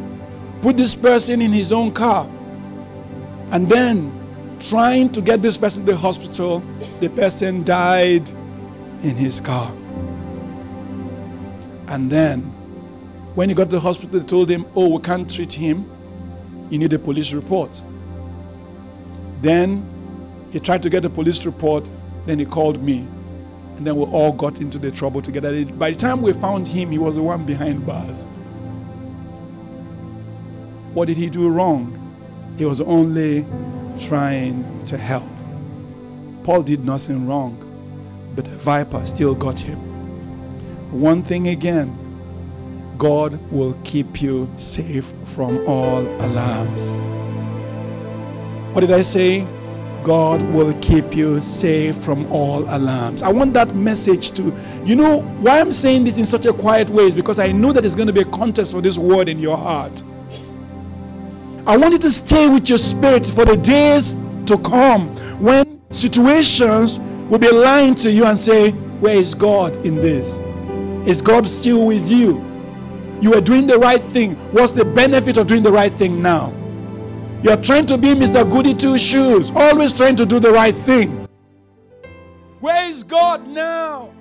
put 0.61 0.77
this 0.77 0.95
person 0.95 1.41
in 1.41 1.51
his 1.51 1.71
own 1.71 1.91
car, 1.91 2.27
and 3.51 3.67
then 3.69 4.11
trying 4.59 5.11
to 5.11 5.21
get 5.21 5.43
this 5.43 5.57
person 5.57 5.85
to 5.85 5.91
the 5.91 5.97
hospital, 5.97 6.63
the 7.01 7.09
person 7.09 7.63
died 7.63 8.27
in 9.03 9.15
his 9.15 9.39
car. 9.39 9.71
And 11.87 12.09
then, 12.09 12.41
when 13.35 13.49
he 13.49 13.53
got 13.53 13.65
to 13.65 13.75
the 13.75 13.79
hospital, 13.79 14.19
they 14.19 14.25
told 14.25 14.49
him, 14.49 14.65
Oh, 14.75 14.95
we 14.95 15.01
can't 15.03 15.29
treat 15.29 15.53
him. 15.53 15.89
You 16.71 16.79
need 16.79 16.93
a 16.93 16.99
police 16.99 17.31
report. 17.31 17.83
Then 19.41 19.85
he 20.51 20.59
tried 20.59 20.81
to 20.81 20.89
get 20.89 21.05
a 21.05 21.09
police 21.09 21.45
report. 21.45 21.91
Then 22.25 22.39
he 22.39 22.45
called 22.45 22.81
me. 22.81 23.07
And 23.77 23.85
then 23.85 23.95
we 23.95 24.03
all 24.05 24.31
got 24.31 24.61
into 24.61 24.79
the 24.79 24.91
trouble 24.91 25.21
together. 25.21 25.65
By 25.65 25.91
the 25.91 25.97
time 25.97 26.21
we 26.21 26.33
found 26.33 26.67
him, 26.67 26.91
he 26.91 26.97
was 26.97 27.15
the 27.15 27.21
one 27.21 27.45
behind 27.45 27.85
bars. 27.85 28.25
What 30.93 31.05
did 31.05 31.17
he 31.17 31.29
do 31.29 31.49
wrong? 31.49 32.01
He 32.57 32.65
was 32.65 32.79
only 32.79 33.45
trying 33.99 34.83
to 34.85 34.97
help. 34.97 35.29
Paul 36.43 36.63
did 36.63 36.85
nothing 36.85 37.27
wrong, 37.27 37.57
but 38.35 38.45
the 38.45 38.51
viper 38.51 39.05
still 39.05 39.35
got 39.35 39.59
him. 39.59 39.77
One 40.91 41.21
thing 41.21 41.49
again 41.49 41.97
God 42.97 43.39
will 43.51 43.77
keep 43.83 44.21
you 44.21 44.49
safe 44.55 45.11
from 45.25 45.67
all 45.67 46.01
alarms. 46.23 47.07
What 48.73 48.81
did 48.81 48.91
I 48.91 49.01
say? 49.01 49.45
God 50.05 50.43
will 50.53 50.71
keep 50.81 51.15
you 51.15 51.41
safe 51.41 51.97
from 51.97 52.31
all 52.31 52.63
alarms. 52.75 53.23
I 53.23 53.31
want 53.31 53.55
that 53.55 53.73
message 53.73 54.29
to, 54.33 54.55
you 54.85 54.95
know, 54.95 55.21
why 55.39 55.59
I'm 55.59 55.71
saying 55.71 56.03
this 56.03 56.19
in 56.19 56.27
such 56.27 56.45
a 56.45 56.53
quiet 56.53 56.91
way 56.91 57.05
is 57.05 57.15
because 57.15 57.39
I 57.39 57.51
know 57.51 57.71
that 57.71 57.81
there's 57.81 57.95
going 57.95 58.05
to 58.05 58.13
be 58.13 58.21
a 58.21 58.25
contest 58.25 58.73
for 58.73 58.81
this 58.81 58.99
word 58.99 59.27
in 59.29 59.39
your 59.39 59.57
heart. 59.57 60.03
I 61.65 61.75
want 61.75 61.93
you 61.93 61.97
to 61.97 62.11
stay 62.11 62.47
with 62.47 62.69
your 62.69 62.77
spirit 62.77 63.25
for 63.25 63.45
the 63.45 63.57
days 63.57 64.13
to 64.45 64.59
come 64.59 65.07
when 65.41 65.81
situations 65.89 66.99
will 67.27 67.39
be 67.39 67.49
lying 67.49 67.95
to 67.95 68.11
you 68.11 68.25
and 68.25 68.37
say, 68.37 68.73
Where 69.01 69.15
is 69.15 69.33
God 69.33 69.75
in 69.83 69.95
this? 69.95 70.37
Is 71.09 71.19
God 71.19 71.47
still 71.47 71.83
with 71.83 72.11
you? 72.11 72.45
You 73.21 73.33
are 73.33 73.41
doing 73.41 73.65
the 73.65 73.79
right 73.79 74.03
thing. 74.03 74.35
What's 74.51 74.71
the 74.71 74.85
benefit 74.85 75.37
of 75.37 75.47
doing 75.47 75.63
the 75.63 75.71
right 75.71 75.93
thing 75.93 76.21
now? 76.21 76.53
You're 77.45 77.57
trying 77.57 77.85
to 77.85 77.97
be 77.99 78.07
Mr. 78.15 78.43
Goody 78.49 78.73
Two 78.73 78.97
Shoes, 78.97 79.51
always 79.53 79.93
trying 79.93 80.15
to 80.15 80.25
do 80.25 80.39
the 80.39 80.49
right 80.49 80.73
thing. 80.73 81.27
Where 82.59 82.89
is 82.89 83.03
God 83.03 83.47
now? 83.47 84.11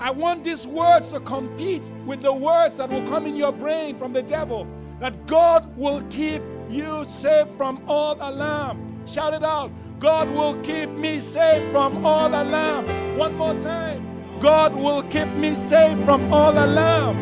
I 0.00 0.10
want 0.10 0.44
these 0.44 0.66
words 0.66 1.12
to 1.12 1.20
compete 1.20 1.92
with 2.06 2.22
the 2.22 2.32
words 2.32 2.78
that 2.78 2.88
will 2.88 3.06
come 3.06 3.26
in 3.26 3.36
your 3.36 3.52
brain 3.52 3.98
from 3.98 4.14
the 4.14 4.22
devil 4.22 4.66
that 4.98 5.26
God 5.26 5.76
will 5.76 6.00
keep 6.08 6.40
you 6.70 7.04
safe 7.04 7.48
from 7.58 7.82
all 7.86 8.16
alarm. 8.18 9.02
Shout 9.06 9.34
it 9.34 9.42
out. 9.44 9.70
God 9.98 10.30
will 10.30 10.58
keep 10.62 10.88
me 10.88 11.20
safe 11.20 11.70
from 11.70 12.02
all 12.02 12.28
alarm. 12.28 13.18
One 13.18 13.36
more 13.36 13.60
time. 13.60 14.40
God 14.40 14.74
will 14.74 15.02
keep 15.02 15.28
me 15.34 15.54
safe 15.54 16.02
from 16.06 16.32
all 16.32 16.52
alarm. 16.52 17.18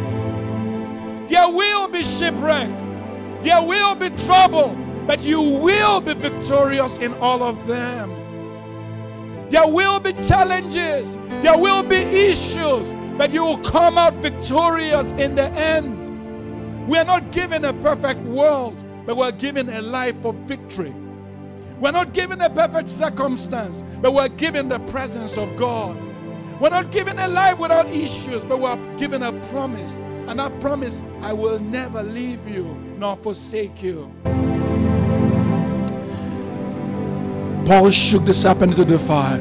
There 1.28 1.50
will 1.50 1.88
be 1.88 2.04
shipwreck. 2.04 2.85
There 3.46 3.62
will 3.62 3.94
be 3.94 4.10
trouble, 4.10 4.76
but 5.06 5.22
you 5.22 5.40
will 5.40 6.00
be 6.00 6.14
victorious 6.14 6.98
in 6.98 7.14
all 7.18 7.44
of 7.44 7.68
them. 7.68 8.10
There 9.50 9.68
will 9.68 10.00
be 10.00 10.14
challenges. 10.14 11.14
There 11.44 11.56
will 11.56 11.84
be 11.84 11.94
issues, 11.94 12.92
but 13.16 13.30
you 13.30 13.44
will 13.44 13.58
come 13.58 13.98
out 13.98 14.14
victorious 14.14 15.12
in 15.12 15.36
the 15.36 15.48
end. 15.52 16.88
We 16.88 16.98
are 16.98 17.04
not 17.04 17.30
given 17.30 17.64
a 17.64 17.72
perfect 17.72 18.18
world, 18.22 18.82
but 19.06 19.16
we're 19.16 19.30
given 19.30 19.70
a 19.70 19.80
life 19.80 20.24
of 20.24 20.34
victory. 20.48 20.92
We're 21.78 21.92
not 21.92 22.14
given 22.14 22.40
a 22.40 22.50
perfect 22.50 22.88
circumstance, 22.88 23.84
but 24.02 24.12
we're 24.12 24.26
given 24.26 24.68
the 24.68 24.80
presence 24.90 25.38
of 25.38 25.54
God. 25.54 25.96
We're 26.60 26.70
not 26.70 26.90
given 26.90 27.16
a 27.20 27.28
life 27.28 27.60
without 27.60 27.88
issues, 27.88 28.42
but 28.42 28.58
we're 28.58 28.96
given 28.96 29.22
a 29.22 29.32
promise. 29.50 29.98
And 30.26 30.40
that 30.40 30.60
promise, 30.60 31.00
I 31.20 31.32
will 31.32 31.60
never 31.60 32.02
leave 32.02 32.48
you 32.48 32.85
nor 32.98 33.16
forsake 33.16 33.82
you. 33.82 34.10
Paul 37.66 37.90
shook 37.90 38.24
the 38.24 38.32
serpent 38.32 38.78
into 38.78 38.84
the 38.84 38.98
fire. 38.98 39.38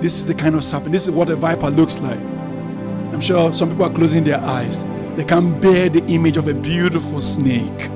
This 0.00 0.14
is 0.14 0.26
the 0.26 0.34
kind 0.34 0.54
of 0.54 0.62
serpent. 0.64 0.92
This 0.92 1.04
is 1.04 1.10
what 1.10 1.28
a 1.28 1.36
viper 1.36 1.70
looks 1.70 1.98
like. 1.98 2.18
I'm 2.18 3.20
sure 3.20 3.52
some 3.52 3.70
people 3.70 3.84
are 3.84 3.92
closing 3.92 4.24
their 4.24 4.40
eyes. 4.40 4.84
They 5.16 5.24
can't 5.24 5.60
bear 5.60 5.88
the 5.88 6.04
image 6.06 6.36
of 6.36 6.48
a 6.48 6.54
beautiful 6.54 7.20
snake. 7.20 7.68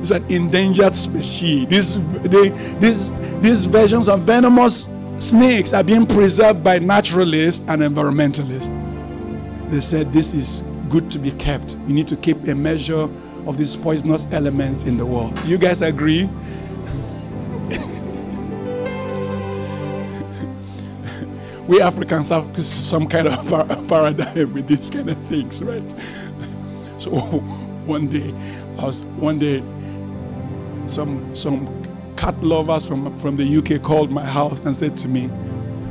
it's 0.00 0.10
an 0.10 0.24
endangered 0.30 0.94
species. 0.94 1.66
These, 1.68 2.20
they, 2.22 2.50
these, 2.78 3.10
these 3.40 3.64
versions 3.64 4.08
of 4.08 4.20
venomous 4.22 4.88
snakes 5.18 5.72
are 5.72 5.82
being 5.82 6.06
preserved 6.06 6.62
by 6.62 6.78
naturalists 6.78 7.64
and 7.68 7.80
environmentalists. 7.82 8.83
They 9.74 9.80
said 9.80 10.12
this 10.12 10.34
is 10.34 10.62
good 10.88 11.10
to 11.10 11.18
be 11.18 11.32
kept. 11.32 11.72
You 11.88 11.94
need 11.94 12.06
to 12.06 12.14
keep 12.14 12.46
a 12.46 12.54
measure 12.54 13.10
of 13.44 13.58
these 13.58 13.74
poisonous 13.74 14.24
elements 14.30 14.84
in 14.84 14.96
the 14.96 15.04
world. 15.04 15.34
Do 15.42 15.48
you 15.48 15.58
guys 15.58 15.82
agree? 15.82 16.26
we 21.66 21.80
Africans 21.80 22.28
have 22.28 22.56
some 22.64 23.08
kind 23.08 23.26
of 23.26 23.48
paradigm 23.88 24.54
with 24.54 24.68
these 24.68 24.90
kind 24.90 25.10
of 25.10 25.18
things, 25.24 25.60
right? 25.60 25.82
So 27.00 27.10
one 27.84 28.06
day, 28.06 28.32
I 28.78 28.84
was 28.84 29.02
one 29.18 29.40
day 29.40 29.60
some 30.86 31.34
some 31.34 31.66
cat 32.14 32.40
lovers 32.44 32.86
from 32.86 33.12
from 33.16 33.34
the 33.36 33.58
UK 33.58 33.82
called 33.82 34.12
my 34.12 34.24
house 34.24 34.60
and 34.60 34.76
said 34.76 34.96
to 34.98 35.08
me, 35.08 35.28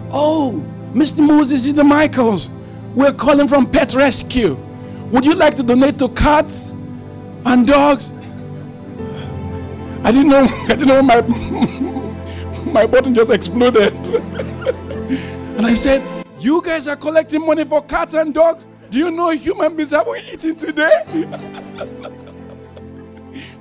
"Oh, 0.10 0.64
Mr. 0.94 1.20
Moses 1.20 1.66
is 1.66 1.74
the 1.74 1.84
Michaels. 1.84 2.48
We're 2.96 3.14
calling 3.14 3.48
from 3.48 3.66
Pet 3.66 3.94
Rescue. 3.94 4.56
Would 5.12 5.26
you 5.26 5.34
like 5.34 5.56
to 5.58 5.64
donate 5.64 6.00
to 6.00 6.10
cats 6.10 6.70
and 7.46 7.66
dogs?" 7.66 8.12
I 10.04 10.12
didn't 10.12 10.30
know. 10.30 10.46
I 10.70 10.76
didn't 10.76 10.88
know 10.88 11.02
my 11.02 11.22
my 12.72 12.86
button 12.86 13.14
just 13.14 13.32
exploded. 13.32 13.94
and 15.58 15.66
I 15.66 15.76
said, 15.76 16.04
"You 16.40 16.62
guys 16.62 16.88
are 16.88 16.96
collecting 16.96 17.46
money 17.46 17.66
for 17.66 17.82
cats 17.82 18.14
and 18.14 18.34
dogs. 18.34 18.66
Do 18.90 18.98
you 19.00 19.12
know 19.12 19.30
human 19.32 19.76
beings 19.76 19.94
are 19.94 20.06
eaten 20.18 20.56
today?" 20.56 21.04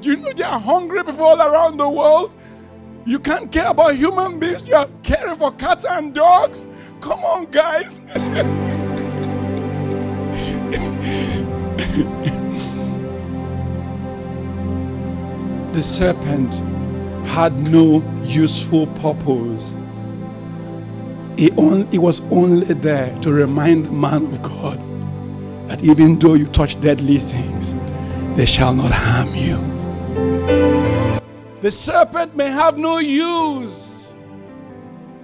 Do 0.01 0.11
you 0.11 0.16
know 0.16 0.33
there 0.33 0.49
are 0.49 0.59
hungry 0.61 1.05
people 1.05 1.25
all 1.25 1.40
around 1.40 1.77
the 1.77 1.88
world? 1.88 2.35
You 3.07 3.18
can't 3.18 3.51
care 3.51 3.68
about 3.68 3.95
human 3.95 4.38
beings, 4.38 4.66
you 4.66 4.75
are 4.75 4.88
caring 5.03 5.37
for 5.37 5.53
cats 5.53 5.85
and 5.85 6.14
dogs? 6.14 6.68
Come 7.01 7.21
on, 7.21 7.47
guys. 7.47 8.01
The 15.72 15.82
serpent 15.82 16.54
had 17.26 17.58
no 17.70 18.02
useful 18.22 18.87
purpose. 18.88 19.74
It, 21.38 21.52
it 21.92 21.98
was 21.98 22.20
only 22.30 22.66
there 22.66 23.18
to 23.20 23.32
remind 23.32 23.90
man 23.90 24.26
of 24.26 24.42
God 24.42 24.78
that 25.68 25.82
even 25.82 26.18
though 26.18 26.35
you 26.35 26.46
touch 26.46 26.80
deadly 26.80 27.18
things, 27.18 27.74
they 28.37 28.46
shall 28.46 28.74
not 28.74 28.92
harm 28.92 29.35
you. 29.35 29.56
The 31.62 31.70
serpent 31.70 32.37
may 32.37 32.50
have 32.50 32.76
no 32.76 32.98
use. 32.98 34.12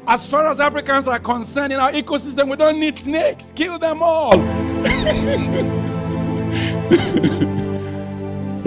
As 0.06 0.24
far 0.24 0.48
as 0.48 0.60
Africans 0.60 1.06
are 1.06 1.18
concerned, 1.18 1.72
in 1.72 1.78
our 1.78 1.92
ecosystem, 1.92 2.48
we 2.48 2.56
don't 2.56 2.80
need 2.80 2.98
snakes. 2.98 3.52
Kill 3.52 3.78
them 3.78 4.02
all. 4.02 4.32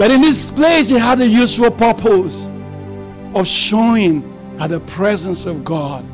but 0.02 0.10
in 0.10 0.20
this 0.20 0.50
place, 0.50 0.88
he 0.88 0.98
had 0.98 1.20
a 1.20 1.28
useful 1.28 1.70
purpose 1.70 2.48
of 3.36 3.46
showing 3.46 4.56
that 4.58 4.70
the 4.70 4.80
presence 4.80 5.46
of 5.46 5.62
God 5.62 6.04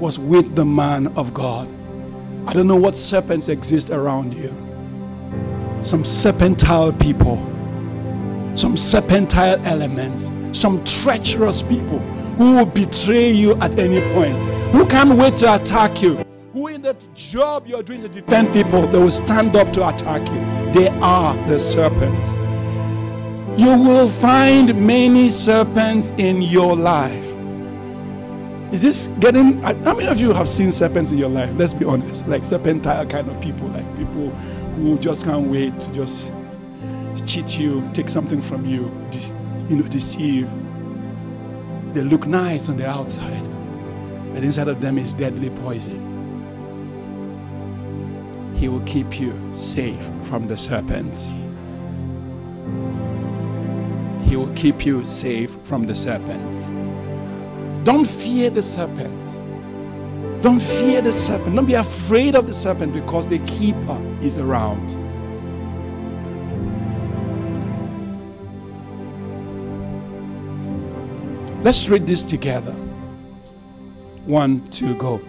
was 0.00 0.18
with 0.18 0.56
the 0.56 0.64
man 0.64 1.06
of 1.16 1.32
God. 1.32 1.68
I 2.48 2.52
don't 2.52 2.66
know 2.66 2.74
what 2.74 2.96
serpents 2.96 3.46
exist 3.46 3.90
around 3.90 4.34
you. 4.34 4.48
Some 5.80 6.02
serpentile 6.02 6.98
people, 6.98 7.36
some 8.56 8.74
serpentile 8.76 9.64
elements 9.64 10.28
some 10.50 10.82
treacherous 10.82 11.62
people 11.62 12.00
who 12.38 12.56
will 12.56 12.66
betray 12.66 13.30
you 13.30 13.54
at 13.58 13.78
any 13.78 14.00
point, 14.12 14.36
who 14.72 14.84
can't 14.86 15.16
wait 15.16 15.36
to 15.36 15.54
attack 15.54 16.02
you, 16.02 16.16
who 16.52 16.66
in 16.66 16.82
the 16.82 16.96
job 17.14 17.68
you're 17.68 17.84
doing 17.84 18.00
to 18.00 18.08
defend 18.08 18.52
people, 18.52 18.88
they 18.88 18.98
will 18.98 19.08
stand 19.08 19.54
up 19.54 19.72
to 19.74 19.86
attack 19.86 20.26
you. 20.30 20.72
They 20.72 20.88
are 20.98 21.36
the 21.46 21.60
serpents. 21.60 22.34
You 23.56 23.76
will 23.78 24.06
find 24.06 24.86
many 24.86 25.30
serpents 25.30 26.10
in 26.18 26.42
your 26.42 26.76
life. 26.76 27.24
Is 28.70 28.82
this 28.82 29.06
getting? 29.18 29.62
How 29.62 29.94
many 29.94 30.08
of 30.08 30.20
you 30.20 30.34
have 30.34 30.46
seen 30.46 30.70
serpents 30.70 31.10
in 31.10 31.16
your 31.16 31.30
life? 31.30 31.50
Let's 31.54 31.72
be 31.72 31.86
honest. 31.86 32.28
Like 32.28 32.44
serpentine 32.44 33.08
kind 33.08 33.30
of 33.30 33.40
people, 33.40 33.68
like 33.68 33.96
people 33.96 34.28
who 34.76 34.98
just 34.98 35.24
can't 35.24 35.46
wait 35.46 35.80
to 35.80 35.92
just 35.94 36.34
cheat 37.24 37.58
you, 37.58 37.88
take 37.94 38.10
something 38.10 38.42
from 38.42 38.66
you, 38.66 38.92
you 39.70 39.76
know, 39.76 39.86
deceive. 39.88 40.50
They 41.94 42.02
look 42.02 42.26
nice 42.26 42.68
on 42.68 42.76
the 42.76 42.86
outside, 42.86 43.42
but 44.34 44.44
inside 44.44 44.68
of 44.68 44.82
them 44.82 44.98
is 44.98 45.14
deadly 45.14 45.48
poison. 45.48 46.02
He 48.54 48.68
will 48.68 48.80
keep 48.80 49.18
you 49.18 49.32
safe 49.54 50.10
from 50.24 50.46
the 50.46 50.58
serpents. 50.58 51.32
He 54.26 54.34
will 54.34 54.52
keep 54.54 54.84
you 54.84 55.04
safe 55.04 55.56
from 55.62 55.86
the 55.86 55.94
serpents. 55.94 56.66
Don't 57.84 58.04
fear 58.04 58.50
the 58.50 58.62
serpent. 58.62 59.24
Don't 60.42 60.60
fear 60.60 61.00
the 61.00 61.12
serpent. 61.12 61.54
Don't 61.54 61.66
be 61.66 61.74
afraid 61.74 62.34
of 62.34 62.48
the 62.48 62.52
serpent 62.52 62.92
because 62.92 63.28
the 63.28 63.38
keeper 63.46 63.98
is 64.20 64.38
around. 64.38 64.96
Let's 71.62 71.88
read 71.88 72.06
this 72.06 72.22
together. 72.22 72.72
One, 74.24 74.68
two, 74.70 74.96
go. 74.96 75.20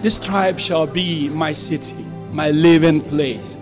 This 0.00 0.18
tribe 0.18 0.58
shall 0.58 0.88
be 0.88 1.28
my 1.28 1.52
city, 1.52 2.04
my 2.32 2.50
living 2.50 3.00
place, 3.00 3.56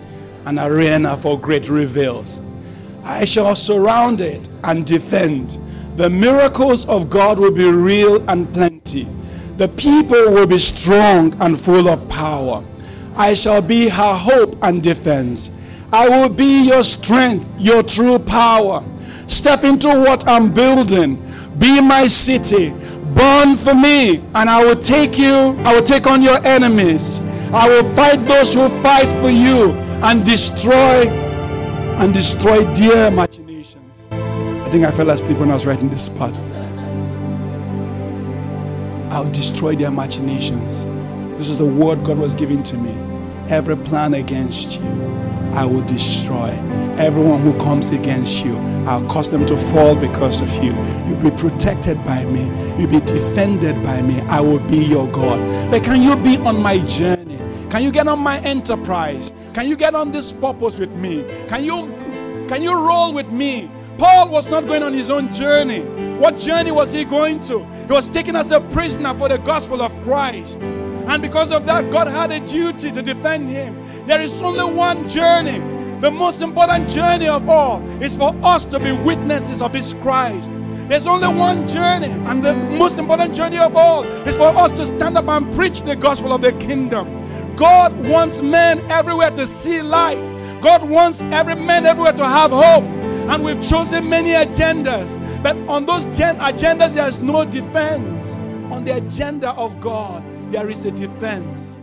an 0.45 0.57
arena 0.57 1.17
for 1.17 1.39
great 1.39 1.69
reveals. 1.69 2.39
I 3.03 3.25
shall 3.25 3.55
surround 3.55 4.21
it 4.21 4.47
and 4.63 4.85
defend. 4.85 5.57
The 5.97 6.09
miracles 6.09 6.85
of 6.87 7.09
God 7.09 7.39
will 7.39 7.51
be 7.51 7.69
real 7.69 8.23
and 8.29 8.51
plenty. 8.53 9.07
The 9.57 9.67
people 9.69 10.31
will 10.31 10.47
be 10.47 10.59
strong 10.59 11.35
and 11.41 11.59
full 11.59 11.89
of 11.89 12.07
power. 12.07 12.63
I 13.15 13.33
shall 13.33 13.61
be 13.61 13.89
her 13.89 14.13
hope 14.13 14.57
and 14.63 14.81
defense. 14.81 15.51
I 15.91 16.07
will 16.07 16.29
be 16.29 16.63
your 16.63 16.83
strength, 16.83 17.49
your 17.59 17.83
true 17.83 18.17
power. 18.17 18.83
Step 19.27 19.63
into 19.63 19.87
what 19.87 20.27
I'm 20.27 20.53
building. 20.53 21.21
Be 21.57 21.81
my 21.81 22.07
city. 22.07 22.69
Burn 23.13 23.57
for 23.57 23.73
me, 23.73 24.23
and 24.35 24.49
I 24.49 24.63
will 24.63 24.79
take 24.79 25.17
you, 25.17 25.59
I 25.65 25.73
will 25.73 25.83
take 25.83 26.07
on 26.07 26.21
your 26.21 26.43
enemies. 26.47 27.21
I 27.53 27.67
will 27.67 27.83
fight 27.95 28.25
those 28.25 28.53
who 28.53 28.69
fight 28.81 29.11
for 29.21 29.29
you 29.29 29.73
and 30.01 30.25
destroy 30.25 31.05
and 31.99 32.13
destroy 32.13 32.71
dear 32.73 33.11
machinations. 33.11 34.05
I 34.11 34.69
think 34.71 34.85
I 34.85 34.91
fell 34.91 35.09
asleep 35.09 35.37
when 35.37 35.51
I 35.51 35.53
was 35.55 35.65
writing 35.65 35.89
this 35.89 36.09
part. 36.09 36.37
I'll 39.11 39.31
destroy 39.31 39.75
their 39.75 39.91
machinations. 39.91 40.85
This 41.37 41.49
is 41.49 41.57
the 41.57 41.65
word 41.65 42.03
God 42.03 42.17
was 42.17 42.35
giving 42.35 42.63
to 42.63 42.77
me. 42.77 42.95
every 43.51 43.75
plan 43.75 44.13
against 44.13 44.79
you, 44.79 44.87
I 45.53 45.65
will 45.65 45.81
destroy. 45.83 46.49
Everyone 46.97 47.41
who 47.41 47.57
comes 47.59 47.89
against 47.89 48.45
you, 48.45 48.57
I'll 48.87 49.05
cause 49.09 49.29
them 49.29 49.45
to 49.47 49.57
fall 49.57 49.95
because 49.95 50.39
of 50.41 50.51
you. 50.63 50.73
You'll 51.07 51.21
be 51.21 51.31
protected 51.31 52.03
by 52.05 52.25
me. 52.25 52.45
You'll 52.79 52.89
be 52.89 53.01
defended 53.01 53.83
by 53.83 54.01
me. 54.01 54.21
I 54.21 54.39
will 54.39 54.59
be 54.59 54.77
your 54.77 55.07
God. 55.11 55.39
But 55.69 55.83
can 55.83 56.01
you 56.01 56.15
be 56.15 56.37
on 56.37 56.61
my 56.61 56.79
journey? 56.79 57.37
Can 57.69 57.83
you 57.83 57.91
get 57.91 58.07
on 58.07 58.19
my 58.19 58.39
enterprise? 58.39 59.31
Can 59.53 59.67
you 59.67 59.75
get 59.75 59.95
on 59.95 60.11
this 60.11 60.31
purpose 60.31 60.77
with 60.77 60.91
me? 60.91 61.23
Can 61.47 61.63
you 61.63 61.87
can 62.47 62.61
you 62.61 62.73
roll 62.73 63.13
with 63.13 63.29
me? 63.31 63.69
Paul 63.97 64.29
was 64.29 64.47
not 64.47 64.65
going 64.65 64.83
on 64.83 64.93
his 64.93 65.09
own 65.09 65.31
journey. 65.31 65.81
What 66.17 66.37
journey 66.37 66.71
was 66.71 66.91
he 66.93 67.05
going 67.05 67.39
to? 67.41 67.63
He 67.63 67.93
was 67.93 68.09
taken 68.09 68.35
as 68.35 68.51
a 68.51 68.61
prisoner 68.61 69.13
for 69.17 69.29
the 69.29 69.37
gospel 69.37 69.81
of 69.81 69.93
Christ. 70.03 70.59
And 70.61 71.21
because 71.21 71.51
of 71.51 71.65
that, 71.65 71.91
God 71.91 72.07
had 72.07 72.31
a 72.31 72.39
duty 72.39 72.91
to 72.91 73.01
defend 73.01 73.49
him. 73.49 73.77
There 74.05 74.21
is 74.21 74.41
only 74.41 74.63
one 74.63 75.07
journey. 75.09 75.59
The 76.01 76.09
most 76.09 76.41
important 76.41 76.89
journey 76.89 77.27
of 77.27 77.47
all 77.47 77.79
is 78.01 78.17
for 78.17 78.35
us 78.43 78.65
to 78.65 78.79
be 78.79 78.91
witnesses 78.91 79.61
of 79.61 79.71
His 79.71 79.93
Christ. 79.95 80.49
There's 80.87 81.05
only 81.05 81.27
one 81.27 81.67
journey, 81.67 82.07
and 82.07 82.43
the 82.43 82.55
most 82.55 82.97
important 82.97 83.35
journey 83.35 83.59
of 83.59 83.75
all 83.75 84.03
is 84.03 84.35
for 84.35 84.47
us 84.47 84.71
to 84.73 84.87
stand 84.87 85.15
up 85.15 85.27
and 85.27 85.53
preach 85.53 85.81
the 85.83 85.95
gospel 85.95 86.33
of 86.33 86.41
the 86.41 86.53
kingdom. 86.53 87.20
God 87.61 87.93
wants 88.07 88.41
men 88.41 88.79
everywhere 88.89 89.29
to 89.29 89.45
see 89.45 89.83
light. 89.83 90.25
God 90.63 90.81
wants 90.81 91.21
every 91.21 91.53
man 91.53 91.85
everywhere 91.85 92.13
to 92.13 92.25
have 92.25 92.49
hope. 92.49 92.83
And 93.29 93.43
we've 93.43 93.61
chosen 93.61 94.09
many 94.09 94.31
agendas, 94.31 95.13
but 95.43 95.55
on 95.67 95.85
those 95.85 96.03
gen- 96.17 96.39
agendas, 96.39 96.95
there's 96.95 97.19
no 97.19 97.45
defense. 97.45 98.33
On 98.73 98.83
the 98.83 98.95
agenda 98.95 99.51
of 99.51 99.79
God, 99.79 100.23
there 100.51 100.71
is 100.71 100.85
a 100.85 100.91
defense. 100.91 101.77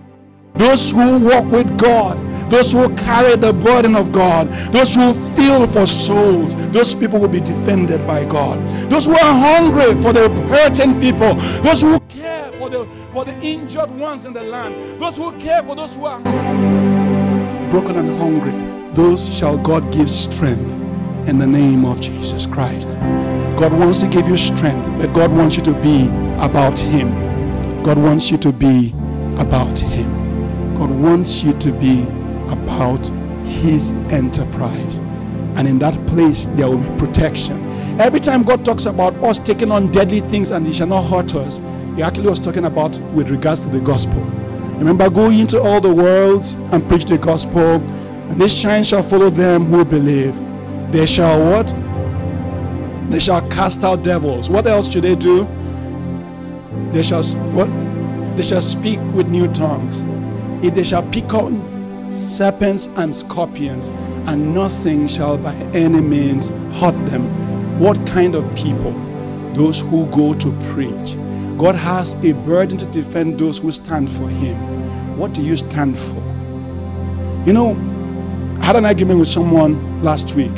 Those 0.55 0.91
who 0.91 1.21
walk 1.21 1.45
with 1.45 1.79
God, 1.79 2.19
those 2.51 2.73
who 2.73 2.93
carry 2.97 3.37
the 3.37 3.53
burden 3.53 3.95
of 3.95 4.11
God, 4.11 4.49
those 4.73 4.97
who 4.97 5.15
feel 5.37 5.69
for 5.69 5.87
souls, 5.87 6.57
those 6.73 6.93
people 6.93 7.21
will 7.21 7.29
be 7.29 7.39
defended 7.39 8.05
by 8.05 8.25
God. 8.25 8.59
Those 8.91 9.07
who 9.07 9.13
are 9.13 9.19
hungry 9.19 9.95
for 10.03 10.13
the 10.13 10.29
hurting 10.49 11.01
people, 11.01 11.37
those 11.63 11.83
who 11.83 12.01
for 12.69 12.85
the 12.85 13.13
for 13.13 13.25
the 13.25 13.39
injured 13.41 13.91
ones 13.91 14.27
in 14.27 14.33
the 14.33 14.43
land, 14.43 15.01
those 15.01 15.17
who 15.17 15.33
care 15.39 15.63
for 15.63 15.75
those 15.75 15.97
who 15.97 16.05
are 16.05 16.21
broken 17.71 17.97
and 17.97 18.19
hungry, 18.19 18.53
those 18.93 19.35
shall 19.35 19.57
God 19.57 19.91
give 19.93 20.11
strength 20.11 20.71
in 21.29 21.39
the 21.39 21.47
name 21.47 21.85
of 21.85 22.01
Jesus 22.01 22.47
Christ. 22.47 22.91
God 23.59 23.73
wants 23.73 24.01
to 24.01 24.09
give 24.09 24.29
you 24.29 24.37
strength, 24.37 25.01
but 25.01 25.13
God 25.13 25.33
wants 25.33 25.57
you 25.57 25.63
to 25.65 25.73
be 25.81 26.09
about 26.39 26.79
Him. 26.79 27.83
God 27.83 27.99
wants 27.99 28.31
you 28.31 28.37
to 28.39 28.53
be 28.53 28.91
about 29.39 29.79
Him. 29.79 30.75
God 30.77 30.91
wants 30.91 31.43
you 31.43 31.53
to 31.55 31.73
be 31.73 32.03
about 32.49 33.07
His 33.45 33.91
enterprise. 34.11 34.99
And 35.57 35.67
in 35.67 35.79
that 35.81 36.07
place, 36.07 36.47
there 36.55 36.69
will 36.69 36.79
be 36.79 36.99
protection. 36.99 37.67
Every 38.01 38.21
time 38.21 38.43
God 38.43 38.65
talks 38.65 38.87
about 38.87 39.15
us 39.25 39.39
taking 39.39 39.73
on 39.73 39.91
deadly 39.91 40.21
things 40.21 40.51
and 40.51 40.67
He 40.67 40.73
shall 40.73 40.87
not 40.87 41.03
hurt 41.03 41.35
us, 41.35 41.59
He 41.99 42.05
actually 42.05 42.29
was 42.29 42.39
talking 42.39 42.65
about 42.65 42.97
with 43.13 43.29
regards 43.29 43.59
to 43.63 43.69
the 43.69 43.81
gospel. 43.81 44.21
Remember, 44.79 45.11
go 45.11 45.31
into 45.31 45.61
all 45.61 45.81
the 45.81 45.93
worlds 45.93 46.53
and 46.71 46.89
preach 46.89 47.07
the 47.07 47.19
gospel, 47.19 47.83
and 47.83 48.41
this 48.41 48.57
shine 48.57 48.85
shall 48.85 49.03
follow 49.03 49.31
them 49.31 49.65
who 49.65 49.85
believe. 49.85 50.37
They 50.93 51.07
shall 51.07 51.45
what? 51.45 51.75
They 53.11 53.19
shall 53.19 53.43
cast 53.49 53.83
out 53.83 54.05
devils. 54.05 54.49
What 54.49 54.69
else 54.69 54.89
should 54.89 55.03
they 55.03 55.17
do? 55.17 55.49
They 56.93 57.03
shall 57.03 57.25
what? 57.51 57.67
They 58.37 58.45
shall 58.45 58.63
speak 58.63 59.01
with 59.13 59.27
new 59.27 59.53
tongues. 59.53 60.01
If 60.65 60.77
they 60.77 60.85
shall 60.85 61.03
pick 61.03 61.35
on 61.35 61.61
serpents 62.29 62.87
and 62.95 63.13
scorpions, 63.13 63.89
and 64.29 64.55
nothing 64.55 65.09
shall 65.09 65.37
by 65.37 65.55
any 65.75 66.01
means 66.01 66.51
hurt 66.79 66.95
them. 67.07 67.81
What 67.81 68.07
kind 68.07 68.37
of 68.37 68.55
people? 68.55 68.93
Those 69.55 69.81
who 69.81 70.07
go 70.13 70.33
to 70.35 70.53
preach. 70.73 71.17
God 71.59 71.75
has 71.75 72.15
a 72.25 72.33
burden 72.33 72.79
to 72.79 72.87
defend 72.87 73.39
those 73.39 73.59
who 73.59 73.73
stand 73.73 74.11
for 74.13 74.29
Him. 74.29 74.57
What 75.19 75.33
do 75.33 75.43
you 75.43 75.57
stand 75.57 75.99
for? 75.99 76.15
You 77.45 77.53
know, 77.53 77.73
I 78.61 78.67
had 78.67 78.77
an 78.77 78.85
argument 78.85 79.19
with 79.19 79.29
someone 79.29 80.01
last 80.03 80.35
week. 80.35 80.55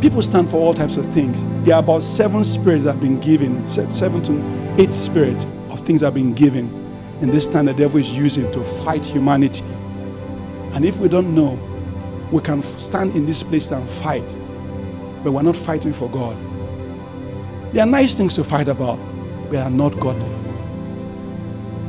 People 0.00 0.20
stand 0.22 0.50
for 0.50 0.56
all 0.56 0.74
types 0.74 0.96
of 0.96 1.06
things. 1.14 1.44
There 1.64 1.76
are 1.76 1.78
about 1.78 2.02
seven 2.02 2.42
spirits 2.42 2.84
that 2.84 2.92
have 2.92 3.00
been 3.00 3.20
given, 3.20 3.66
seven 3.68 4.22
to 4.24 4.82
eight 4.82 4.92
spirits 4.92 5.46
of 5.70 5.80
things 5.80 6.00
that 6.00 6.06
have 6.06 6.14
been 6.14 6.34
given. 6.34 6.68
And 7.20 7.32
this 7.32 7.46
time 7.46 7.66
the 7.66 7.72
devil 7.72 7.98
is 7.98 8.10
using 8.10 8.50
to 8.50 8.64
fight 8.82 9.06
humanity. 9.06 9.64
And 10.72 10.84
if 10.84 10.98
we 10.98 11.08
don't 11.08 11.32
know, 11.32 11.56
we 12.32 12.42
can 12.42 12.60
stand 12.62 13.14
in 13.14 13.24
this 13.24 13.44
place 13.44 13.70
and 13.70 13.88
fight, 13.88 14.36
but 15.22 15.30
we're 15.30 15.42
not 15.42 15.56
fighting 15.56 15.92
for 15.92 16.10
God. 16.10 16.36
There 17.72 17.84
are 17.84 17.86
nice 17.86 18.14
things 18.14 18.34
to 18.34 18.42
fight 18.42 18.66
about, 18.66 18.98
they 19.54 19.60
are 19.60 19.70
not 19.70 19.92
godly. 20.00 20.28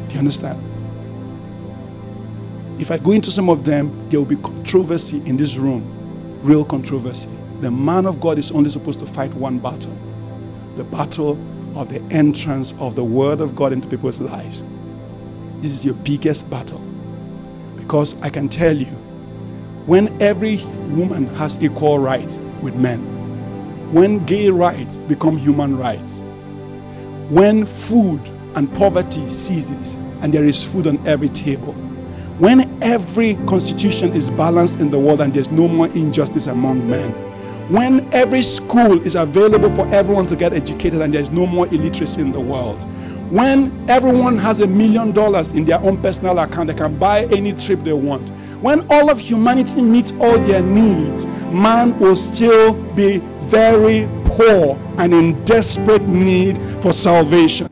Do 0.08 0.14
you 0.14 0.20
understand? 0.20 0.62
If 2.80 2.92
I 2.92 3.00
go 3.00 3.12
into 3.12 3.32
some 3.32 3.50
of 3.50 3.66
them, 3.66 4.08
there 4.12 4.20
will 4.20 4.28
be 4.28 4.36
controversy 4.36 5.18
in 5.26 5.36
this 5.36 5.58
room, 5.58 5.84
real 6.44 6.64
controversy. 6.64 7.28
The 7.62 7.72
man 7.72 8.06
of 8.06 8.22
God 8.22 8.38
is 8.38 8.52
only 8.52 8.70
supposed 8.70 9.00
to 9.00 9.08
fight 9.08 9.34
one 9.34 9.58
battle 9.58 9.98
the 10.76 10.84
battle 10.84 11.40
of 11.76 11.90
the 11.90 12.02
entrance 12.14 12.74
of 12.80 12.96
the 12.96 13.04
Word 13.04 13.40
of 13.42 13.56
God 13.56 13.74
into 13.74 13.88
people's 13.88 14.20
lives. 14.20 14.62
This 15.62 15.72
is 15.72 15.86
your 15.86 15.96
biggest 15.96 16.50
battle. 16.52 16.82
Because 17.78 18.22
I 18.22 18.30
can 18.30 18.48
tell 18.48 18.78
you, 18.78 18.94
when 19.88 20.22
every 20.22 20.58
woman 20.90 21.28
has 21.36 21.64
equal 21.64 21.98
rights 21.98 22.40
with 22.62 22.76
men, 22.76 23.00
when 23.92 24.24
gay 24.26 24.50
rights 24.50 25.00
become 25.00 25.38
human 25.38 25.78
rights, 25.78 26.26
when 27.30 27.66
food 27.66 28.22
and 28.56 28.72
poverty 28.76 29.28
ceases 29.30 29.96
and 30.22 30.34
there 30.34 30.46
is 30.46 30.64
food 30.64 30.88
on 30.88 31.06
every 31.08 31.30
table, 31.30 31.74
when 32.38 32.84
every 32.84 33.36
constitution 33.48 34.12
is 34.14 34.30
balanced 34.30 34.80
in 34.80 34.92
the 34.92 35.00
world 35.00 35.22
and 35.22 35.34
there's 35.34 35.50
no 35.50 35.68
more 35.68 35.88
injustice 35.88 36.48
among 36.48 36.88
men, 36.90 37.12
when 37.70 38.08
every 38.14 38.44
school 38.44 39.02
is 39.02 39.16
available 39.16 39.74
for 39.74 39.88
everyone 39.88 40.28
to 40.28 40.36
get 40.36 40.54
educated 40.54 41.02
and 41.02 41.14
there's 41.14 41.32
no 41.32 41.48
more 41.48 41.66
illiteracy 41.68 42.22
in 42.22 42.32
the 42.32 42.40
world, 42.40 42.84
when 43.32 43.90
everyone 43.90 44.38
has 44.38 44.60
a 44.60 44.68
million 44.68 45.12
dollars 45.12 45.52
in 45.52 45.66
their 45.66 45.80
own 45.80 46.00
personal 46.00 46.38
account, 46.38 46.68
they 46.68 46.76
can 46.76 46.96
buy 47.00 47.26
any 47.26 47.54
trip 47.54 47.84
they 47.84 47.94
want. 47.94 48.30
When 48.62 48.86
all 48.92 49.10
of 49.10 49.20
humanity 49.20 49.82
meets 49.82 50.12
all 50.20 50.38
their 50.38 50.62
needs, 50.62 51.26
man 51.52 51.98
will 51.98 52.16
still 52.16 52.76
be 52.94 53.18
very 53.48 54.08
poor 54.38 54.78
and 54.98 55.14
in 55.14 55.44
desperate 55.46 56.04
need 56.04 56.58
for 56.82 56.94
salvation. 56.94 57.70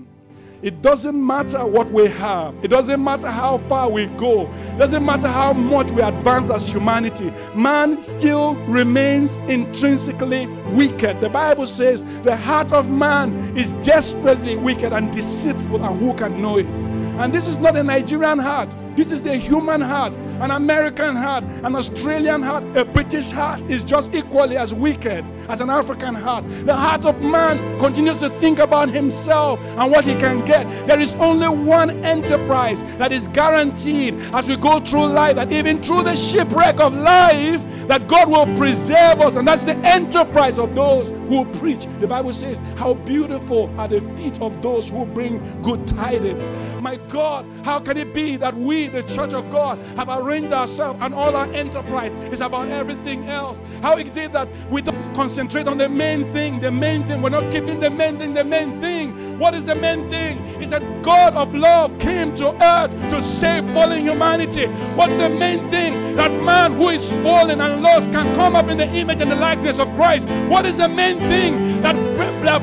It 0.63 0.81
doesn't 0.81 1.27
matter 1.27 1.65
what 1.65 1.91
we 1.91 2.07
have. 2.07 2.55
It 2.63 2.69
doesn't 2.69 3.03
matter 3.03 3.29
how 3.29 3.57
far 3.67 3.89
we 3.91 4.05
go. 4.05 4.49
It 4.49 4.77
doesn't 4.77 5.05
matter 5.05 5.27
how 5.27 5.51
much 5.51 5.91
we 5.91 6.01
advance 6.01 6.49
as 6.49 6.69
humanity. 6.69 7.33
Man 7.53 8.01
still 8.01 8.55
remains 8.67 9.35
intrinsically 9.51 10.47
wicked. 10.71 11.19
The 11.19 11.29
Bible 11.29 11.67
says 11.67 12.05
the 12.23 12.37
heart 12.37 12.71
of 12.71 12.89
man 12.89 13.57
is 13.57 13.73
desperately 13.83 14.55
wicked 14.55 14.93
and 14.93 15.11
deceitful, 15.11 15.83
and 15.83 15.99
who 15.99 16.13
can 16.13 16.41
know 16.41 16.57
it? 16.57 16.79
And 17.19 17.33
this 17.33 17.45
is 17.45 17.57
not 17.57 17.75
a 17.75 17.83
Nigerian 17.83 18.39
heart. 18.39 18.73
This 18.95 19.09
is 19.09 19.23
the 19.23 19.35
human 19.35 19.81
heart, 19.81 20.13
an 20.39 20.51
American 20.51 21.15
heart, 21.15 21.43
an 21.63 21.75
Australian 21.75 22.43
heart, 22.43 22.63
a 22.77 22.85
British 22.85 23.31
heart 23.31 23.61
is 23.69 23.83
just 23.83 24.13
equally 24.13 24.55
as 24.55 24.71
wicked 24.71 25.25
as 25.49 25.61
an 25.61 25.69
African 25.69 26.13
heart. 26.13 26.47
The 26.65 26.75
heart 26.75 27.05
of 27.05 27.19
man 27.21 27.79
continues 27.79 28.19
to 28.19 28.29
think 28.39 28.59
about 28.59 28.89
himself 28.89 29.59
and 29.59 29.91
what 29.91 30.05
he 30.05 30.15
can 30.15 30.45
get. 30.45 30.69
There 30.87 30.99
is 30.99 31.13
only 31.15 31.49
one 31.49 32.03
enterprise 32.05 32.83
that 32.97 33.11
is 33.11 33.27
guaranteed 33.29 34.15
as 34.33 34.47
we 34.47 34.57
go 34.57 34.79
through 34.79 35.07
life, 35.07 35.37
that 35.37 35.51
even 35.51 35.81
through 35.81 36.03
the 36.03 36.15
shipwreck 36.15 36.79
of 36.79 36.93
life, 36.93 37.65
that 37.87 38.07
God 38.07 38.29
will 38.29 38.45
preserve 38.57 39.21
us, 39.21 39.35
and 39.35 39.47
that's 39.47 39.63
the 39.63 39.75
enterprise 39.77 40.57
of 40.57 40.75
those 40.75 41.09
who 41.27 41.45
preach. 41.59 41.87
The 41.99 42.07
Bible 42.07 42.33
says, 42.33 42.59
How 42.77 42.93
beautiful 42.93 43.69
are 43.77 43.87
the 43.87 44.01
feet 44.15 44.41
of 44.41 44.61
those 44.61 44.89
who 44.89 45.05
bring 45.05 45.61
good 45.61 45.87
tidings. 45.87 46.47
My 46.81 46.97
God, 47.07 47.45
how 47.63 47.79
can 47.79 47.97
it 47.97 48.13
be 48.13 48.37
that 48.37 48.55
we, 48.55 48.82
the 48.87 49.03
church 49.03 49.33
of 49.33 49.49
God, 49.49 49.79
have 49.97 50.09
arranged 50.09 50.53
ourselves 50.53 50.99
and 51.01 51.13
all 51.13 51.35
our 51.35 51.51
enterprise 51.53 52.13
is 52.31 52.41
about 52.41 52.69
everything 52.69 53.27
else? 53.27 53.57
How 53.81 53.97
is 53.97 54.17
it 54.17 54.33
that 54.33 54.47
we 54.69 54.81
don't 54.81 55.13
concentrate 55.13 55.67
on 55.67 55.77
the 55.77 55.89
main 55.89 56.31
thing? 56.33 56.59
The 56.59 56.71
main 56.71 57.03
thing, 57.03 57.21
we're 57.21 57.29
not 57.29 57.51
keeping 57.51 57.79
the 57.79 57.89
main 57.89 58.17
thing 58.17 58.33
the 58.33 58.43
main 58.43 58.79
thing. 58.79 59.32
What 59.43 59.55
is 59.55 59.65
the 59.65 59.75
main 59.75 60.09
thing? 60.09 60.37
Is 60.61 60.69
that 60.69 61.03
God 61.03 61.33
of 61.33 61.53
love 61.53 61.99
came 61.99 62.33
to 62.37 62.53
earth 62.63 62.91
to 63.09 63.21
save 63.21 63.69
fallen 63.73 63.99
humanity. 63.99 64.67
What's 64.95 65.17
the 65.17 65.29
main 65.29 65.69
thing? 65.69 66.15
That 66.15 66.31
man 66.45 66.75
who 66.75 66.87
is 66.87 67.11
fallen 67.21 67.59
and 67.59 67.83
lost 67.83 68.09
can 68.13 68.33
come 68.35 68.55
up 68.55 68.69
in 68.69 68.77
the 68.77 68.87
image 68.87 69.19
and 69.19 69.29
the 69.29 69.35
likeness 69.35 69.79
of 69.79 69.93
Christ. 69.97 70.29
What 70.47 70.65
is 70.65 70.77
the 70.77 70.87
main 70.87 71.19
thing? 71.19 71.81
That 71.81 71.97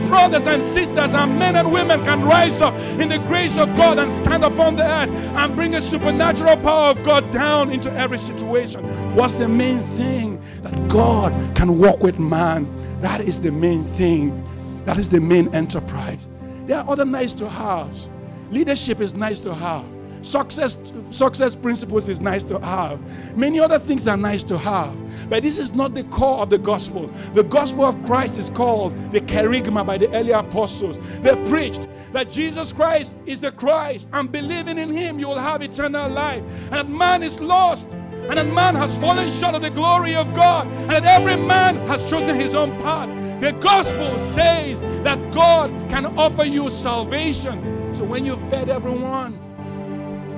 brothers 0.09 0.47
and 0.47 0.62
sisters 0.62 1.12
and 1.12 1.39
men 1.39 1.55
and 1.55 1.70
women 1.70 2.03
can 2.03 2.24
rise 2.24 2.62
up 2.62 2.72
in 2.99 3.11
the 3.11 3.18
grace 3.18 3.59
of 3.59 3.76
God 3.76 3.99
and 3.99 4.11
stand 4.11 4.43
upon 4.43 4.76
the 4.76 4.85
earth 4.85 5.11
and 5.11 5.55
bring 5.55 5.74
a 5.74 5.83
supernatural 5.83 6.57
power 6.57 6.93
of 6.93 7.03
God 7.03 7.31
down 7.31 7.70
into 7.70 7.93
every 7.93 8.16
situation. 8.16 8.83
What's 9.14 9.35
the 9.35 9.51
main 9.51 9.81
thing? 9.99 10.43
That 10.62 10.89
God 10.89 11.35
can 11.55 11.78
walk 11.78 12.03
with 12.03 12.18
man. 12.18 12.66
That 13.03 13.20
is 13.20 13.39
the 13.39 13.53
main 13.53 13.85
thing. 13.85 14.43
That 14.87 14.97
is 14.97 15.11
the 15.11 15.20
main 15.20 15.55
enterprise. 15.55 16.30
There 16.71 16.79
are 16.79 16.89
other 16.89 17.05
nice 17.05 17.33
to 17.33 17.49
haves. 17.49 18.09
Leadership 18.53 19.01
is 19.01 19.12
nice 19.12 19.41
to 19.41 19.53
have. 19.53 19.85
Success, 20.23 20.77
success 21.11 21.57
principles 21.57 22.09
is 22.09 22.21
nice 22.21 22.45
to 22.45 22.61
have. 22.61 23.01
Many 23.37 23.59
other 23.59 23.81
things 23.81 24.07
are 24.07 24.16
nice 24.16 24.45
to 24.45 24.57
have. 24.57 24.97
But 25.29 25.43
this 25.43 25.59
is 25.59 25.73
not 25.73 25.95
the 25.95 26.05
core 26.05 26.39
of 26.39 26.49
the 26.49 26.59
gospel. 26.59 27.09
The 27.35 27.43
gospel 27.43 27.87
of 27.87 28.01
Christ 28.05 28.39
is 28.39 28.51
called 28.51 28.95
the 29.11 29.21
kerygma 29.21 29.85
by 29.85 29.99
the 29.99 30.14
early 30.14 30.31
apostles. 30.31 31.01
They 31.23 31.35
preached 31.47 31.89
that 32.12 32.31
Jesus 32.31 32.73
Christ 32.73 33.16
is 33.27 33.41
the 33.41 33.51
Christ, 33.51 34.07
and 34.12 34.31
believing 34.31 34.79
in 34.79 34.91
him, 34.91 35.18
you 35.18 35.27
will 35.27 35.41
have 35.41 35.62
eternal 35.62 36.09
life. 36.09 36.45
And 36.66 36.75
that 36.75 36.89
man 36.89 37.25
is 37.25 37.41
lost, 37.41 37.89
and 37.91 38.39
that 38.39 38.47
man 38.47 38.77
has 38.77 38.97
fallen 38.99 39.29
short 39.29 39.57
of 39.57 39.62
the 39.62 39.71
glory 39.71 40.14
of 40.14 40.33
God, 40.35 40.68
and 40.68 40.91
that 40.91 41.05
every 41.05 41.35
man 41.35 41.85
has 41.89 42.09
chosen 42.09 42.37
his 42.37 42.55
own 42.55 42.71
path. 42.81 43.09
The 43.41 43.53
gospel 43.53 44.18
says 44.18 44.82
that 45.03 45.32
God 45.32 45.70
can 45.88 46.05
offer 46.18 46.45
you 46.45 46.68
salvation. 46.68 47.95
So 47.95 48.05
when 48.05 48.26
you've 48.26 48.41
fed 48.51 48.68
everyone, 48.68 49.38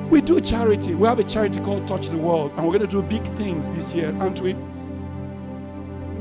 we 0.09 0.21
do 0.21 0.41
charity. 0.41 0.95
We 0.95 1.09
have 1.09 1.19
a 1.19 1.25
charity 1.25 1.59
called 1.59 1.89
Touch 1.89 2.11
the 2.11 2.17
World, 2.17 2.53
and 2.57 2.65
we're 2.65 2.79
going 2.79 2.89
to 2.89 3.03
do 3.03 3.03
big 3.03 3.25
things 3.37 3.69
this 3.71 3.93
year, 3.93 4.15
aren't 4.21 4.41
we? 4.41 4.53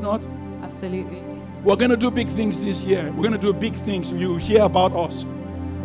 Not? 0.02 0.26
Absolutely. 0.64 1.22
We're 1.64 1.76
going 1.76 1.92
to 1.92 1.98
do 1.98 2.10
big 2.10 2.28
things 2.30 2.66
this 2.66 2.84
year. 2.84 3.04
We're 3.12 3.30
going 3.30 3.34
to 3.34 3.38
do 3.38 3.54
big 3.54 3.76
things. 3.76 4.12
You 4.12 4.38
hear 4.38 4.64
about 4.64 4.94
us 4.94 5.24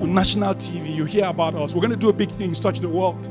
on 0.00 0.14
national 0.14 0.54
TV. 0.54 0.94
You 0.94 1.04
hear 1.04 1.26
about 1.26 1.54
us. 1.56 1.74
We're 1.74 1.82
going 1.82 1.90
to 1.90 1.96
do 1.96 2.08
a 2.08 2.14
big 2.14 2.30
things, 2.30 2.58
touch 2.58 2.80
the 2.80 2.88
world 2.88 3.28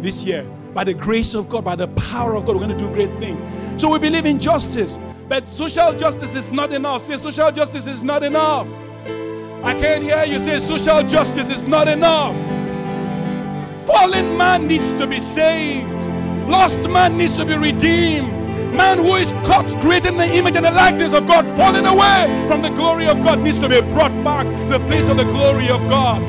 this 0.00 0.22
year. 0.22 0.44
By 0.72 0.84
the 0.84 0.94
grace 0.94 1.34
of 1.34 1.48
God, 1.48 1.64
by 1.64 1.74
the 1.74 1.88
power 1.88 2.36
of 2.36 2.46
God, 2.46 2.54
we're 2.54 2.64
going 2.64 2.78
to 2.78 2.84
do 2.84 2.92
great 2.94 3.12
things. 3.18 3.42
So 3.80 3.88
we 3.88 3.98
believe 3.98 4.24
in 4.24 4.38
justice. 4.38 5.00
But 5.28 5.50
social 5.50 5.92
justice 5.92 6.34
is 6.34 6.50
not 6.50 6.72
enough. 6.72 7.02
Say, 7.02 7.18
social 7.18 7.52
justice 7.52 7.86
is 7.86 8.00
not 8.00 8.22
enough. 8.22 8.66
I 9.62 9.74
can't 9.74 10.02
hear 10.02 10.24
you 10.24 10.38
say, 10.38 10.58
social 10.58 11.02
justice 11.02 11.50
is 11.50 11.62
not 11.62 11.86
enough. 11.86 12.34
Fallen 13.86 14.36
man 14.38 14.66
needs 14.66 14.92
to 14.94 15.06
be 15.06 15.20
saved, 15.20 15.86
lost 16.48 16.88
man 16.88 17.18
needs 17.18 17.36
to 17.36 17.44
be 17.44 17.56
redeemed. 17.56 18.32
Man 18.74 18.98
who 18.98 19.16
is 19.16 19.32
caught, 19.44 19.66
created 19.82 20.12
in 20.12 20.16
the 20.18 20.36
image 20.36 20.56
and 20.56 20.64
the 20.64 20.70
likeness 20.70 21.12
of 21.12 21.26
God, 21.26 21.44
falling 21.56 21.84
away 21.84 22.46
from 22.46 22.62
the 22.62 22.70
glory 22.70 23.06
of 23.06 23.22
God, 23.22 23.40
needs 23.40 23.58
to 23.58 23.68
be 23.68 23.80
brought 23.80 24.12
back 24.22 24.46
to 24.46 24.78
the 24.78 24.86
place 24.86 25.08
of 25.08 25.16
the 25.16 25.24
glory 25.24 25.68
of 25.68 25.80
God. 25.88 26.22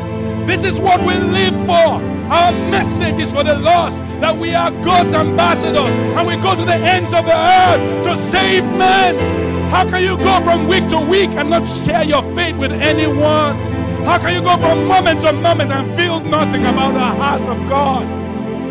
This 0.48 0.64
is 0.64 0.80
what 0.80 1.00
we 1.02 1.14
live 1.14 1.54
for. 1.68 2.02
Our 2.32 2.52
message 2.72 3.22
is 3.22 3.32
for 3.32 3.44
the 3.44 3.58
lost 3.60 4.04
that 4.22 4.38
we 4.38 4.54
are 4.54 4.72
God's 4.84 5.14
ambassadors 5.14 5.94
and 6.18 6.28
we 6.28 6.36
go 6.38 6.56
to 6.56 6.66
the 6.66 6.76
ends 6.76 7.14
of 7.14 7.26
the 7.26 7.36
earth 7.36 8.06
to 8.06 8.18
save 8.18 8.64
men. 8.66 9.18
How 9.72 9.88
can 9.88 10.04
you 10.04 10.18
go 10.18 10.44
from 10.44 10.68
week 10.68 10.88
to 10.90 11.00
week 11.00 11.30
and 11.32 11.50
not 11.50 11.68
share 11.68 12.04
your 12.04 12.24
faith 12.36 12.56
with 12.58 12.72
anyone? 12.72 13.56
How 14.06 14.18
can 14.18 14.34
you 14.34 14.42
go 14.42 14.58
from 14.58 14.88
moment 14.88 15.22
to 15.22 15.34
moment 15.34 15.72
and 15.72 15.88
feel 15.96 16.20
nothing 16.22 16.66
about 16.66 16.94
the 16.94 17.00
heart 17.00 17.42
of 17.42 17.70
God? 17.70 18.08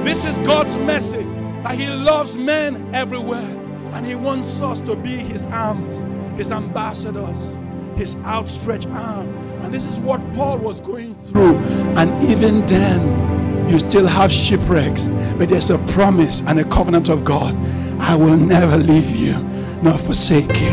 This 0.05 0.25
is 0.25 0.39
God's 0.41 0.77
message 0.77 1.27
that 1.63 1.79
He 1.79 1.87
loves 1.89 2.37
men 2.37 2.95
everywhere 2.95 3.57
and 3.93 4.07
He 4.07 4.15
wants 4.15 4.61
us 4.61 4.81
to 4.83 4.97
be 4.97 5.11
His 5.17 5.47
arms, 5.47 6.03
His 6.39 6.51
ambassadors, 6.51 7.55
His 7.97 8.17
outstretched 8.25 8.89
arm. 8.89 9.29
And 9.63 9.73
this 9.73 9.87
is 9.87 10.01
what 10.01 10.21
Paul 10.35 10.59
was 10.59 10.81
going 10.81 11.15
through. 11.15 11.57
And 11.97 12.23
even 12.25 12.65
then, 12.67 13.38
you 13.69 13.79
still 13.79 14.07
have 14.07 14.33
shipwrecks, 14.33 15.09
but 15.37 15.49
there's 15.49 15.71
a 15.71 15.79
promise 15.79 16.43
and 16.47 16.59
a 16.59 16.64
covenant 16.64 17.09
of 17.09 17.25
God. 17.25 17.55
I 18.01 18.14
will 18.14 18.37
never 18.37 18.77
leave 18.77 19.14
you 19.14 19.35
nor 19.83 19.95
forsake 19.99 20.61
you. 20.61 20.71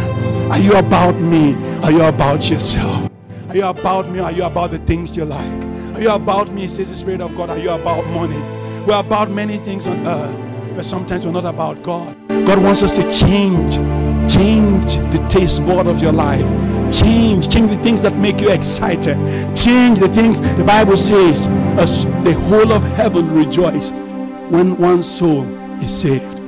Are 0.52 0.60
you 0.60 0.74
about 0.76 1.16
me? 1.16 1.56
Are 1.84 1.92
you 1.92 2.04
about 2.04 2.50
yourself? 2.50 3.10
Are 3.50 3.56
you 3.56 3.66
about 3.66 4.10
me? 4.10 4.20
Are 4.20 4.32
you 4.32 4.44
about 4.44 4.72
the 4.72 4.80
things 4.80 5.16
you 5.16 5.26
like? 5.26 5.64
Are 5.96 6.02
you 6.02 6.10
about 6.10 6.52
me? 6.52 6.68
Says 6.68 6.90
the 6.90 6.96
Spirit 6.96 7.22
of 7.22 7.36
God. 7.36 7.50
Are 7.50 7.58
you 7.58 7.72
about 7.72 8.06
money? 8.08 8.40
We're 8.86 9.00
about 9.00 9.32
many 9.32 9.58
things 9.58 9.88
on 9.88 10.06
earth, 10.06 10.76
but 10.76 10.86
sometimes 10.86 11.26
we're 11.26 11.32
not 11.32 11.46
about 11.46 11.82
God. 11.84 12.16
God 12.28 12.62
wants 12.62 12.84
us 12.84 12.94
to 12.98 13.04
change, 13.12 13.76
change 14.32 14.98
the 15.12 15.26
taste 15.30 15.66
board 15.66 15.88
of 15.88 16.02
your 16.02 16.12
life. 16.12 16.46
Change, 16.94 17.50
change 17.50 17.72
the 17.72 17.82
things 17.82 18.04
that 18.04 18.16
make 18.20 18.40
you 18.40 18.52
excited. 18.52 19.18
Change 19.56 20.00
the 20.00 20.08
things 20.10 20.40
the 20.40 20.64
Bible 20.64 20.96
says, 20.96 21.48
as 21.78 22.06
the 22.24 22.34
whole 22.48 22.72
of 22.72 22.84
heaven 22.84 23.30
rejoice 23.34 23.92
when 24.50 24.78
one 24.78 25.04
soul 25.04 25.44
is 25.82 25.94
saved. 26.02 26.42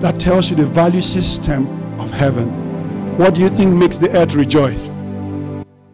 That 0.00 0.20
tells 0.20 0.50
you 0.50 0.56
the 0.56 0.66
value 0.66 1.00
system 1.00 1.66
of 2.00 2.10
heaven. 2.10 3.16
What 3.16 3.34
do 3.34 3.40
you 3.40 3.48
think 3.48 3.74
makes 3.74 3.96
the 3.96 4.10
earth 4.16 4.34
rejoice? 4.34 4.90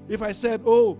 If 0.09 0.23
I 0.23 0.33
said, 0.33 0.63
Oh, 0.67 0.99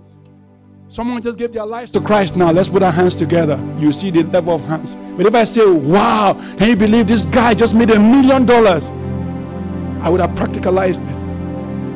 someone 0.89 1.23
just 1.23 1.39
gave 1.39 1.51
their 1.53 1.67
lives 1.67 1.91
to 1.93 2.01
Christ 2.01 2.37
now, 2.37 2.53
let's 2.53 2.69
put 2.69 2.83
our 2.83 2.93
hands 2.93 3.17
together, 3.17 3.59
you 3.79 3.93
see 3.93 4.11
the 4.11 4.23
level 4.25 4.55
of 4.55 4.61
hands. 4.63 4.97
But 5.17 5.27
if 5.27 5.35
I 5.35 5.45
say, 5.45 5.67
Wow, 5.67 6.35
can 6.57 6.69
you 6.69 6.77
believe 6.77 7.09
this 7.09 7.23
guy 7.23 7.55
just 7.55 7.75
made 7.75 7.91
a 7.91 7.99
million 7.99 8.45
dollars? 8.45 8.91
I 10.03 10.09
would 10.09 10.21
have 10.21 10.31
practicalized 10.31 11.03
it 11.03 11.17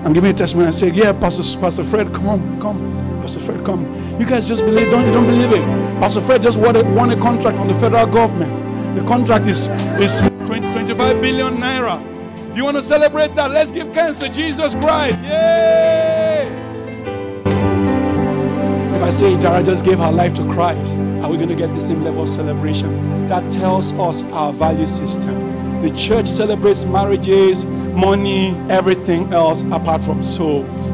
and 0.05 0.15
give 0.15 0.25
me 0.25 0.31
a 0.31 0.35
testimony 0.35 0.67
and 0.67 0.75
say, 0.75 0.91
Yeah, 0.91 1.13
Pastor, 1.13 1.61
Pastor 1.61 1.85
Fred, 1.85 2.13
come, 2.13 2.27
on, 2.27 2.61
come. 2.61 3.04
Pastor 3.25 3.41
Fred, 3.41 3.65
come. 3.65 3.81
You 4.21 4.27
guys 4.27 4.47
just 4.47 4.67
believe, 4.67 4.91
don't 4.91 5.07
you 5.07 5.13
don't 5.15 5.25
believe 5.25 5.51
it? 5.51 5.65
Pastor 5.99 6.21
Fred 6.21 6.43
just 6.43 6.59
won 6.59 6.77
a, 6.77 6.85
won 6.93 7.11
a 7.11 7.17
contract 7.19 7.57
from 7.57 7.69
the 7.69 7.75
federal 7.77 8.07
government. 8.07 8.97
The 8.97 9.03
contract 9.05 9.47
is, 9.47 9.69
is 9.99 10.21
20, 10.45 10.71
25 10.71 11.23
billion 11.23 11.57
naira. 11.57 11.99
You 12.55 12.65
want 12.65 12.77
to 12.77 12.83
celebrate 12.83 13.35
that? 13.37 13.51
Let's 13.51 13.71
give 13.71 13.95
thanks 13.95 14.19
to 14.19 14.29
Jesus 14.29 14.75
Christ. 14.75 15.19
Yay! 15.23 16.53
If 18.95 19.03
I 19.03 19.11
say 19.11 19.39
Dara 19.39 19.63
just 19.63 19.87
gave 19.87 20.01
her 20.01 20.13
life 20.13 20.35
to 20.35 20.47
Christ, 20.47 20.93
are 21.25 21.31
we 21.31 21.39
going 21.39 21.49
to 21.49 21.57
get 21.57 21.75
the 21.75 21.81
same 21.81 22.05
level 22.05 22.25
of 22.25 22.29
celebration? 22.29 23.27
That 23.29 23.51
tells 23.51 23.95
us 23.95 24.23
our 24.25 24.53
value 24.53 24.87
system. 24.87 25.81
The 25.81 25.91
church 25.93 26.29
celebrates 26.29 26.85
marriages, 26.85 27.65
money, 27.65 28.51
everything 28.69 29.33
else 29.33 29.63
apart 29.73 30.03
from 30.03 30.23
souls. 30.23 30.93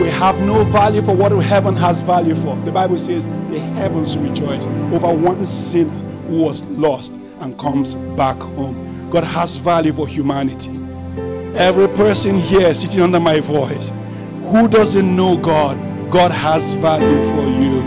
We 0.00 0.08
have 0.10 0.40
no 0.40 0.64
value 0.64 1.02
for 1.02 1.14
what 1.14 1.32
heaven 1.32 1.76
has 1.76 2.00
value 2.00 2.34
for. 2.34 2.56
The 2.64 2.72
Bible 2.72 2.98
says 2.98 3.26
the 3.26 3.60
heavens 3.76 4.16
rejoice 4.16 4.66
over 4.66 5.14
one 5.14 5.44
sinner 5.44 5.90
who 6.28 6.38
was 6.38 6.62
lost 6.64 7.12
and 7.40 7.58
comes 7.58 7.94
back 8.16 8.36
home. 8.38 9.08
God 9.10 9.24
has 9.24 9.56
value 9.56 9.92
for 9.92 10.08
humanity. 10.08 10.70
Every 11.56 11.86
person 11.88 12.34
here 12.34 12.74
sitting 12.74 13.02
under 13.02 13.20
my 13.20 13.38
voice 13.40 13.92
who 14.50 14.66
doesn't 14.68 15.14
know 15.14 15.36
God, 15.36 15.78
God 16.10 16.32
has 16.32 16.74
value 16.74 17.22
for 17.30 17.48
you. 17.62 17.82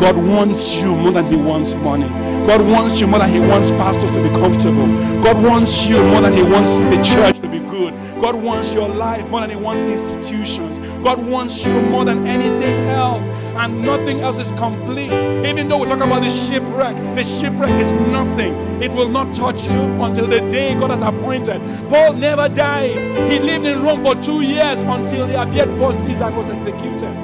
God 0.00 0.16
wants 0.16 0.80
you 0.80 0.94
more 0.94 1.12
than 1.12 1.26
He 1.26 1.36
wants 1.36 1.74
money. 1.74 2.08
God 2.46 2.60
wants 2.60 3.00
you 3.00 3.06
more 3.06 3.20
than 3.20 3.30
He 3.30 3.40
wants 3.40 3.70
pastors 3.70 4.12
to 4.12 4.22
be 4.22 4.28
comfortable. 4.30 4.86
God 5.22 5.42
wants 5.42 5.86
you 5.86 6.02
more 6.04 6.20
than 6.20 6.34
He 6.34 6.42
wants 6.42 6.78
the 6.78 7.02
church 7.02 7.38
to 7.38 7.48
be 7.48 7.60
good. 7.60 7.94
God 8.20 8.36
wants 8.36 8.74
your 8.74 8.88
life 8.88 9.26
more 9.28 9.40
than 9.40 9.50
He 9.50 9.56
wants 9.56 9.82
institutions. 9.82 10.78
God 11.02 11.24
wants 11.26 11.64
you 11.64 11.80
more 11.82 12.04
than 12.04 12.26
anything 12.26 12.88
else. 12.88 13.26
And 13.56 13.80
nothing 13.82 14.20
else 14.20 14.38
is 14.38 14.52
complete. 14.52 15.10
Even 15.46 15.68
though 15.68 15.78
we 15.78 15.86
talk 15.86 16.00
about 16.00 16.22
the 16.22 16.30
shipwreck, 16.30 16.94
the 17.16 17.24
shipwreck 17.24 17.70
is 17.80 17.90
nothing. 18.12 18.54
It 18.82 18.92
will 18.92 19.08
not 19.08 19.34
touch 19.34 19.66
you 19.66 19.80
until 20.02 20.26
the 20.26 20.40
day 20.40 20.74
God 20.74 20.90
has 20.90 21.00
appointed. 21.00 21.62
Paul 21.88 22.12
never 22.12 22.50
died. 22.50 23.30
He 23.30 23.38
lived 23.38 23.64
in 23.64 23.82
Rome 23.82 24.04
for 24.04 24.14
two 24.20 24.42
years 24.42 24.82
until 24.82 25.26
he 25.26 25.34
appeared 25.34 25.70
before 25.70 25.94
Caesar 25.94 26.24
and 26.24 26.36
was 26.36 26.48
executed. 26.50 27.14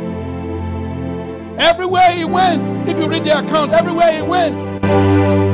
Everywhere 1.58 2.10
he 2.12 2.24
went, 2.24 2.66
if 2.88 2.96
you 2.96 3.08
read 3.08 3.24
the 3.24 3.38
account, 3.38 3.72
everywhere 3.72 4.10
he 4.12 4.22
went, 4.22 4.58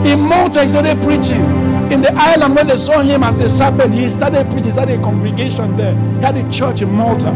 in 0.07 0.21
Malta 0.21 0.63
he 0.63 0.69
started 0.69 1.03
preaching. 1.03 1.43
In 1.91 2.03
the 2.03 2.13
island, 2.15 2.55
when 2.55 2.69
they 2.69 2.77
saw 2.77 3.01
him 3.01 3.25
as 3.25 3.41
a 3.41 3.49
serpent, 3.49 3.95
he 3.95 4.09
started 4.11 4.49
preaching, 4.51 4.71
started 4.71 5.01
a 5.01 5.03
congregation 5.03 5.77
there. 5.77 5.95
He 6.19 6.21
had 6.21 6.37
a 6.37 6.49
church 6.53 6.83
in 6.83 6.93
Malta. 6.93 7.33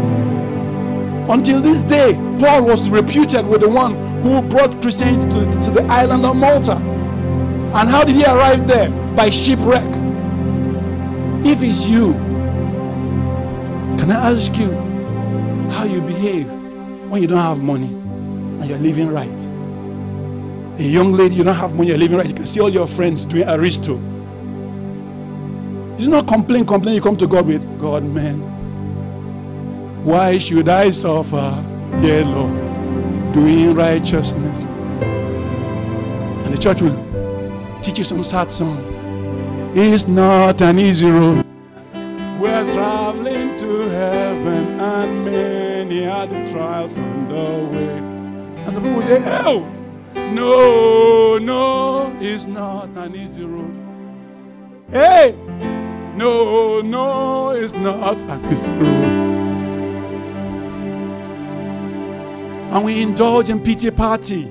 Until 1.29 1.61
this 1.61 1.83
day, 1.83 2.15
Paul 2.41 2.65
was 2.65 2.89
reputed 2.89 3.47
with 3.47 3.61
the 3.61 3.69
one 3.69 3.95
who 4.23 4.43
brought 4.43 4.81
Christianity 4.83 5.29
to, 5.29 5.61
to 5.63 5.71
the 5.71 5.85
island 5.85 6.27
of 6.27 6.37
Malta. 6.37 6.77
And 6.77 7.89
how 7.89 8.05
did 8.05 8.17
he 8.17 8.25
arrive 8.25 8.67
there? 8.67 8.91
By 9.15 9.31
shipwreck. 9.31 9.89
If 11.45 11.63
it's 11.63 11.87
you, 11.87 12.13
can 13.99 14.11
I 14.11 14.33
ask 14.33 14.57
you 14.59 14.73
how 15.71 15.85
you 15.85 16.01
behave 16.03 16.51
when 17.09 17.23
you 17.23 17.29
don't 17.29 17.39
have 17.39 17.63
money 17.63 17.87
and 17.87 18.65
you're 18.67 18.79
living 18.79 19.09
right. 19.09 19.29
A 20.79 20.83
young 20.83 21.13
lady, 21.13 21.37
you 21.37 21.45
don't 21.45 21.55
have 21.55 21.75
money, 21.75 21.89
you're 21.89 21.99
living 21.99 22.17
right. 22.17 22.29
You 22.29 22.35
can 22.35 22.47
see 22.47 22.61
all 22.61 22.69
your 22.69 22.87
friends 22.87 23.25
doing 23.25 23.49
aristo. 23.49 24.01
It's 25.97 26.09
not 26.09 26.27
complain, 26.27 26.67
complain. 26.67 26.95
You 26.95 27.01
come 27.01 27.17
to 27.17 27.27
God 27.27 27.47
with 27.47 27.63
God, 27.79 28.03
man. 28.05 28.52
Why 30.05 30.37
should 30.37 30.69
I 30.69 30.91
suffer, 30.91 31.65
dear 32.01 32.25
Lord, 32.25 32.53
doing 33.33 33.73
righteousness? 33.73 34.65
And 34.65 36.53
the 36.53 36.59
church 36.59 36.83
will 36.83 36.99
teach 37.83 37.99
you 37.99 38.05
some 38.05 38.25
sad 38.25 38.51
song. 38.51 38.83
It's 39.77 40.09
not 40.09 40.61
an 40.61 40.81
easy 40.81 41.09
road. 41.09 41.47
We're 42.41 42.73
traveling 42.73 43.57
to 43.59 43.89
heaven, 43.91 44.81
and 44.81 45.25
many 45.25 46.01
the 46.01 46.51
trials 46.51 46.97
on 46.97 47.29
the 47.29 47.77
way. 47.77 47.99
And 48.65 48.73
some 48.73 48.83
people 48.83 49.03
say, 49.05 49.23
Oh, 49.25 49.65
no, 50.17 51.39
no, 51.39 52.17
it's 52.21 52.47
not 52.47 52.89
an 52.97 53.15
easy 53.15 53.45
road. 53.45 53.73
Hey, 54.91 55.37
no, 56.17 56.81
no, 56.81 57.51
it's 57.51 57.73
not 57.75 58.21
an 58.25 58.53
easy 58.53 58.73
road. 58.73 59.32
And 62.73 62.87
we 62.87 63.03
indulge 63.03 63.51
in 63.51 63.61
pity 63.61 63.91
party. 63.91 64.45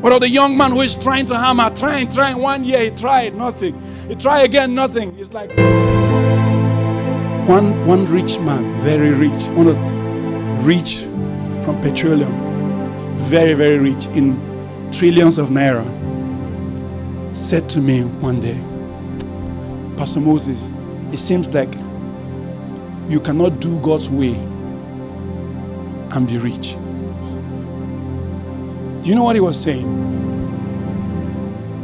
What 0.00 0.12
of 0.12 0.20
the 0.22 0.28
young 0.28 0.56
man 0.56 0.72
who 0.72 0.80
is 0.80 0.96
trying 0.96 1.26
to 1.26 1.38
hammer, 1.38 1.70
trying, 1.70 2.08
trying 2.08 2.38
one 2.38 2.64
year, 2.64 2.82
he 2.82 2.90
tried, 2.90 3.36
nothing. 3.36 3.80
He 4.08 4.16
tried 4.16 4.42
again, 4.42 4.74
nothing. 4.74 5.16
It's 5.18 5.30
like 5.30 5.56
one 7.48 7.86
one 7.86 8.10
rich 8.10 8.40
man, 8.40 8.76
very 8.80 9.10
rich, 9.10 9.44
one 9.54 9.68
of 9.68 9.76
rich 10.66 10.96
from 11.64 11.80
petroleum, 11.80 12.32
very, 13.18 13.54
very 13.54 13.78
rich 13.78 14.06
in 14.06 14.36
trillions 14.90 15.38
of 15.38 15.50
naira, 15.50 15.86
said 17.36 17.68
to 17.68 17.78
me 17.78 18.02
one 18.20 18.40
day, 18.40 18.58
Pastor 19.96 20.20
Moses, 20.20 20.58
it 21.12 21.18
seems 21.18 21.48
like 21.50 21.72
you 23.08 23.20
cannot 23.20 23.60
do 23.60 23.78
God's 23.80 24.10
way 24.10 24.34
and 26.12 26.26
be 26.26 26.38
rich. 26.38 26.76
Do 29.02 29.08
you 29.08 29.14
know 29.14 29.24
what 29.24 29.36
he 29.36 29.40
was 29.40 29.60
saying? 29.60 29.86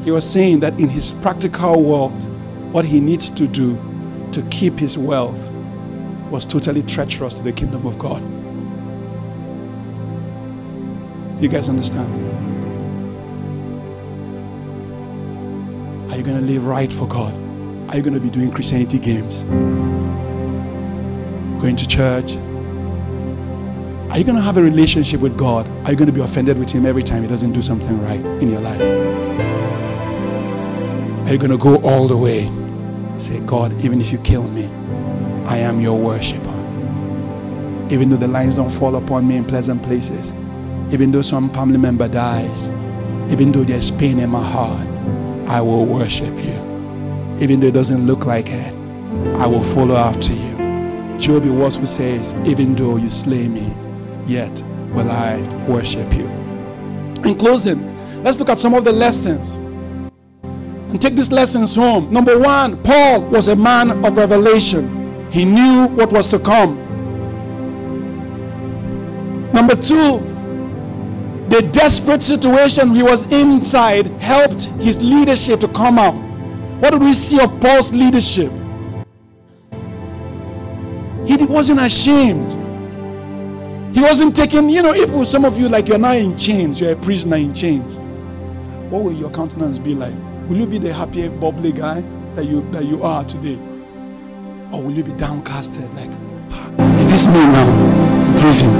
He 0.04 0.10
was 0.10 0.28
saying 0.28 0.60
that 0.60 0.78
in 0.78 0.88
his 0.88 1.12
practical 1.12 1.82
world, 1.82 2.12
what 2.72 2.84
he 2.84 3.00
needs 3.00 3.30
to 3.30 3.46
do 3.48 3.78
to 4.32 4.42
keep 4.50 4.78
his 4.78 4.98
wealth 4.98 5.50
was 6.30 6.44
totally 6.44 6.82
treacherous 6.82 7.36
to 7.36 7.42
the 7.42 7.52
kingdom 7.52 7.86
of 7.86 7.98
God. 7.98 8.22
You 11.42 11.48
guys 11.48 11.68
understand? 11.68 12.12
Are 16.10 16.16
you 16.16 16.22
going 16.22 16.38
to 16.38 16.44
live 16.46 16.66
right 16.66 16.92
for 16.92 17.06
God? 17.06 17.34
Are 17.90 17.96
you 17.96 18.02
going 18.02 18.14
to 18.14 18.20
be 18.20 18.30
doing 18.30 18.50
Christianity 18.50 18.98
games? 18.98 19.42
Going 21.62 21.76
to 21.76 21.86
church? 21.86 22.36
Are 24.10 24.18
you 24.18 24.24
going 24.24 24.36
to 24.36 24.42
have 24.42 24.56
a 24.56 24.62
relationship 24.62 25.20
with 25.20 25.36
God? 25.36 25.68
Are 25.84 25.90
you 25.90 25.96
going 25.96 26.06
to 26.06 26.12
be 26.12 26.20
offended 26.20 26.58
with 26.58 26.70
Him 26.70 26.86
every 26.86 27.02
time 27.02 27.22
He 27.22 27.28
doesn't 27.28 27.52
do 27.52 27.60
something 27.60 28.00
right 28.02 28.24
in 28.40 28.50
your 28.50 28.60
life? 28.60 28.80
Are 31.26 31.32
you 31.32 31.38
going 31.38 31.50
to 31.50 31.58
go 31.58 31.76
all 31.82 32.06
the 32.06 32.16
way? 32.16 32.50
Say, 33.18 33.40
God, 33.40 33.72
even 33.84 34.00
if 34.00 34.12
you 34.12 34.18
kill 34.18 34.44
me, 34.44 34.66
I 35.44 35.58
am 35.58 35.80
your 35.80 35.98
worshiper. 35.98 36.50
Even 37.90 38.10
though 38.10 38.16
the 38.16 38.28
lines 38.28 38.54
don't 38.54 38.70
fall 38.70 38.96
upon 38.96 39.26
me 39.26 39.36
in 39.36 39.44
pleasant 39.44 39.82
places, 39.82 40.32
even 40.92 41.10
though 41.10 41.22
some 41.22 41.48
family 41.48 41.78
member 41.78 42.08
dies, 42.08 42.68
even 43.30 43.50
though 43.50 43.64
there's 43.64 43.90
pain 43.90 44.20
in 44.20 44.30
my 44.30 44.42
heart, 44.42 44.86
I 45.48 45.60
will 45.60 45.84
worship 45.84 46.34
you. 46.36 46.54
Even 47.40 47.60
though 47.60 47.66
it 47.66 47.74
doesn't 47.74 48.06
look 48.06 48.24
like 48.24 48.50
it, 48.50 48.72
I 49.36 49.46
will 49.46 49.62
follow 49.62 49.96
after 49.96 50.32
you. 50.32 51.18
Job 51.18 51.44
was 51.46 51.76
who 51.76 51.86
says, 51.86 52.34
Even 52.44 52.74
though 52.74 52.96
you 52.96 53.10
slay 53.10 53.48
me, 53.48 53.74
yet 54.26 54.62
will 54.92 55.10
I 55.10 55.38
worship 55.66 56.12
you. 56.12 56.26
In 57.24 57.36
closing, 57.36 58.22
let's 58.22 58.38
look 58.38 58.48
at 58.48 58.58
some 58.58 58.74
of 58.74 58.84
the 58.84 58.92
lessons 58.92 59.56
and 60.44 61.00
take 61.00 61.14
these 61.14 61.32
lessons 61.32 61.74
home. 61.74 62.12
Number 62.12 62.38
one, 62.38 62.82
Paul 62.82 63.22
was 63.22 63.48
a 63.48 63.56
man 63.56 64.04
of 64.04 64.16
revelation, 64.16 65.30
he 65.30 65.44
knew 65.44 65.86
what 65.88 66.12
was 66.12 66.30
to 66.30 66.38
come. 66.38 66.82
Number 69.52 69.74
two, 69.74 70.20
the 71.48 71.62
desperate 71.72 72.22
situation 72.22 72.94
he 72.94 73.02
was 73.02 73.30
inside 73.32 74.06
helped 74.20 74.64
his 74.80 75.00
leadership 75.00 75.60
to 75.60 75.68
come 75.68 75.98
out. 75.98 76.14
What 76.80 76.90
do 76.90 76.98
we 76.98 77.12
see 77.12 77.40
of 77.40 77.60
Paul's 77.60 77.92
leadership? 77.92 78.52
He 81.26 81.36
wasn't 81.44 81.80
ashamed. 81.80 82.55
He 83.96 84.02
wasn't 84.02 84.36
taking, 84.36 84.68
you 84.68 84.82
know, 84.82 84.92
if 84.92 85.26
some 85.26 85.46
of 85.46 85.58
you 85.58 85.70
like 85.70 85.88
you're 85.88 85.96
now 85.96 86.12
in 86.12 86.36
chains, 86.36 86.78
you're 86.78 86.92
a 86.92 86.96
prisoner 86.96 87.38
in 87.38 87.54
chains, 87.54 87.96
what 88.90 89.02
will 89.02 89.14
your 89.14 89.30
countenance 89.30 89.78
be 89.78 89.94
like? 89.94 90.12
Will 90.50 90.58
you 90.58 90.66
be 90.66 90.76
the 90.76 90.92
happy, 90.92 91.26
bubbly 91.28 91.72
guy 91.72 92.02
that 92.34 92.44
you 92.44 92.60
that 92.72 92.84
you 92.84 93.02
are 93.02 93.24
today? 93.24 93.54
Or 94.70 94.82
will 94.82 94.90
you 94.92 95.02
be 95.02 95.12
downcasted 95.12 95.88
like, 95.94 96.10
is 97.00 97.10
this 97.10 97.26
me 97.26 97.32
now 97.32 97.70
in 98.26 98.38
prison? 98.38 98.70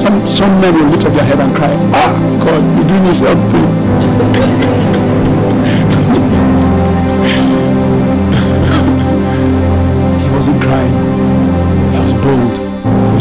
Some 0.00 0.26
some 0.26 0.60
men 0.62 0.74
will 0.74 0.86
lift 0.86 1.04
up 1.04 1.12
their 1.12 1.22
head 1.22 1.38
and 1.38 1.54
cry, 1.54 1.76
Ah 1.92 2.16
God, 2.42 2.64
you 2.78 2.84
do 2.88 2.98
me 3.02 3.12
something. 3.12 3.68
he 10.24 10.30
wasn't 10.34 10.62
crying. 10.62 11.11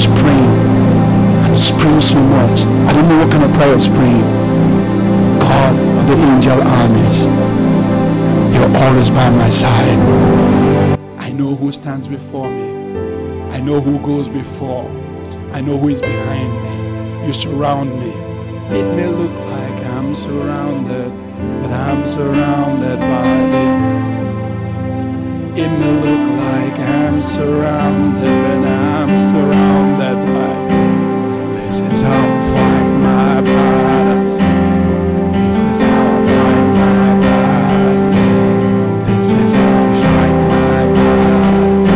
Was 0.07 0.19
praying. 0.21 0.55
And 1.43 1.55
he's 1.55 1.71
praying 1.71 2.01
so 2.01 2.19
much. 2.19 2.61
I 2.61 2.93
don't 2.93 3.07
know 3.09 3.17
what 3.19 3.31
kind 3.31 3.43
of 3.43 3.53
prayer 3.53 3.73
he's 3.73 3.87
praying. 3.87 4.21
God 5.39 5.75
of 5.99 6.07
the 6.07 6.15
angel 6.15 6.61
armies, 6.61 7.25
you're 8.53 8.71
always 8.83 9.09
by 9.09 9.29
my 9.29 9.49
side. 9.49 9.99
I 11.17 11.31
know 11.31 11.55
who 11.55 11.71
stands 11.71 12.07
before 12.07 12.49
me. 12.49 12.69
I 13.51 13.59
know 13.59 13.79
who 13.79 13.99
goes 13.99 14.27
before. 14.27 14.89
I 15.51 15.61
know 15.61 15.77
who 15.77 15.89
is 15.89 16.01
behind 16.01 16.51
me. 16.63 17.27
You 17.27 17.33
surround 17.33 17.89
me. 17.99 18.11
It 18.75 18.83
may 18.95 19.07
look 19.07 19.31
like 19.31 19.85
I'm 19.85 20.15
surrounded, 20.15 21.11
but 21.61 21.71
I'm 21.71 22.07
surrounded 22.07 22.99
by 22.99 23.27
you. 23.53 23.91
It 25.63 25.69
may 25.69 25.93
look 26.05 26.25
like 26.39 26.79
I'm 26.79 27.21
surrounded, 27.21 28.63
but 28.63 28.67
I'm 28.69 28.90
I 32.03 32.51
fight 32.53 32.89
my 32.99 33.41
battles. 33.41 34.37
This 34.37 35.57
is 35.57 35.81
how 35.81 36.17
I 36.17 36.19
fight 36.27 36.65
my 40.47 40.85
battles. 40.93 41.87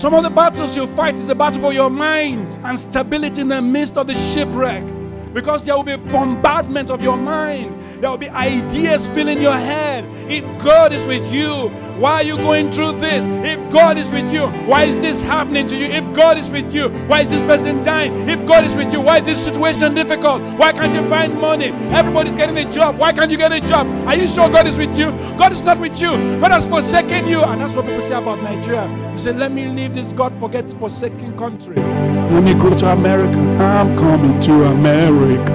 Some 0.00 0.14
of 0.14 0.22
the 0.22 0.30
battles 0.30 0.76
you 0.76 0.86
fight 0.88 1.14
is 1.14 1.28
a 1.28 1.34
battle 1.34 1.60
for 1.60 1.72
your 1.72 1.90
mind 1.90 2.58
and 2.64 2.78
stability 2.78 3.40
in 3.40 3.48
the 3.48 3.62
midst 3.62 3.96
of 3.96 4.06
the 4.06 4.14
shipwreck. 4.14 4.84
Because 5.32 5.64
there 5.64 5.74
will 5.74 5.84
be 5.84 5.96
bombardment 5.96 6.90
of 6.90 7.02
your 7.02 7.16
mind. 7.16 7.74
There 8.02 8.10
will 8.10 8.18
be 8.18 8.28
ideas 8.28 9.06
filling 9.08 9.40
your 9.40 9.56
head. 9.56 10.04
If 10.30 10.44
God 10.62 10.92
is 10.92 11.06
with 11.06 11.24
you, 11.32 11.70
why 12.02 12.14
are 12.14 12.22
you 12.24 12.36
going 12.36 12.72
through 12.72 12.90
this? 12.98 13.24
If 13.46 13.70
God 13.70 13.96
is 13.96 14.10
with 14.10 14.28
you, 14.32 14.48
why 14.66 14.82
is 14.82 14.98
this 14.98 15.20
happening 15.20 15.68
to 15.68 15.76
you? 15.76 15.84
If 15.84 16.12
God 16.12 16.36
is 16.36 16.50
with 16.50 16.74
you, 16.74 16.88
why 17.06 17.20
is 17.20 17.28
this 17.28 17.42
person 17.42 17.80
dying? 17.84 18.28
If 18.28 18.44
God 18.44 18.64
is 18.64 18.74
with 18.74 18.92
you, 18.92 19.00
why 19.00 19.18
is 19.18 19.24
this 19.24 19.44
situation 19.44 19.94
difficult? 19.94 20.42
Why 20.58 20.72
can't 20.72 20.92
you 20.92 21.08
find 21.08 21.40
money? 21.40 21.66
Everybody's 21.94 22.34
getting 22.34 22.58
a 22.58 22.68
job. 22.72 22.98
Why 22.98 23.12
can't 23.12 23.30
you 23.30 23.36
get 23.36 23.52
a 23.52 23.60
job? 23.60 23.86
Are 24.08 24.16
you 24.16 24.26
sure 24.26 24.48
God 24.50 24.66
is 24.66 24.76
with 24.76 24.98
you? 24.98 25.12
God 25.38 25.52
is 25.52 25.62
not 25.62 25.78
with 25.78 26.00
you. 26.00 26.10
God 26.40 26.50
has 26.50 26.66
forsaken 26.66 27.28
you. 27.28 27.40
And 27.40 27.60
that's 27.60 27.76
what 27.76 27.86
people 27.86 28.02
say 28.02 28.14
about 28.14 28.42
Nigeria. 28.42 28.88
You 29.12 29.18
say, 29.18 29.32
let 29.32 29.52
me 29.52 29.68
leave 29.68 29.94
this 29.94 30.12
God 30.12 30.36
forget 30.40 30.72
forsaken 30.72 31.38
country. 31.38 31.76
Let 31.76 32.42
me 32.42 32.54
go 32.54 32.76
to 32.78 32.88
America. 32.88 33.38
I'm 33.38 33.96
coming 33.96 34.40
to 34.40 34.64
America. 34.64 35.52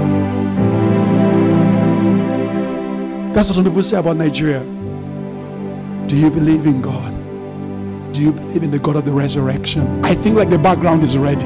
That's 3.33 3.49
what 3.49 3.55
some 3.55 3.65
people 3.65 3.83
say 3.83 3.97
about 3.97 4.15
Nigeria. 4.15 4.76
Do 6.07 6.15
you 6.15 6.31
believe 6.31 6.65
in 6.65 6.81
God? 6.81 7.13
Do 8.13 8.21
you 8.21 8.31
believe 8.31 8.63
in 8.63 8.71
the 8.71 8.79
God 8.79 8.95
of 8.95 9.03
the 9.03 9.11
resurrection? 9.11 10.03
I 10.05 10.15
think 10.15 10.37
like 10.37 10.49
the 10.49 10.57
background 10.57 11.03
is 11.03 11.17
ready. 11.17 11.45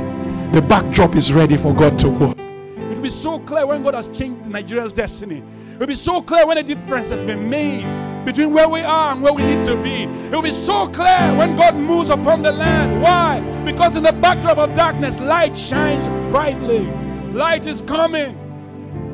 The 0.54 0.62
backdrop 0.62 1.16
is 1.16 1.34
ready 1.34 1.58
for 1.58 1.74
God 1.74 1.98
to 2.00 2.10
work. 2.10 2.38
It 2.38 2.96
will 2.96 3.02
be 3.02 3.10
so 3.10 3.40
clear 3.40 3.66
when 3.66 3.82
God 3.82 3.96
has 3.96 4.08
changed 4.16 4.46
Nigeria's 4.46 4.94
destiny. 4.94 5.38
It 5.74 5.80
will 5.80 5.88
be 5.88 5.96
so 5.96 6.22
clear 6.22 6.46
when 6.46 6.60
a 6.60 6.64
difference 6.64 7.10
has 7.10 7.24
been 7.24 7.50
made. 7.50 7.84
between 8.26 8.54
where 8.54 8.70
we 8.70 8.82
are 8.82 9.14
and 9.14 9.22
where 9.22 9.34
we 9.34 9.44
need 9.44 9.66
to 9.66 9.76
be. 9.78 10.04
It 10.04 10.32
will 10.32 10.42
be 10.42 10.52
so 10.52 10.88
clear 10.88 11.36
when 11.36 11.56
God 11.56 11.76
moves 11.76 12.10
upon 12.10 12.44
the 12.44 12.52
land. 12.52 13.02
Why? 13.02 13.40
Because 13.66 13.96
in 13.96 14.04
the 14.04 14.14
backdrop 14.14 14.58
of 14.58 14.76
darkness, 14.76 15.20
light 15.20 15.58
shines 15.58 16.08
brightly. 16.32 16.86
Light 17.32 17.66
is 17.66 17.82
coming, 17.82 18.38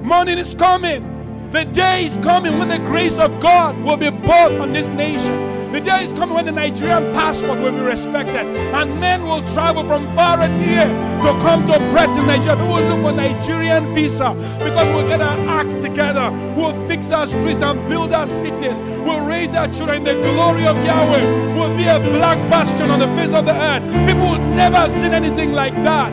morning 0.03 0.37
is 0.37 0.55
coming. 0.55 1.16
The 1.51 1.63
day 1.63 2.05
is 2.05 2.17
coming 2.17 2.59
when 2.59 2.67
the 2.67 2.77
grace 2.79 3.17
of 3.19 3.39
God 3.39 3.77
will 3.81 3.95
be 3.95 4.11
poured 4.11 4.59
on 4.59 4.73
this 4.73 4.89
nation. 4.89 5.71
The 5.71 5.79
day 5.79 6.03
is 6.03 6.11
coming 6.11 6.35
when 6.35 6.45
the 6.45 6.51
Nigerian 6.51 7.13
passport 7.13 7.59
will 7.59 7.71
be 7.71 7.79
respected 7.79 8.45
and 8.45 8.99
men 8.99 9.23
will 9.23 9.41
travel 9.53 9.83
from 9.87 10.05
far 10.13 10.41
and 10.41 10.57
near 10.59 10.83
to 11.23 11.39
come 11.41 11.65
to 11.67 11.75
oppress 11.75 12.17
in 12.17 12.27
Nigeria. 12.27 12.55
People 12.57 12.73
will 12.73 12.83
look 12.87 13.01
for 13.01 13.11
Nigerian 13.13 13.93
visa 13.95 14.33
because 14.61 14.87
we'll 14.93 15.07
get 15.07 15.21
our 15.21 15.39
acts 15.47 15.75
together. 15.75 16.31
We'll 16.55 16.75
fix 16.85 17.11
our 17.11 17.25
streets 17.25 17.61
and 17.61 17.87
build 17.87 18.11
our 18.13 18.27
cities. 18.27 18.79
We'll 19.05 19.25
raise 19.25 19.53
our 19.53 19.67
children 19.69 20.05
in 20.05 20.21
the 20.21 20.21
glory 20.33 20.65
of 20.67 20.75
Yahweh. 20.85 21.53
We'll 21.57 21.75
be 21.77 21.83
a 21.87 21.99
black 22.17 22.37
bastion 22.51 22.91
on 22.91 22.99
the 22.99 23.07
face 23.15 23.33
of 23.33 23.45
the 23.45 23.53
earth. 23.53 23.83
People 24.05 24.31
will 24.31 24.55
never 24.55 24.75
have 24.75 24.91
seen 24.91 25.13
anything 25.13 25.53
like 25.53 25.75
that. 25.83 26.11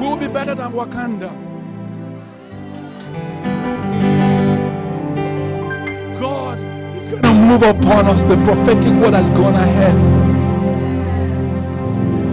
We 0.00 0.08
will 0.08 0.16
be 0.16 0.28
better 0.28 0.56
than 0.56 0.72
Wakanda. 0.72 1.51
Move 7.52 7.62
upon 7.62 8.06
us. 8.06 8.22
The 8.22 8.36
prophetic 8.44 8.92
word 8.94 9.14
has 9.14 9.28
gone 9.30 9.54
ahead. 9.54 9.98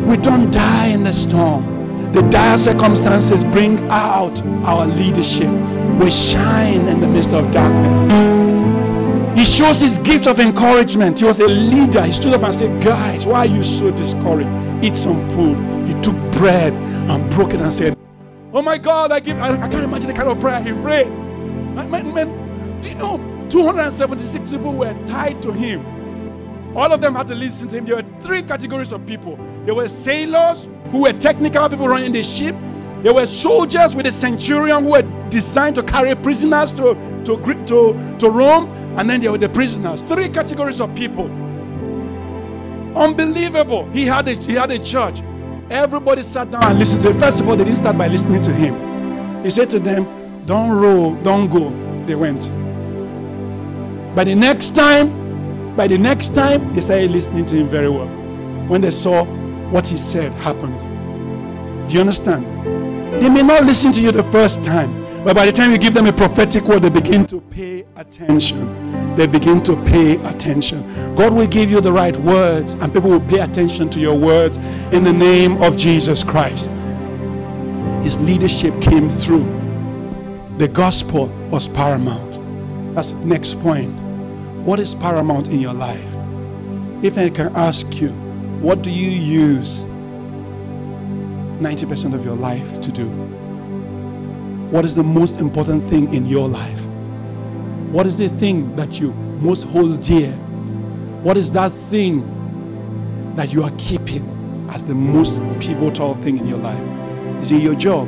We 0.08 0.16
don't 0.18 0.50
die 0.50 0.88
in 0.88 1.04
the 1.04 1.12
storm. 1.12 2.14
The 2.14 2.22
dire 2.30 2.58
circumstances 2.58 3.44
bring 3.44 3.80
out 3.92 4.42
our 4.66 4.88
leadership. 4.88 5.52
We 6.00 6.10
shine 6.10 6.88
in 6.88 7.02
the 7.02 7.08
midst 7.08 7.34
of 7.34 7.52
darkness. 7.52 8.00
He 9.38 9.46
shows 9.46 9.82
his 9.82 9.98
gift 10.00 10.26
of 10.28 10.40
encouragement. 10.40 11.20
He 11.20 11.26
was 11.26 11.40
a 11.40 11.48
leader. 11.48 12.04
He 12.04 12.14
stood 12.14 12.34
up 12.34 12.44
and 12.44 12.54
said, 12.54 12.82
Guys, 12.82 13.26
why 13.26 13.40
are 13.40 13.46
you 13.46 13.64
so 13.64 13.92
discouraged? 13.92 14.50
Eat 14.84 14.96
some 14.96 15.20
food. 15.32 15.58
He 15.88 15.94
took 16.02 16.16
bread 16.32 16.76
and 16.78 17.30
broke 17.32 17.54
it 17.54 17.62
and 17.62 17.74
said, 17.74 17.98
Oh 18.54 18.62
my 18.62 18.78
God, 18.78 19.12
I 19.12 19.20
give 19.20 19.38
I, 19.40 19.52
I 19.52 19.68
can't 19.68 19.84
imagine 19.84 20.08
the 20.08 20.14
kind 20.14 20.30
of 20.30 20.40
prayer 20.40 20.64
he 20.64 20.72
prayed. 20.82 21.10
Man, 21.76 22.14
man, 22.14 22.82
do 22.82 22.90
you 22.90 22.96
know 22.96 23.29
276 23.50 24.50
people 24.50 24.74
were 24.74 24.94
tied 25.06 25.42
to 25.42 25.52
him. 25.52 25.86
All 26.76 26.92
of 26.92 27.02
them 27.02 27.16
had 27.16 27.28
to 27.28 27.36
listen 27.36 27.68
to 27.70 27.78
him. 27.78 27.86
There 27.86 27.96
were 27.96 28.06
three 28.22 28.44
categories 28.44 28.92
of 28.92 29.06
people. 29.06 29.38
There 29.66 29.74
were 29.74 29.90
sailors 29.90 30.70
who 30.92 31.00
were 31.02 31.14
technical 31.14 31.68
people 31.68 31.88
running 31.88 32.12
the 32.12 32.24
ship. 32.24 32.56
There 33.02 33.14
were 33.14 33.26
soldiers 33.26 33.96
with 33.96 34.06
a 34.06 34.12
centurion 34.12 34.84
who 34.84 34.92
were 34.92 35.30
designed 35.30 35.76
to 35.76 35.84
carry 35.84 36.14
prisoners 36.16 36.72
to, 36.74 36.94
to, 37.26 37.38
to, 37.66 38.18
to 38.20 38.30
Rome. 38.30 38.70
And 38.98 39.10
then 39.10 39.22
there 39.22 39.32
were 39.32 39.38
the 39.38 39.50
prisoners. 39.50 40.04
Three 40.04 40.30
categories 40.30 40.80
of 40.80 40.94
people. 40.94 41.26
Unbelievable. 42.96 43.90
He 43.92 44.06
had 44.06 44.28
a, 44.28 44.36
he 44.36 44.54
had 44.54 44.72
a 44.72 44.80
church. 44.80 45.22
Everybody 45.70 46.24
sat 46.24 46.52
down 46.52 46.64
and 46.64 46.80
listened 46.80 47.02
to 47.04 47.12
him. 47.12 47.20
First 47.20 47.40
of 47.40 47.48
all, 47.48 47.56
they 47.56 47.64
didn't 47.64 47.78
start 47.78 47.98
by 47.98 48.08
listening 48.08 48.42
to 48.42 48.52
him. 48.52 49.44
He 49.44 49.50
said 49.50 49.70
to 49.72 49.80
them, 49.80 50.46
Don't 50.46 50.72
row, 50.72 51.18
don't 51.24 51.50
go. 51.50 51.70
They 52.06 52.16
went. 52.16 52.52
By 54.20 54.26
the 54.26 54.36
next 54.36 54.76
time, 54.76 55.78
by 55.78 55.88
the 55.88 55.98
next 55.98 56.36
time, 56.36 56.74
they 56.74 56.82
started 56.82 57.10
listening 57.10 57.46
to 57.46 57.56
him 57.56 57.70
very 57.70 57.88
well. 57.88 58.10
When 58.68 58.82
they 58.82 58.92
saw 58.92 59.24
what 59.72 59.88
he 59.88 59.96
said 59.96 60.34
happened. 60.34 60.78
Do 61.88 61.94
you 61.94 62.02
understand? 62.02 62.44
They 63.24 63.30
may 63.30 63.44
not 63.44 63.64
listen 63.64 63.94
to 63.94 64.02
you 64.02 64.12
the 64.12 64.24
first 64.24 64.62
time, 64.62 65.06
but 65.24 65.38
by 65.38 65.46
the 65.46 65.54
time 65.54 65.72
you 65.72 65.78
give 65.78 65.94
them 65.94 66.06
a 66.06 66.12
prophetic 66.12 66.66
word, 66.66 66.82
they 66.82 66.90
begin 66.90 67.26
to 67.28 67.40
pay 67.40 67.86
attention. 67.96 69.16
They 69.16 69.26
begin 69.26 69.64
to 69.64 69.82
pay 69.86 70.18
attention. 70.24 70.84
God 71.16 71.32
will 71.32 71.48
give 71.48 71.72
you 71.72 71.80
the 71.80 71.94
right 71.94 72.18
words, 72.18 72.74
and 72.74 72.94
people 72.94 73.12
will 73.12 73.22
pay 73.22 73.40
attention 73.40 73.90
to 73.92 74.02
your 74.02 74.20
words 74.20 74.58
in 74.92 75.06
the 75.06 75.14
name 75.14 75.64
of 75.64 75.78
Jesus 75.78 76.26
Christ. 76.26 76.70
His 78.04 78.20
leadership 78.20 78.82
came 78.82 79.10
through. 79.10 79.46
The 80.58 80.68
gospel 80.68 81.28
was 81.50 81.70
paramount. 81.70 82.96
That's 82.96 83.14
next 83.14 83.62
point. 83.62 83.98
What 84.70 84.80
is 84.80 84.94
paramount 84.94 85.48
in 85.48 85.60
your 85.60 85.74
life? 85.74 86.16
If 87.02 87.18
I 87.18 87.32
can 87.32 87.56
ask 87.56 88.00
you, 88.00 88.10
what 88.62 88.84
do 88.84 88.92
you 88.92 89.10
use 89.10 89.84
90% 91.58 92.14
of 92.14 92.24
your 92.24 92.36
life 92.36 92.80
to 92.82 92.92
do? 92.92 93.08
What 94.70 94.86
is 94.86 94.94
the 94.94 95.02
most 95.02 95.42
important 95.42 95.84
thing 95.86 96.14
in 96.14 96.28
your 96.28 96.48
life? 96.48 96.86
What 97.90 98.06
is 98.06 98.16
the 98.16 98.30
thing 98.30 98.76
that 98.76 99.00
you 99.00 99.12
most 99.42 99.64
hold 99.64 100.04
dear? 100.04 100.34
What 101.24 101.36
is 101.36 101.52
that 101.54 101.72
thing 101.72 102.22
that 103.38 103.52
you 103.52 103.64
are 103.64 103.74
keeping 103.80 104.68
as 104.70 104.84
the 104.84 104.94
most 104.94 105.42
pivotal 105.60 106.14
thing 106.14 106.38
in 106.38 106.48
your 106.48 106.60
life? 106.60 107.42
Is 107.42 107.50
it 107.50 107.64
your 107.64 107.74
job? 107.74 108.08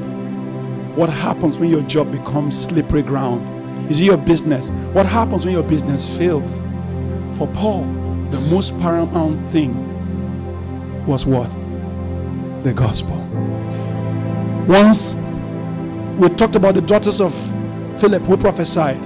What 0.95 1.09
happens 1.09 1.57
when 1.57 1.71
your 1.71 1.81
job 1.81 2.11
becomes 2.11 2.55
slippery 2.55 3.01
ground? 3.01 3.60
Is 3.91 3.99
it 3.99 4.05
your 4.05 4.17
business? 4.17 4.69
What 4.93 5.05
happens 5.05 5.43
when 5.43 5.53
your 5.53 5.63
business 5.63 6.17
fails? 6.17 6.59
For 7.37 7.45
Paul, 7.47 7.83
the 8.31 8.39
most 8.49 8.79
paramount 8.79 9.51
thing 9.51 9.75
was 11.05 11.25
what? 11.25 11.49
The 12.63 12.73
gospel. 12.73 13.17
Once 14.65 15.15
we 16.17 16.29
talked 16.29 16.55
about 16.55 16.75
the 16.75 16.81
daughters 16.81 17.19
of 17.19 17.33
Philip 17.99 18.21
who 18.23 18.37
prophesied. 18.37 19.01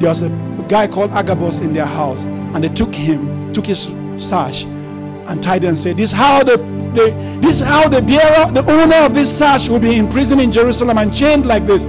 There 0.00 0.10
was 0.10 0.20
a 0.22 0.28
guy 0.68 0.86
called 0.86 1.12
Agabus 1.12 1.60
in 1.60 1.72
their 1.72 1.86
house, 1.86 2.24
and 2.24 2.62
they 2.62 2.68
took 2.68 2.94
him, 2.94 3.52
took 3.54 3.64
his 3.66 3.84
sash, 4.18 4.64
and 4.64 5.42
tied 5.42 5.64
it 5.64 5.68
and 5.68 5.78
said, 5.78 5.96
This 5.96 6.10
is 6.10 6.16
how 6.16 6.42
the, 6.42 6.58
the 6.94 7.38
this 7.40 7.60
is 7.60 7.66
how 7.66 7.88
the 7.88 8.02
bearer, 8.02 8.52
the 8.52 8.64
owner 8.70 8.96
of 8.96 9.14
this 9.14 9.36
sash 9.36 9.68
will 9.68 9.78
be 9.78 9.96
imprisoned 9.96 10.40
in 10.40 10.52
Jerusalem 10.52 10.98
and 10.98 11.14
chained 11.14 11.46
like 11.46 11.66
this. 11.66 11.84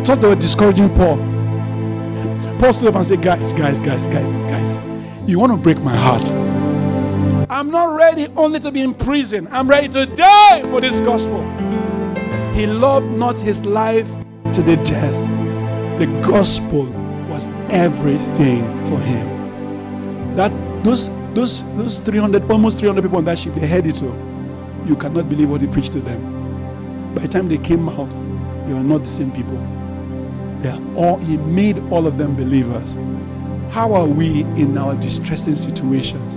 They 0.00 0.06
thought 0.06 0.22
they 0.22 0.28
were 0.28 0.34
discouraging 0.34 0.88
Paul. 0.94 1.18
Paul 2.58 2.72
stood 2.72 2.88
up 2.88 2.94
and 2.94 3.06
said, 3.06 3.20
Guys, 3.20 3.52
guys, 3.52 3.80
guys, 3.80 4.08
guys, 4.08 4.34
guys, 4.34 4.78
you 5.28 5.38
want 5.38 5.52
to 5.52 5.58
break 5.58 5.78
my 5.82 5.94
heart. 5.94 6.30
I'm 7.50 7.70
not 7.70 7.94
ready 7.94 8.28
only 8.28 8.60
to 8.60 8.72
be 8.72 8.80
in 8.80 8.94
prison, 8.94 9.46
I'm 9.50 9.68
ready 9.68 9.88
to 9.90 10.06
die 10.06 10.62
for 10.70 10.80
this 10.80 11.00
gospel. 11.00 11.42
He 12.54 12.66
loved 12.66 13.08
not 13.08 13.38
his 13.38 13.62
life 13.66 14.08
to 14.54 14.62
the 14.62 14.76
death. 14.76 15.98
The 15.98 16.06
gospel 16.26 16.86
was 17.28 17.44
everything 17.68 18.62
for 18.86 18.98
him. 19.00 20.34
That 20.34 20.50
those 20.82 21.10
those 21.34 21.62
those 21.76 22.00
300 22.00 22.50
almost 22.50 22.78
300 22.78 23.02
people 23.02 23.18
on 23.18 23.26
that 23.26 23.38
ship 23.38 23.52
they 23.52 23.66
heard 23.66 23.86
it 23.86 23.96
so 23.96 24.06
you 24.86 24.96
cannot 24.96 25.28
believe 25.28 25.50
what 25.50 25.60
he 25.60 25.66
preached 25.66 25.92
to 25.92 26.00
them 26.00 27.14
by 27.14 27.20
the 27.20 27.28
time 27.28 27.48
they 27.48 27.58
came 27.58 27.86
out 27.86 28.08
they 28.66 28.72
were 28.72 28.82
not 28.82 29.00
the 29.00 29.06
same 29.06 29.30
people 29.30 29.58
are 30.68 30.96
all, 30.96 31.18
he 31.18 31.36
made 31.38 31.78
all 31.90 32.06
of 32.06 32.18
them 32.18 32.36
believers. 32.36 32.94
How 33.72 33.94
are 33.94 34.06
we 34.06 34.42
in 34.56 34.76
our 34.76 34.94
distressing 34.96 35.56
situations? 35.56 36.36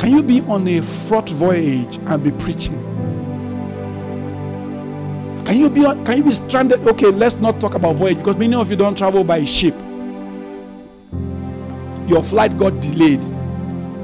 Can 0.00 0.10
you 0.10 0.22
be 0.22 0.40
on 0.42 0.66
a 0.66 0.80
fraught 0.80 1.30
voyage 1.30 1.98
and 2.06 2.24
be 2.24 2.32
preaching? 2.32 2.82
Can 5.44 5.56
you 5.58 5.70
be 5.70 5.82
can 5.82 6.16
you 6.18 6.24
be 6.24 6.32
stranded? 6.32 6.86
Okay, 6.86 7.06
let's 7.06 7.36
not 7.36 7.60
talk 7.60 7.74
about 7.74 7.96
voyage 7.96 8.18
because 8.18 8.36
many 8.36 8.56
of 8.56 8.70
you 8.70 8.76
don't 8.76 8.98
travel 8.98 9.22
by 9.22 9.44
ship. 9.44 9.78
Your 12.08 12.22
flight 12.22 12.56
got 12.58 12.80
delayed, 12.80 13.20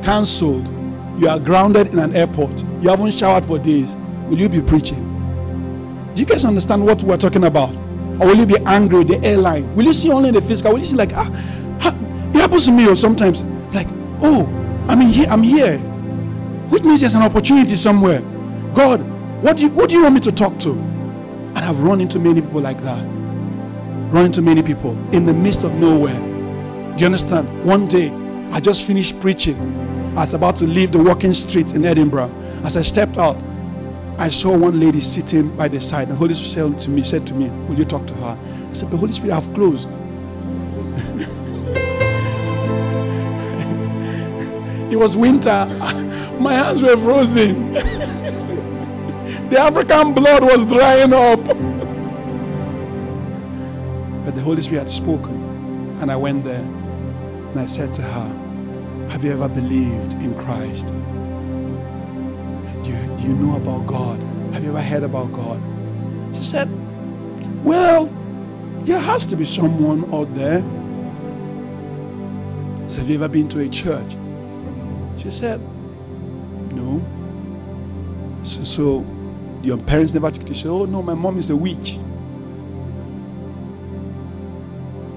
cancelled. 0.04 0.68
You 1.18 1.28
are 1.28 1.40
grounded 1.40 1.92
in 1.92 1.98
an 1.98 2.14
airport. 2.14 2.62
You 2.80 2.90
haven't 2.90 3.12
showered 3.12 3.44
for 3.44 3.58
days. 3.58 3.96
Will 4.28 4.38
you 4.38 4.48
be 4.48 4.60
preaching? 4.60 5.04
Do 6.14 6.22
you 6.22 6.26
guys 6.26 6.44
understand 6.44 6.84
what 6.84 7.02
we're 7.02 7.16
talking 7.16 7.44
about? 7.44 7.87
Or 8.20 8.26
will 8.26 8.36
you 8.36 8.46
be 8.46 8.58
angry 8.66 8.98
with 8.98 9.08
the 9.08 9.24
airline? 9.26 9.74
Will 9.74 9.84
you 9.84 9.92
see 9.92 10.10
only 10.10 10.30
the 10.30 10.40
physical? 10.40 10.72
Will 10.72 10.80
you 10.80 10.84
see 10.84 10.96
like, 10.96 11.12
ah, 11.14 11.30
it 12.34 12.40
happens 12.40 12.66
to 12.66 12.72
me 12.72 12.88
or 12.88 12.96
sometimes 12.96 13.42
like, 13.74 13.88
oh, 14.22 14.46
I'm 14.88 15.00
in 15.02 15.08
here, 15.08 15.26
I'm 15.28 15.42
here. 15.42 15.78
Which 16.68 16.84
means 16.84 17.00
there's 17.00 17.14
an 17.14 17.22
opportunity 17.22 17.76
somewhere. 17.76 18.20
God, 18.74 19.00
what 19.42 19.56
do 19.56 19.62
you 19.62 19.68
what 19.70 19.88
do 19.88 19.96
you 19.96 20.02
want 20.02 20.14
me 20.14 20.20
to 20.20 20.32
talk 20.32 20.58
to? 20.60 20.72
And 20.72 21.58
I've 21.58 21.80
run 21.80 22.00
into 22.00 22.18
many 22.18 22.40
people 22.40 22.60
like 22.60 22.80
that. 22.82 23.02
Run 24.12 24.26
into 24.26 24.42
many 24.42 24.62
people 24.62 24.92
in 25.12 25.26
the 25.26 25.34
midst 25.34 25.64
of 25.64 25.74
nowhere. 25.74 26.18
Do 26.96 27.00
you 27.00 27.06
understand? 27.06 27.64
One 27.64 27.86
day, 27.86 28.10
I 28.52 28.60
just 28.60 28.86
finished 28.86 29.20
preaching. 29.20 29.56
I 30.16 30.22
was 30.22 30.34
about 30.34 30.56
to 30.56 30.66
leave 30.66 30.92
the 30.92 30.98
walking 30.98 31.32
streets 31.32 31.72
in 31.72 31.84
Edinburgh. 31.84 32.32
As 32.64 32.76
I 32.76 32.82
stepped 32.82 33.18
out, 33.18 33.36
I 34.18 34.30
saw 34.30 34.56
one 34.56 34.80
lady 34.80 35.00
sitting 35.00 35.56
by 35.56 35.68
the 35.68 35.80
side. 35.80 36.08
The 36.08 36.16
Holy 36.16 36.34
Spirit 36.34 36.50
said 36.50 36.80
to 36.80 36.90
me, 36.90 37.04
said 37.04 37.24
to 37.28 37.34
me, 37.34 37.50
Will 37.68 37.78
you 37.78 37.84
talk 37.84 38.04
to 38.08 38.14
her? 38.14 38.36
I 38.68 38.72
said, 38.72 38.90
The 38.90 38.96
Holy 38.96 39.12
Spirit, 39.12 39.34
I've 39.34 39.54
closed. 39.54 39.88
it 44.92 44.96
was 44.96 45.16
winter. 45.16 45.66
My 46.40 46.52
hands 46.52 46.82
were 46.82 46.96
frozen. 46.96 47.72
the 49.50 49.58
African 49.58 50.14
blood 50.14 50.42
was 50.42 50.66
drying 50.66 51.12
up. 51.12 51.44
but 54.24 54.34
the 54.34 54.42
Holy 54.42 54.62
Spirit 54.62 54.80
had 54.80 54.90
spoken. 54.90 55.36
And 56.00 56.10
I 56.10 56.16
went 56.16 56.44
there. 56.44 56.64
And 56.64 57.60
I 57.60 57.66
said 57.66 57.94
to 57.94 58.02
her, 58.02 59.08
Have 59.10 59.22
you 59.22 59.32
ever 59.32 59.48
believed 59.48 60.14
in 60.14 60.34
Christ? 60.34 60.92
You, 62.88 62.94
you 63.18 63.34
know 63.34 63.56
about 63.56 63.86
God. 63.86 64.18
Have 64.54 64.64
you 64.64 64.70
ever 64.70 64.80
heard 64.80 65.02
about 65.02 65.30
God? 65.32 65.60
She 66.34 66.42
said, 66.42 66.68
Well, 67.62 68.06
there 68.84 68.98
has 68.98 69.26
to 69.26 69.36
be 69.36 69.44
someone 69.44 70.12
out 70.14 70.34
there. 70.34 70.60
So, 72.88 73.00
have 73.00 73.10
you 73.10 73.16
ever 73.16 73.28
been 73.28 73.46
to 73.48 73.60
a 73.60 73.68
church? 73.68 74.16
She 75.18 75.30
said, 75.30 75.60
No. 76.72 77.04
So, 78.44 78.64
so 78.64 79.06
your 79.62 79.76
parents 79.76 80.14
never 80.14 80.30
took 80.30 80.48
you. 80.48 80.54
She 80.54 80.62
said, 80.62 80.70
Oh, 80.70 80.86
no, 80.86 81.02
my 81.02 81.12
mom 81.14 81.36
is 81.36 81.50
a 81.50 81.56
witch. 81.56 81.98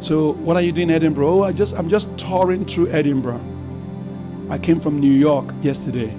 So, 0.02 0.34
what 0.34 0.58
are 0.58 0.62
you 0.62 0.74
doing 0.74 0.90
in 0.90 0.96
Edinburgh? 0.96 1.30
Oh, 1.30 1.44
I 1.44 1.54
just, 1.54 1.74
I'm 1.76 1.88
just 1.88 2.18
touring 2.18 2.66
through 2.66 2.90
Edinburgh. 2.90 3.40
I 4.50 4.58
came 4.58 4.82
from 4.82 5.00
New 5.00 5.14
York 5.14 5.54
yesterday, 5.62 6.14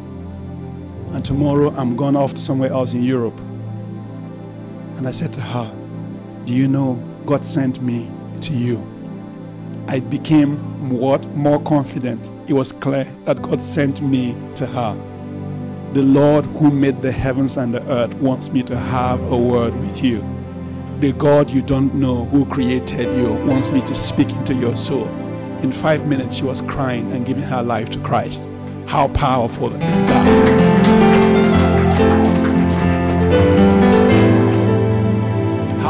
and 1.12 1.24
tomorrow 1.24 1.74
I'm 1.76 1.96
going 1.96 2.16
off 2.16 2.34
to 2.34 2.40
somewhere 2.40 2.70
else 2.70 2.94
in 2.94 3.02
Europe. 3.02 3.38
And 4.96 5.06
I 5.06 5.10
said 5.10 5.32
to 5.34 5.40
her, 5.40 5.70
Do 6.46 6.54
you 6.54 6.68
know 6.68 6.94
God 7.26 7.44
sent 7.44 7.82
me 7.82 8.10
to 8.40 8.52
you? 8.52 8.84
I 9.88 10.00
became 10.00 10.56
what? 10.90 11.26
More 11.34 11.60
confident. 11.62 12.30
It 12.46 12.52
was 12.52 12.72
clear 12.72 13.04
that 13.24 13.42
God 13.42 13.60
sent 13.60 14.00
me 14.00 14.36
to 14.54 14.66
her. 14.66 14.94
The 15.92 16.02
Lord 16.02 16.46
who 16.46 16.70
made 16.70 17.02
the 17.02 17.12
heavens 17.12 17.56
and 17.56 17.74
the 17.74 17.82
earth 17.90 18.14
wants 18.14 18.50
me 18.50 18.62
to 18.62 18.76
have 18.76 19.20
a 19.30 19.36
word 19.36 19.78
with 19.80 20.02
you. 20.02 20.24
The 21.00 21.12
God 21.12 21.50
you 21.50 21.62
don't 21.62 21.94
know 21.94 22.24
who 22.26 22.46
created 22.46 23.12
you 23.14 23.34
wants 23.44 23.72
me 23.72 23.82
to 23.82 23.94
speak 23.94 24.30
into 24.30 24.54
your 24.54 24.76
soul. 24.76 25.08
In 25.62 25.72
five 25.72 26.06
minutes, 26.06 26.36
she 26.36 26.44
was 26.44 26.60
crying 26.62 27.12
and 27.12 27.26
giving 27.26 27.44
her 27.44 27.62
life 27.62 27.90
to 27.90 27.98
Christ. 27.98 28.46
How 28.86 29.08
powerful 29.08 29.74
is 29.74 30.04
that? 30.06 30.61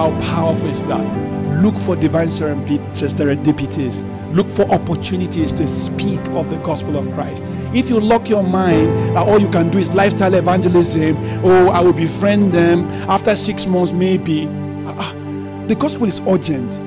How 0.03 0.11
powerful 0.19 0.69
is 0.69 0.85
that? 0.87 1.63
Look 1.63 1.77
for 1.77 1.95
divine 1.95 2.27
serendipities. 2.27 4.03
Look 4.35 4.51
for 4.51 4.63
opportunities 4.63 5.53
to 5.53 5.69
speak 5.69 6.19
of 6.31 6.51
the 6.51 6.57
gospel 6.65 6.97
of 6.97 7.09
Christ. 7.15 7.45
If 7.73 7.89
you 7.89 8.01
lock 8.01 8.29
your 8.29 8.43
mind 8.43 8.89
that 9.15 9.25
all 9.25 9.39
you 9.39 9.49
can 9.49 9.71
do 9.71 9.79
is 9.79 9.93
lifestyle 9.93 10.35
evangelism, 10.35 11.17
oh, 11.45 11.69
I 11.69 11.81
will 11.83 11.93
befriend 11.93 12.51
them 12.51 12.89
after 13.09 13.37
six 13.37 13.65
months, 13.65 13.93
maybe. 13.93 14.49
Uh, 14.89 15.67
the 15.69 15.77
gospel 15.77 16.09
is 16.09 16.21
urgent. 16.27 16.81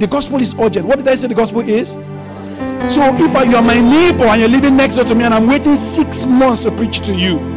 The 0.00 0.06
gospel 0.06 0.40
is 0.40 0.54
urgent. 0.58 0.86
What 0.86 0.96
did 0.96 1.08
I 1.08 1.16
say 1.16 1.28
the 1.28 1.34
gospel 1.34 1.60
is? 1.60 1.90
So 2.90 3.14
if 3.14 3.50
you're 3.50 3.60
my 3.60 3.78
neighbor 3.78 4.24
and 4.24 4.40
you're 4.40 4.48
living 4.48 4.74
next 4.74 4.94
door 4.96 5.04
to 5.04 5.14
me 5.14 5.24
and 5.24 5.34
I'm 5.34 5.46
waiting 5.46 5.76
six 5.76 6.24
months 6.24 6.62
to 6.62 6.70
preach 6.70 7.00
to 7.00 7.12
you, 7.12 7.51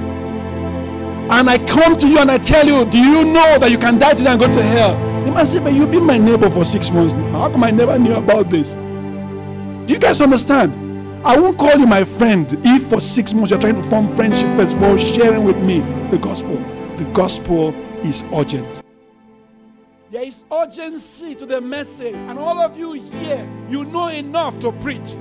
and 1.30 1.50
I 1.50 1.58
come 1.66 1.98
to 1.98 2.08
you 2.08 2.20
and 2.20 2.30
I 2.30 2.38
tell 2.38 2.66
you, 2.66 2.86
do 2.86 2.98
you 2.98 3.26
know 3.26 3.58
that 3.60 3.72
you 3.72 3.78
can 3.78 3.98
die 3.98 4.14
today 4.14 4.30
and 4.30 4.40
go 4.40 4.52
to 4.52 4.62
hell? 4.62 4.96
You 5.26 5.32
must 5.32 5.52
say, 5.52 5.60
but 5.60 5.74
you've 5.74 5.90
been 5.90 6.04
my 6.04 6.18
neighbor 6.18 6.50
for 6.50 6.64
six 6.64 6.92
months 6.92 7.14
now. 7.14 7.40
How 7.40 7.50
come 7.50 7.64
I 7.64 7.72
never 7.72 7.98
knew 7.98 8.14
about 8.14 8.50
this? 8.50 8.74
Do 8.74 9.94
you 9.94 10.00
guys 10.00 10.22
understand? 10.22 10.74
I 11.26 11.40
won't 11.40 11.58
call 11.58 11.76
you 11.80 11.88
my 11.88 12.04
friend 12.04 12.48
if 12.64 12.88
for 12.88 13.02
six 13.02 13.34
months 13.34 13.50
you're 13.50 13.60
trying 13.60 13.82
to 13.82 13.90
form 13.90 14.08
friendship 14.16 14.48
well, 14.56 14.98
sharing 14.98 15.44
with 15.44 15.58
me 15.58 15.80
the 16.12 16.20
gospel. 16.20 16.58
The 16.98 17.06
gospel 17.14 17.74
is 18.06 18.24
urgent. 18.32 18.84
There 20.12 20.24
is 20.24 20.46
urgency 20.52 21.34
to 21.36 21.48
the 21.48 21.60
message, 21.60 22.14
and 22.14 22.38
all 22.38 22.60
of 22.60 22.78
you 22.78 22.94
here, 22.94 23.50
you 23.68 23.86
know 23.86 24.10
enough 24.10 24.60
to 24.60 24.72
preach. 24.72 25.18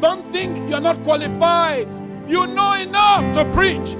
Don't 0.00 0.30
think 0.30 0.58
you're 0.68 0.80
not 0.80 1.02
qualified. 1.04 1.88
You 2.28 2.46
know 2.48 2.74
enough 2.74 3.34
to 3.34 3.44
preach. 3.52 3.96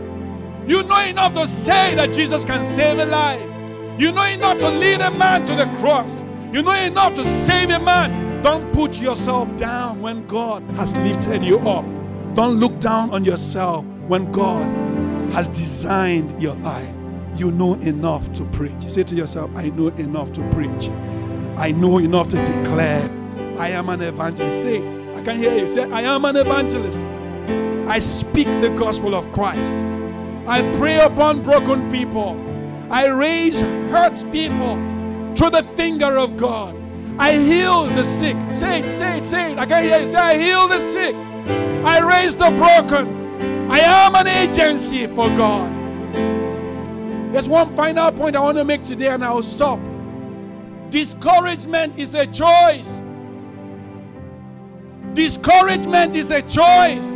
You 0.67 0.83
know 0.83 1.01
enough 1.01 1.33
to 1.35 1.47
say 1.47 1.95
that 1.95 2.13
Jesus 2.13 2.45
can 2.45 2.65
save 2.65 2.99
a 2.99 3.07
life. 3.07 3.43
You 4.01 4.13
know 4.13 4.25
enough 4.25 4.59
to 4.59 4.69
lead 4.69 5.01
a 5.01 5.11
man 5.11 5.45
to 5.47 5.55
the 5.55 5.67
cross. 5.79 6.25
You 6.53 6.63
know 6.63 6.73
enough 6.73 7.15
to 7.15 7.25
save 7.25 7.71
a 7.71 7.79
man. 7.79 8.43
Don't 8.43 8.73
put 8.73 9.01
yourself 9.01 9.55
down 9.57 10.01
when 10.01 10.27
God 10.27 10.63
has 10.77 10.95
lifted 10.97 11.45
you 11.45 11.59
up. 11.61 11.85
Don't 12.35 12.55
look 12.55 12.79
down 12.81 13.11
on 13.11 13.25
yourself 13.25 13.85
when 14.07 14.31
God 14.33 14.67
has 15.33 15.49
designed 15.49 16.41
your 16.43 16.55
life 16.57 16.95
you 17.37 17.51
know 17.51 17.75
enough 17.75 18.33
to 18.35 18.45
preach. 18.47 18.89
Say 18.89 19.03
to 19.05 19.15
yourself, 19.15 19.51
I 19.57 19.71
know 19.71 19.89
enough 19.89 20.33
to 20.35 20.49
preach. 20.51 20.89
I 21.57 21.73
know 21.73 21.99
enough 21.99 22.29
to 22.29 22.45
declare. 22.45 23.11
I 23.59 23.71
am 23.71 23.89
an 23.89 24.03
evangelist. 24.03 24.63
Say. 24.63 24.79
I 25.15 25.23
can 25.23 25.39
hear 25.39 25.57
you. 25.57 25.69
Say, 25.69 25.91
I 25.91 26.03
am 26.03 26.25
an 26.25 26.37
evangelist. 26.37 26.99
I 27.89 27.99
speak 27.99 28.47
the 28.61 28.71
gospel 28.79 29.15
of 29.15 29.31
Christ. 29.33 29.73
I 30.47 30.63
pray 30.77 30.99
upon 30.99 31.43
broken 31.43 31.91
people. 31.91 32.39
I 32.91 33.09
raise 33.09 33.61
hurt 33.61 34.23
people 34.33 34.75
through 35.37 35.51
the 35.51 35.63
finger 35.77 36.19
of 36.19 36.37
God. 36.37 36.77
I 37.19 37.33
heal 37.33 37.85
the 37.85 38.05
sick. 38.05 38.37
Say 38.53 38.81
it, 38.81 38.91
say 38.91 39.19
it, 39.19 39.27
say 39.27 39.53
it. 39.53 39.59
I 39.59 39.67
can 39.67 39.85
hear 39.85 40.01
you. 40.01 40.07
Say, 40.07 40.19
I 40.19 40.37
heal 40.39 40.67
the 40.67 40.81
sick. 40.81 41.15
I 41.85 42.01
raise 42.01 42.35
the 42.35 42.51
broken. 42.51 43.71
I 43.71 43.79
am 43.79 44.15
an 44.15 44.27
agency 44.27 45.07
for 45.07 45.29
God. 45.29 45.71
There's 47.33 47.49
one 47.49 47.75
final 47.77 48.13
point 48.13 48.37
I 48.37 48.41
want 48.41 48.59
to 48.59 48.65
make 48.65 48.85
today, 48.85 49.09
and 49.09 49.25
I'll 49.25 49.43
stop. 49.43 49.81
Discouragement 50.91 51.99
is 51.99 52.15
a 52.15 52.27
choice. 52.27 53.01
Discouragement 55.15 56.15
is 56.15 56.31
a 56.31 56.43
choice. 56.43 57.15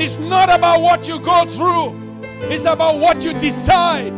It's 0.00 0.16
not 0.16 0.48
about 0.48 0.80
what 0.80 1.06
you 1.06 1.18
go 1.18 1.46
through, 1.46 2.01
it's 2.50 2.64
about 2.64 2.98
what 2.98 3.24
you 3.24 3.32
decide. 3.32 4.12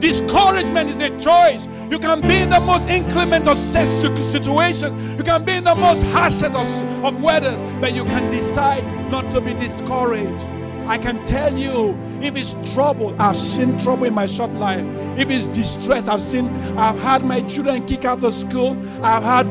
Discouragement 0.00 0.90
is 0.90 1.00
a 1.00 1.10
choice. 1.20 1.68
You 1.90 1.98
can 1.98 2.20
be 2.20 2.38
in 2.38 2.50
the 2.50 2.60
most 2.60 2.88
inclement 2.88 3.46
of 3.46 3.56
situations, 3.56 5.16
you 5.16 5.24
can 5.24 5.44
be 5.44 5.52
in 5.52 5.64
the 5.64 5.74
most 5.74 6.02
harshest 6.04 6.56
of, 6.56 7.04
of 7.04 7.22
weathers, 7.22 7.60
but 7.80 7.94
you 7.94 8.04
can 8.04 8.30
decide 8.30 8.84
not 9.10 9.30
to 9.32 9.40
be 9.40 9.52
discouraged. 9.54 10.61
I 10.86 10.98
can 10.98 11.24
tell 11.26 11.56
you 11.56 11.96
if 12.20 12.36
it's 12.36 12.54
trouble, 12.74 13.14
I've 13.20 13.36
seen 13.36 13.78
trouble 13.78 14.04
in 14.04 14.14
my 14.14 14.26
short 14.26 14.50
life. 14.52 14.84
If 15.18 15.30
it's 15.30 15.46
distress, 15.46 16.08
I've 16.08 16.20
seen, 16.20 16.48
I've 16.76 16.98
had 17.00 17.24
my 17.24 17.40
children 17.42 17.84
kick 17.86 18.04
out 18.04 18.22
of 18.22 18.34
school. 18.34 18.76
I've 19.04 19.22
had 19.22 19.46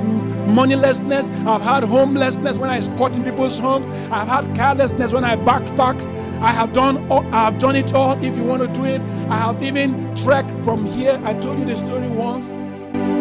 moneylessness. 0.50 1.30
I've 1.48 1.62
had 1.62 1.84
homelessness 1.84 2.58
when 2.58 2.70
I 2.70 2.80
squat 2.80 3.16
in 3.16 3.24
people's 3.24 3.58
homes. 3.58 3.88
I've 4.12 4.28
had 4.28 4.56
carelessness 4.56 5.14
when 5.14 5.24
I 5.24 5.36
backpacked. 5.36 6.06
I 6.42 6.52
have 6.52 6.74
done, 6.74 7.12
I 7.12 7.46
have 7.46 7.60
done 7.60 7.76
it 7.76 7.94
all. 7.94 8.22
If 8.24 8.36
you 8.36 8.44
want 8.44 8.62
to 8.62 8.68
do 8.68 8.86
it, 8.86 9.02
I 9.30 9.38
have 9.38 9.62
even 9.64 10.16
trekked 10.16 10.64
from 10.64 10.86
here. 10.86 11.20
I 11.24 11.34
told 11.34 11.60
you 11.60 11.66
the 11.66 11.78
story 11.78 12.10
once. 12.10 12.50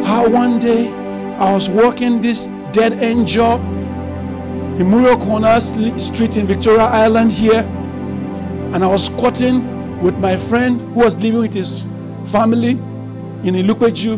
How 0.07 0.29
one 0.29 0.59
day 0.59 0.89
I 1.37 1.53
was 1.53 1.71
working 1.71 2.21
this 2.21 2.47
dead 2.73 2.95
end 2.95 3.27
job 3.27 3.61
in 4.81 4.89
Muri 4.89 5.15
Okunola 5.15 5.61
Street 6.01 6.37
in 6.37 6.47
Victoria 6.47 6.85
Island 6.85 7.33
here 7.33 7.63
and 8.73 8.85
I 8.85 8.87
was 8.87 9.07
squatting 9.07 10.01
with 10.01 10.19
my 10.19 10.37
friend 10.37 10.81
who 10.81 11.01
was 11.01 11.17
living 11.17 11.41
with 11.41 11.55
his 11.55 11.83
family 12.27 12.71
in 13.43 13.55
Ilupeju. 13.55 14.15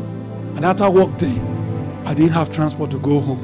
And 0.57 0.65
after 0.65 0.85
I 0.85 0.89
work 0.89 1.17
day, 1.17 1.41
I 2.05 2.15
didn't 2.15 2.33
have 2.33 2.53
transport 2.53 2.91
to 2.91 2.99
go 2.99 3.21
home. 3.21 3.41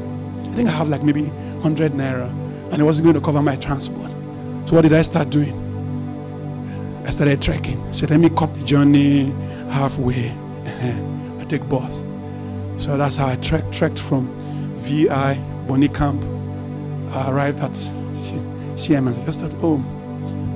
I 0.50 0.54
think 0.54 0.68
I 0.68 0.72
have 0.72 0.88
like 0.88 1.02
maybe 1.02 1.24
100 1.24 1.92
naira, 1.92 2.28
and 2.72 2.80
it 2.80 2.84
wasn't 2.84 3.04
going 3.04 3.14
to 3.14 3.20
cover 3.20 3.40
my 3.42 3.56
transport. 3.56 4.10
So 4.66 4.76
what 4.76 4.82
did 4.82 4.92
I 4.92 5.02
start 5.02 5.30
doing? 5.30 5.54
I 7.06 7.10
started 7.10 7.40
trekking. 7.40 7.80
I 7.88 7.92
said, 7.92 8.10
let 8.10 8.20
me 8.20 8.28
cut 8.28 8.54
the 8.54 8.62
journey 8.64 9.30
halfway. 9.70 10.28
I 10.66 11.44
take 11.48 11.66
bus. 11.68 12.02
So 12.76 12.98
that's 12.98 13.16
how 13.16 13.28
I 13.28 13.36
trekked, 13.36 13.72
trekked 13.72 13.98
from 13.98 14.28
VI, 14.78 15.34
Bonny 15.66 15.88
Camp. 15.88 16.22
I 17.14 17.30
arrived 17.30 17.60
at 17.60 17.72
CMS. 17.72 19.22
I 19.22 19.24
just 19.24 19.40
thought, 19.40 19.54
oh, 19.62 19.78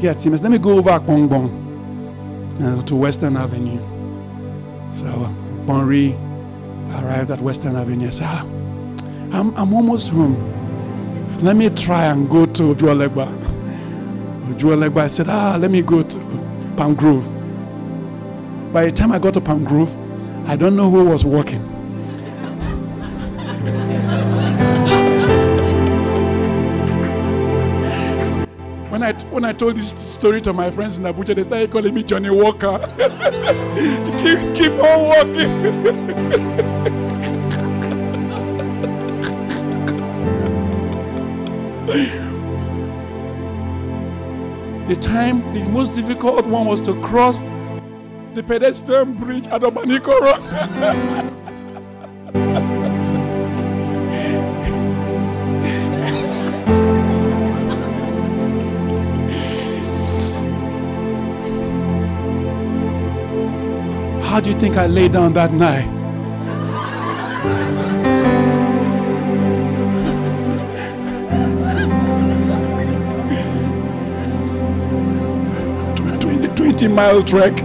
get 0.03 0.19
Siemens. 0.19 0.43
Let 0.43 0.51
me 0.51 0.59
go 0.59 0.77
over 0.79 0.91
Apongbon 0.91 1.49
uh, 2.61 2.83
to 2.83 2.97
Western 2.97 3.37
Avenue. 3.37 3.79
So 4.99 5.07
Bonri 5.65 6.19
arrived 7.01 7.31
at 7.31 7.41
Western 7.41 7.77
Avenue. 7.77 8.09
I 8.09 8.11
said, 8.11 8.27
ah, 8.27 8.43
I'm, 9.33 9.57
I'm 9.57 9.73
almost 9.73 10.11
home. 10.11 10.37
Let 11.41 11.57
me 11.57 11.71
try 11.71 12.07
and 12.07 12.29
go 12.29 12.47
to 12.47 12.75
Ojuelegba. 12.75 13.27
Ojuelegba, 14.49 15.03
I 15.03 15.09
said, 15.09 15.29
ah, 15.29 15.57
let 15.59 15.71
me 15.71 15.83
go 15.83 16.03
to 16.03 16.19
Palm 16.77 16.95
Grove. 16.95 17.29
By 18.73 18.87
the 18.87 18.93
time 18.93 19.13
I 19.13 19.21
got 19.21 19.35
to 19.35 19.41
Palm 19.41 19.63
Grove, 19.65 19.97
I 20.49 20.57
don't 20.57 20.75
know 20.75 20.91
who 20.91 21.05
was 21.05 21.25
walking. 21.25 21.63
When 29.33 29.45
I 29.45 29.53
told 29.53 29.77
this 29.77 29.89
story 29.99 30.41
to 30.43 30.53
my 30.53 30.71
friends 30.71 30.99
in 30.99 31.05
Abuja, 31.05 31.35
they 31.35 31.43
started 31.43 31.71
calling 31.71 31.95
me 31.95 32.03
Johnny 32.05 32.29
Walker. 32.29 32.79
keep 34.19 34.55
keep 34.55 34.73
on 34.73 35.09
walking. 35.09 35.83
the 44.89 44.97
time, 45.01 45.41
the 45.55 45.65
most 45.71 45.95
difficult 45.95 46.47
one 46.47 46.67
was 46.67 46.81
to 46.83 47.01
cross 47.01 47.41
the 48.35 48.43
pedestrian 48.43 49.15
bridge 49.15 49.47
at 49.47 49.63
Obanikoro. 49.63 51.39
How 64.33 64.41
do 64.41 64.49
you 64.49 64.59
think 64.59 64.79
I 64.79 64.87
lay 64.87 65.09
down 65.09 65.35
that 65.35 65.53
night? 65.53 65.85
Twenty 76.57 76.89
mile 76.89 77.23
trek. 77.23 77.53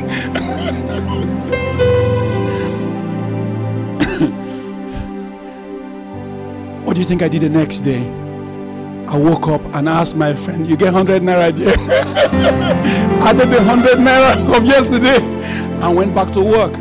what 6.83 6.95
do 6.95 6.99
you 6.99 7.05
think 7.07 7.21
I 7.21 7.29
did 7.29 7.43
the 7.43 7.49
next 7.49 7.79
day? 7.79 8.05
I 9.07 9.15
woke 9.17 9.47
up 9.47 9.63
and 9.73 9.87
asked 9.87 10.17
my 10.17 10.35
friend, 10.35 10.67
You 10.67 10.75
get 10.75 10.91
100 10.93 11.21
naira, 11.21 11.55
dear? 11.55 11.75
I 13.23 13.31
did 13.31 13.51
the 13.51 13.55
100 13.55 13.99
naira 13.99 14.57
of 14.57 14.65
yesterday 14.65 15.36
and 15.81 15.95
went 15.95 16.15
back 16.15 16.31
to 16.33 16.41
work. 16.41 16.73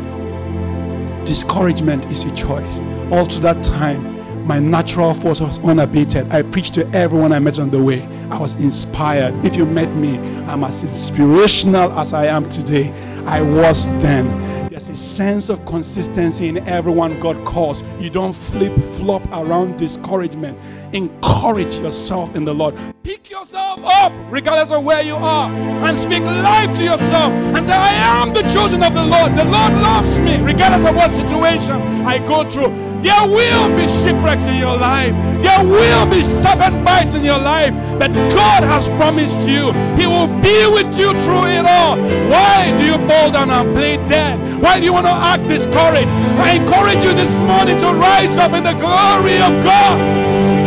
Discouragement 1.25 2.05
is 2.07 2.23
a 2.23 2.35
choice. 2.35 2.79
All 3.11 3.25
through 3.25 3.41
that 3.41 3.63
time, 3.63 4.17
my 4.47 4.59
natural 4.59 5.13
force 5.13 5.41
was 5.41 5.59
unabated. 5.59 6.31
I 6.31 6.41
preached 6.41 6.73
to 6.75 6.89
everyone 6.95 7.33
I 7.33 7.39
met 7.39 7.59
on 7.59 7.69
the 7.69 7.83
way. 7.83 8.03
I 8.31 8.39
was 8.39 8.55
inspired. 8.55 9.45
If 9.45 9.57
you 9.57 9.65
met 9.65 9.93
me, 9.93 10.17
I'm 10.45 10.63
as 10.63 10.83
inspirational 10.83 11.91
as 11.99 12.13
I 12.13 12.27
am 12.27 12.47
today. 12.47 12.93
I 13.25 13.41
was 13.41 13.87
then. 14.01 14.69
There's 14.69 14.87
a 14.87 14.95
sense 14.95 15.49
of 15.49 15.65
consistency 15.65 16.47
in 16.47 16.65
everyone 16.67 17.19
God 17.19 17.43
calls. 17.45 17.83
You 17.99 18.09
don't 18.09 18.31
flip 18.31 18.73
flop 18.95 19.27
around 19.33 19.77
discouragement. 19.77 20.57
Encourage 20.93 21.75
yourself 21.75 22.35
in 22.35 22.45
the 22.45 22.53
Lord. 22.53 22.75
Pick 23.03 23.29
yourself 23.47 23.79
up, 23.85 24.11
regardless 24.29 24.75
of 24.75 24.83
where 24.83 25.01
you 25.01 25.15
are, 25.15 25.49
and 25.49 25.97
speak 25.97 26.21
life 26.21 26.75
to 26.75 26.83
yourself 26.83 27.31
and 27.31 27.65
say, 27.65 27.71
I 27.71 27.93
am 28.19 28.33
the 28.33 28.41
chosen 28.51 28.83
of 28.83 28.93
the 28.93 29.05
Lord. 29.05 29.37
The 29.37 29.45
Lord 29.45 29.73
loves 29.79 30.19
me, 30.19 30.35
regardless 30.41 30.89
of 30.89 30.95
what 30.97 31.15
situation 31.15 31.79
I 32.05 32.19
go 32.19 32.43
through. 32.51 32.75
There 33.01 33.23
will 33.23 33.69
be 33.77 33.87
shipwrecks 33.87 34.43
in 34.47 34.55
your 34.55 34.75
life, 34.75 35.13
there 35.41 35.63
will 35.63 36.05
be 36.07 36.23
serpent 36.23 36.83
bites 36.83 37.15
in 37.15 37.23
your 37.23 37.39
life, 37.39 37.71
but 37.97 38.11
God 38.35 38.63
has 38.63 38.89
promised 38.99 39.47
you 39.47 39.71
He 39.95 40.07
will 40.07 40.27
be 40.43 40.67
with 40.67 40.91
you 40.99 41.15
through 41.23 41.47
it 41.47 41.63
all. 41.63 41.95
Why 42.27 42.75
do 42.77 42.83
you 42.83 42.97
fall 43.07 43.31
down 43.31 43.49
and 43.49 43.73
play 43.73 43.95
dead? 44.07 44.35
Why 44.61 44.79
do 44.79 44.83
you 44.83 44.91
want 44.91 45.05
to 45.05 45.13
act 45.13 45.47
discouraged? 45.47 46.09
I 46.43 46.59
encourage 46.59 47.01
you 47.01 47.13
this 47.13 47.31
morning 47.47 47.79
to 47.79 47.93
rise 47.95 48.37
up 48.39 48.51
in 48.51 48.63
the 48.65 48.73
glory 48.73 49.39
of 49.39 49.63
God. 49.63 50.66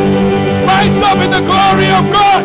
Rise 0.71 1.03
up 1.03 1.19
in 1.19 1.31
the 1.33 1.41
glory 1.41 1.91
of 1.99 2.05
God, 2.13 2.45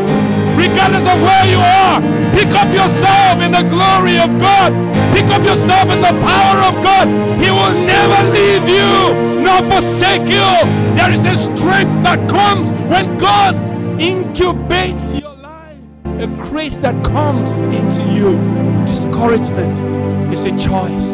regardless 0.57 1.05
of 1.05 1.21
where 1.21 1.45
you 1.45 1.59
are. 1.61 2.01
Pick 2.34 2.51
up 2.57 2.67
yourself 2.73 3.39
in 3.45 3.51
the 3.51 3.61
glory 3.69 4.17
of 4.17 4.32
God. 4.41 4.73
Pick 5.13 5.28
up 5.30 5.43
yourself 5.43 5.91
in 5.93 6.01
the 6.01 6.15
power 6.26 6.57
of 6.69 6.73
God. 6.84 7.07
He 7.39 7.51
will 7.51 7.76
never 7.86 8.19
leave 8.34 8.67
you 8.67 9.43
nor 9.45 9.61
forsake 9.69 10.28
you. 10.28 10.49
There 10.97 11.11
is 11.11 11.23
a 11.26 11.36
strength 11.36 12.03
that 12.03 12.28
comes 12.28 12.67
when 12.89 13.15
God 13.19 13.53
incubates 13.99 15.21
your 15.21 15.36
life, 15.36 15.78
a 16.19 16.28
grace 16.49 16.78
that 16.78 16.95
comes 17.05 17.53
into 17.80 18.01
you. 18.11 18.32
Discouragement 18.88 20.34
is 20.34 20.45
a 20.45 20.51
choice. 20.57 21.11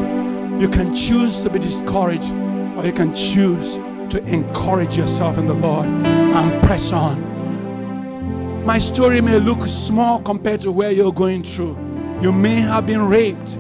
You 0.62 0.70
can 0.70 0.96
choose 0.96 1.42
to 1.42 1.50
be 1.50 1.60
discouraged, 1.60 2.32
or 2.78 2.86
you 2.86 2.94
can 2.94 3.14
choose 3.14 3.80
to 4.12 4.24
encourage 4.26 4.98
yourself 4.98 5.38
in 5.38 5.46
the 5.46 5.54
Lord 5.54 5.88
and 5.88 6.64
press 6.64 6.92
on. 6.92 7.32
My 8.66 8.78
story 8.78 9.22
may 9.22 9.40
look 9.40 9.68
small 9.68 10.22
compared 10.22 10.60
to 10.62 10.72
where 10.72 10.92
you're 10.92 11.14
going 11.14 11.44
through. 11.44 11.78
You 12.22 12.32
may 12.32 12.56
have 12.56 12.86
been 12.86 13.08
raped. 13.08 13.58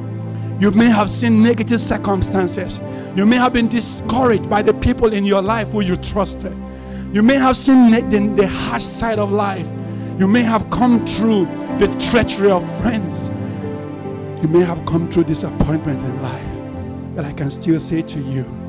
You 0.59 0.69
may 0.71 0.85
have 0.85 1.09
seen 1.09 1.41
negative 1.41 1.81
circumstances. 1.81 2.79
You 3.15 3.25
may 3.25 3.37
have 3.37 3.53
been 3.53 3.67
discouraged 3.67 4.49
by 4.49 4.61
the 4.61 4.73
people 4.73 5.11
in 5.13 5.25
your 5.25 5.41
life 5.41 5.69
who 5.69 5.81
you 5.81 5.95
trusted. 5.95 6.55
You 7.13 7.23
may 7.23 7.35
have 7.35 7.57
seen 7.57 7.89
the, 7.89 8.33
the 8.35 8.47
harsh 8.47 8.83
side 8.83 9.19
of 9.19 9.31
life. 9.31 9.71
You 10.19 10.27
may 10.27 10.43
have 10.43 10.69
come 10.69 11.05
through 11.07 11.45
the 11.79 11.87
treachery 12.11 12.51
of 12.51 12.63
friends. 12.81 13.29
You 14.41 14.49
may 14.49 14.61
have 14.61 14.85
come 14.85 15.09
through 15.09 15.23
disappointment 15.23 16.03
in 16.03 16.21
life. 16.21 17.15
But 17.15 17.25
I 17.25 17.31
can 17.31 17.49
still 17.49 17.79
say 17.79 18.01
to 18.03 18.19
you, 18.19 18.60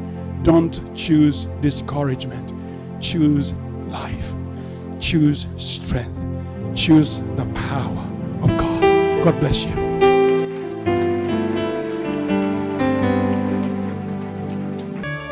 don't 0.43 0.80
choose 0.97 1.45
discouragement. 1.61 2.53
Choose 3.01 3.53
life. 3.88 4.34
Choose 5.01 5.47
strength. 5.57 6.18
Choose 6.74 7.18
the 7.36 7.45
power 7.55 8.11
of 8.43 8.57
God. 8.57 9.24
God 9.24 9.38
bless 9.40 9.64
you. 9.64 9.72